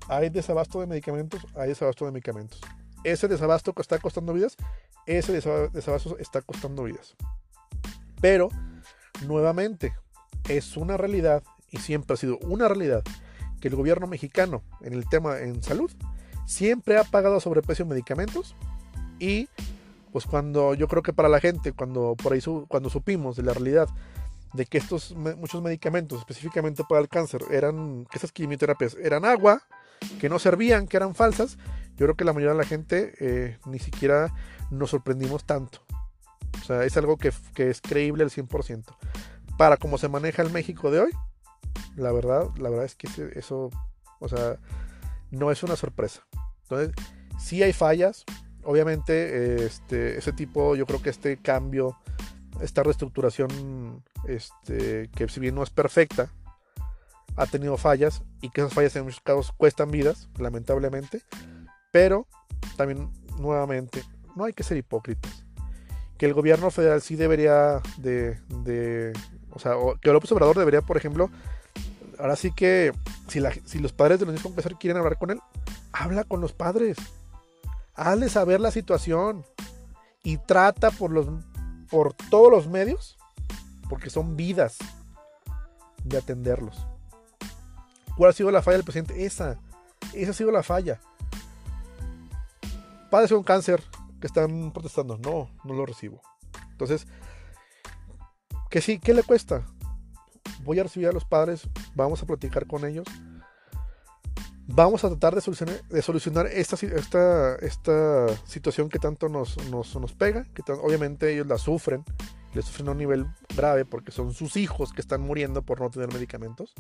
Hay 0.09 0.27
desabasto 0.27 0.81
de 0.81 0.87
medicamentos, 0.87 1.47
hay 1.55 1.69
desabasto 1.69 2.03
de 2.03 2.11
medicamentos. 2.11 2.59
Ese 3.05 3.29
desabasto 3.29 3.71
que 3.71 3.81
está 3.81 3.97
costando 3.97 4.33
vidas, 4.33 4.57
ese 5.05 5.31
desabasto 5.31 6.17
está 6.17 6.41
costando 6.41 6.83
vidas. 6.83 7.15
Pero, 8.19 8.49
nuevamente, 9.25 9.93
es 10.49 10.75
una 10.75 10.97
realidad 10.97 11.43
y 11.71 11.77
siempre 11.77 12.15
ha 12.15 12.17
sido 12.17 12.37
una 12.39 12.67
realidad 12.67 13.03
que 13.61 13.69
el 13.69 13.77
gobierno 13.77 14.05
mexicano 14.05 14.63
en 14.81 14.91
el 14.91 15.07
tema 15.07 15.39
en 15.39 15.63
salud 15.63 15.89
siempre 16.45 16.97
ha 16.97 17.05
pagado 17.05 17.39
sobreprecio 17.39 17.83
en 17.83 17.89
medicamentos 17.89 18.53
y 19.17 19.47
pues 20.11 20.25
cuando 20.25 20.73
yo 20.73 20.89
creo 20.89 21.03
que 21.03 21.13
para 21.13 21.29
la 21.29 21.39
gente 21.39 21.71
cuando 21.71 22.15
por 22.21 22.33
ahí 22.33 22.41
cuando 22.67 22.89
supimos 22.89 23.37
de 23.37 23.43
la 23.43 23.53
realidad 23.53 23.87
de 24.53 24.65
que 24.65 24.77
estos 24.77 25.15
muchos 25.15 25.61
medicamentos 25.61 26.19
específicamente 26.19 26.83
para 26.87 27.01
el 27.01 27.09
cáncer 27.09 27.41
eran 27.51 28.05
que 28.09 28.17
esas 28.17 28.31
quimioterapias 28.31 28.95
eran 29.01 29.25
agua 29.25 29.61
que 30.19 30.29
no 30.29 30.39
servían 30.39 30.87
que 30.87 30.97
eran 30.97 31.15
falsas 31.15 31.57
yo 31.97 32.05
creo 32.05 32.15
que 32.15 32.23
la 32.23 32.33
mayoría 32.33 32.53
de 32.53 32.59
la 32.59 32.65
gente 32.65 33.13
eh, 33.19 33.57
ni 33.65 33.79
siquiera 33.79 34.33
nos 34.71 34.91
sorprendimos 34.91 35.45
tanto 35.45 35.81
o 36.61 36.65
sea, 36.65 36.83
es 36.83 36.97
algo 36.97 37.17
que, 37.17 37.31
es 37.55 37.81
creíble 37.81 38.23
al 38.23 38.29
100%. 38.29 38.83
Para 39.57 39.77
cómo 39.77 39.97
se 39.97 40.09
maneja 40.09 40.41
el 40.41 40.51
México 40.51 40.91
de 40.91 40.99
hoy, 40.99 41.11
la 41.95 42.11
verdad, 42.11 42.49
la 42.57 42.69
verdad 42.69 42.85
es 42.85 42.95
que 42.95 43.07
eso, 43.35 43.69
o 44.19 44.27
sea, 44.27 44.57
no 45.31 45.51
es 45.51 45.63
una 45.63 45.75
sorpresa. 45.75 46.27
Entonces, 46.63 46.93
sí 47.39 47.63
hay 47.63 47.73
fallas. 47.73 48.23
Obviamente, 48.63 49.65
este, 49.65 50.17
ese 50.17 50.33
tipo, 50.33 50.75
yo 50.75 50.85
creo 50.85 51.01
que 51.01 51.09
este 51.09 51.37
cambio, 51.37 51.97
esta 52.61 52.83
reestructuración, 52.83 54.03
este, 54.27 55.09
que 55.15 55.27
si 55.29 55.39
bien 55.39 55.55
no 55.55 55.63
es 55.63 55.69
perfecta, 55.69 56.29
ha 57.35 57.45
tenido 57.45 57.77
fallas 57.77 58.23
y 58.41 58.49
que 58.49 58.61
esas 58.61 58.73
fallas 58.73 58.95
en 58.95 59.03
muchos 59.03 59.21
casos 59.21 59.51
cuestan 59.55 59.91
vidas, 59.91 60.29
lamentablemente. 60.37 61.21
Pero 61.91 62.27
también, 62.75 63.11
nuevamente, 63.37 64.03
no 64.35 64.45
hay 64.45 64.53
que 64.53 64.63
ser 64.63 64.77
hipócritas. 64.77 65.45
Que 66.17 66.25
el 66.25 66.33
gobierno 66.33 66.71
federal 66.71 67.01
sí 67.01 67.15
debería 67.15 67.81
de, 67.97 68.39
de 68.63 69.13
o 69.51 69.59
sea, 69.59 69.73
que 70.01 70.11
López 70.11 70.31
Obrador 70.31 70.57
debería, 70.57 70.81
por 70.81 70.97
ejemplo, 70.97 71.29
ahora 72.19 72.35
sí 72.35 72.51
que 72.51 72.91
si, 73.27 73.39
si 73.65 73.79
los 73.79 73.93
padres 73.93 74.19
de 74.19 74.25
los 74.25 74.33
niños 74.33 74.43
con 74.43 74.53
cáncer 74.53 74.75
quieren 74.79 74.97
hablar 74.97 75.17
con 75.17 75.31
él, 75.31 75.39
habla 75.91 76.23
con 76.23 76.41
los 76.41 76.53
padres. 76.53 76.97
Hazle 77.93 78.29
saber 78.29 78.59
la 78.59 78.71
situación 78.71 79.43
y 80.23 80.37
trata 80.37 80.91
por, 80.91 81.11
los, 81.11 81.27
por 81.89 82.13
todos 82.13 82.51
los 82.51 82.67
medios, 82.67 83.17
porque 83.89 84.09
son 84.09 84.35
vidas, 84.35 84.77
de 86.03 86.17
atenderlos. 86.17 86.85
¿Cuál 88.15 88.31
ha 88.31 88.33
sido 88.33 88.51
la 88.51 88.61
falla 88.61 88.77
del 88.77 88.85
presidente? 88.85 89.25
Esa, 89.25 89.59
esa 90.13 90.31
ha 90.31 90.33
sido 90.33 90.51
la 90.51 90.63
falla. 90.63 90.99
Padres 93.09 93.31
un 93.31 93.43
cáncer 93.43 93.83
que 94.19 94.27
están 94.27 94.71
protestando. 94.71 95.17
No, 95.17 95.49
no 95.63 95.73
lo 95.73 95.85
recibo. 95.85 96.21
Entonces, 96.71 97.07
que 98.69 98.81
sí, 98.81 98.99
¿qué 98.99 99.13
le 99.13 99.23
cuesta? 99.23 99.65
Voy 100.63 100.79
a 100.79 100.83
recibir 100.83 101.07
a 101.07 101.11
los 101.11 101.25
padres, 101.25 101.69
vamos 101.95 102.21
a 102.21 102.25
platicar 102.25 102.67
con 102.67 102.85
ellos. 102.85 103.07
Vamos 104.69 105.05
a 105.05 105.09
tratar 105.09 105.33
de 105.33 105.41
solucionar, 106.01 106.47
esta, 106.47 106.77
situación 108.45 108.89
que 108.89 108.99
tanto 108.99 109.29
nos, 109.29 109.55
pega, 110.17 110.45
que 110.53 110.61
obviamente 110.73 111.33
ellos 111.33 111.47
la 111.47 111.57
sufren, 111.57 112.03
le 112.53 112.61
sufren 112.61 112.89
a 112.89 112.91
un 112.91 112.97
nivel 112.97 113.25
grave 113.55 113.85
porque 113.85 114.11
son 114.11 114.33
sus 114.33 114.57
hijos 114.57 114.91
que 114.91 114.99
están 114.99 115.21
muriendo 115.21 115.61
por 115.61 115.79
no 115.79 115.89
tener 115.89 116.11
medicamentos. 116.11 116.73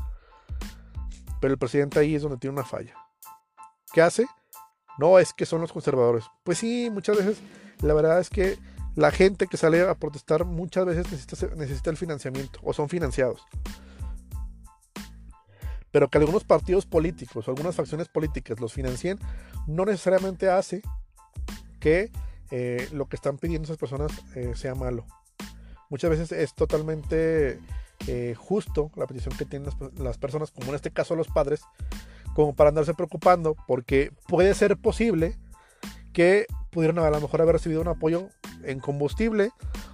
Pero 1.39 1.53
el 1.53 1.57
presidente 1.57 1.99
ahí 1.99 2.15
es 2.15 2.23
donde 2.23 2.37
tiene 2.37 2.55
una 2.55 2.65
falla. 2.65 2.93
¿Qué 3.93 4.01
hace? 4.01 4.27
No, 4.97 5.17
es 5.17 5.31
que 5.31 5.45
son 5.45 5.61
los 5.61 5.71
conservadores. 5.71 6.25
Pues 6.43 6.57
sí, 6.57 6.89
muchas 6.91 7.17
veces 7.17 7.37
la 7.81 7.93
verdad 7.93 8.19
es 8.19 8.29
que 8.29 8.59
la 8.95 9.11
gente 9.11 9.47
que 9.47 9.55
sale 9.55 9.87
a 9.87 9.95
protestar 9.95 10.43
muchas 10.43 10.85
veces 10.85 11.07
necesita 11.55 11.89
el 11.89 11.97
financiamiento 11.97 12.59
o 12.63 12.73
son 12.73 12.89
financiados. 12.89 13.45
Pero 15.91 16.09
que 16.09 16.17
algunos 16.17 16.43
partidos 16.43 16.85
políticos 16.85 17.47
o 17.47 17.51
algunas 17.51 17.75
facciones 17.75 18.07
políticas 18.07 18.59
los 18.59 18.73
financien 18.73 19.19
no 19.67 19.85
necesariamente 19.85 20.49
hace 20.49 20.81
que 21.79 22.11
eh, 22.51 22.87
lo 22.91 23.07
que 23.07 23.15
están 23.15 23.37
pidiendo 23.37 23.65
esas 23.65 23.77
personas 23.77 24.11
eh, 24.35 24.53
sea 24.55 24.75
malo. 24.75 25.05
Muchas 25.89 26.09
veces 26.09 26.31
es 26.31 26.53
totalmente 26.53 27.59
eh, 28.07 28.35
justo 28.37 28.91
la 28.95 29.07
petición 29.07 29.35
que 29.37 29.45
tienen 29.45 29.69
las, 29.97 30.17
personas, 30.17 30.51
como 30.51 30.69
en 30.69 30.75
este 30.75 30.91
caso 30.91 31.15
los 31.15 31.27
padres, 31.27 31.61
como 32.33 32.55
para 32.55 32.69
andarse 32.69 32.93
preocupando, 32.93 33.55
porque 33.67 34.11
puede 34.27 34.53
ser 34.53 34.77
posible 34.77 35.37
que 36.13 36.45
pudieron 36.71 36.99
a 36.99 37.09
lo 37.09 37.21
mejor 37.21 37.41
haber 37.41 37.55
recibido 37.55 37.81
un 37.81 37.87
apoyo 37.87 38.29
en 38.63 38.79
combustible 38.79 39.51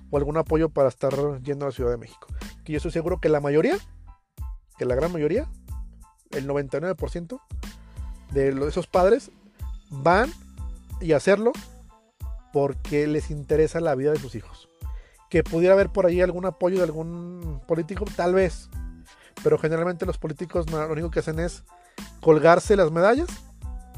o 0.10 0.18
algún 0.18 0.38
apoyo 0.38 0.70
para 0.70 0.89
estar 0.89 1.14
yendo 1.41 1.66
a 1.66 1.70
la 1.70 1.76
Ciudad 1.76 1.91
de 1.91 1.98
México. 1.98 2.28
Que 2.64 2.74
yo 2.74 2.78
estoy 2.78 2.91
seguro 2.91 3.20
que 3.20 3.30
la 3.30 3.39
mayoría, 3.39 3.78
que 4.78 4.86
la 4.86 4.96
gran 4.96 5.12
mayoría, 5.12 5.48
el 6.36 6.48
99% 6.48 7.40
de 8.32 8.68
esos 8.68 8.88
padres 8.88 9.32
van 9.90 10.32
y 11.00 11.14
hacerlo 11.14 11.52
porque 12.52 13.08
les 13.08 13.32
interesa 13.32 13.80
la 13.80 13.96
vida 13.96 14.12
de 14.12 14.20
sus 14.20 14.36
hijos. 14.36 14.70
Que 15.30 15.44
pudiera 15.44 15.74
haber 15.74 15.90
por 15.90 16.06
ahí 16.06 16.22
algún 16.22 16.46
apoyo 16.46 16.78
de 16.78 16.84
algún 16.84 17.62
político, 17.68 18.06
tal 18.16 18.36
vez. 18.36 18.70
Pero 19.44 19.58
generalmente 19.58 20.06
los 20.06 20.18
políticos 20.18 20.70
lo 20.70 20.92
único 20.92 21.10
que 21.10 21.20
hacen 21.20 21.40
es 21.40 21.64
colgarse 22.22 22.76
las 22.76 22.92
medallas 22.92 23.28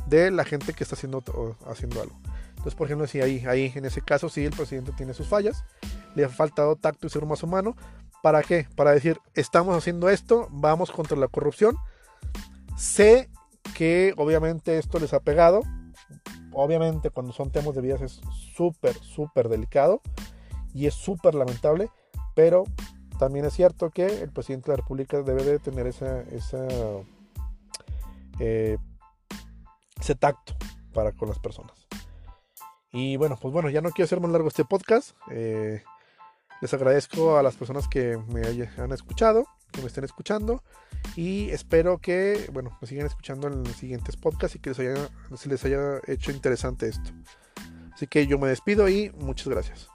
de 0.08 0.32
la 0.32 0.46
gente 0.46 0.74
que 0.74 0.84
está 0.84 0.96
haciendo, 0.96 1.24
haciendo 1.68 2.02
algo. 2.02 2.18
Entonces, 2.52 2.76
por 2.76 2.88
ejemplo, 2.88 3.06
si 3.08 3.22
ahí, 3.22 3.46
ahí 3.46 3.72
en 3.76 3.86
ese 3.86 4.02
caso 4.02 4.30
sí 4.30 4.46
el 4.46 4.52
presidente 4.52 4.92
tiene 4.94 5.14
sus 5.14 5.28
fallas, 5.28 5.64
le 6.16 6.26
ha 6.26 6.30
faltado 6.30 6.76
tacto 6.76 7.06
y 7.06 7.10
ser 7.10 7.26
más 7.26 7.44
humano. 7.44 7.76
¿Para 8.24 8.42
qué? 8.42 8.68
Para 8.76 8.92
decir, 8.92 9.20
estamos 9.36 9.78
haciendo 9.78 10.10
esto, 10.10 10.48
vamos 10.50 10.92
contra 10.92 11.18
la 11.18 11.28
corrupción. 11.28 11.78
Sé 12.78 13.30
que 13.76 14.13
obviamente 14.17 14.78
esto 14.78 14.99
les 14.99 15.13
ha 15.13 15.19
pegado. 15.19 15.61
Obviamente 16.53 17.09
cuando 17.09 17.34
son 17.34 17.51
temas 17.51 17.76
de 17.76 17.82
vidas 17.82 18.01
es 18.01 18.21
súper, 18.55 18.95
súper 18.95 19.49
delicado 19.49 20.01
y 20.73 20.88
es 20.88 20.93
súper 20.93 21.36
lamentable, 21.36 21.89
pero 22.34 22.63
también 23.19 23.45
es 23.45 23.53
cierto 23.53 23.89
que 23.89 24.05
el 24.05 24.32
presidente 24.32 24.71
de 24.71 24.78
la 24.78 24.82
República 24.82 25.21
debe 25.21 25.43
de 25.43 25.59
tener 25.59 25.88
esa, 25.88 26.23
eh, 28.39 28.78
ese 29.99 30.15
tacto 30.15 30.53
para 30.93 31.11
con 31.13 31.30
las 31.30 31.39
personas. 31.39 31.88
Y 32.91 33.17
bueno, 33.17 33.38
pues 33.41 33.53
bueno, 33.53 33.69
ya 33.69 33.82
no 33.82 33.91
quiero 33.91 34.05
hacer 34.05 34.21
más 34.21 34.32
largo 34.32 34.47
este 34.47 34.63
podcast. 34.63 35.17
Eh, 35.30 35.84
les 36.61 36.73
agradezco 36.73 37.38
a 37.38 37.43
las 37.43 37.55
personas 37.55 37.88
que 37.89 38.17
me 38.30 38.41
hayan 38.47 38.91
escuchado, 38.93 39.45
que 39.76 39.82
me 39.82 39.88
estén 39.88 40.03
escuchando. 40.03 40.63
Y 41.15 41.49
espero 41.49 41.99
que, 41.99 42.49
bueno, 42.51 42.78
me 42.82 42.88
sigan 42.88 43.05
escuchando 43.05 43.47
en 43.47 43.63
los 43.63 43.76
siguientes 43.76 44.17
podcasts 44.17 44.55
y 44.55 44.59
que 44.59 44.71
les 44.71 44.80
haya, 44.80 45.09
se 45.36 45.49
les 45.49 45.63
haya 45.65 45.99
hecho 46.07 46.32
interesante 46.32 46.88
esto. 46.88 47.11
Así 47.93 48.07
que 48.07 48.28
yo 48.28 48.38
me 48.39 48.47
despido 48.47 48.89
y 48.89 49.11
muchas 49.11 49.47
gracias. 49.47 49.95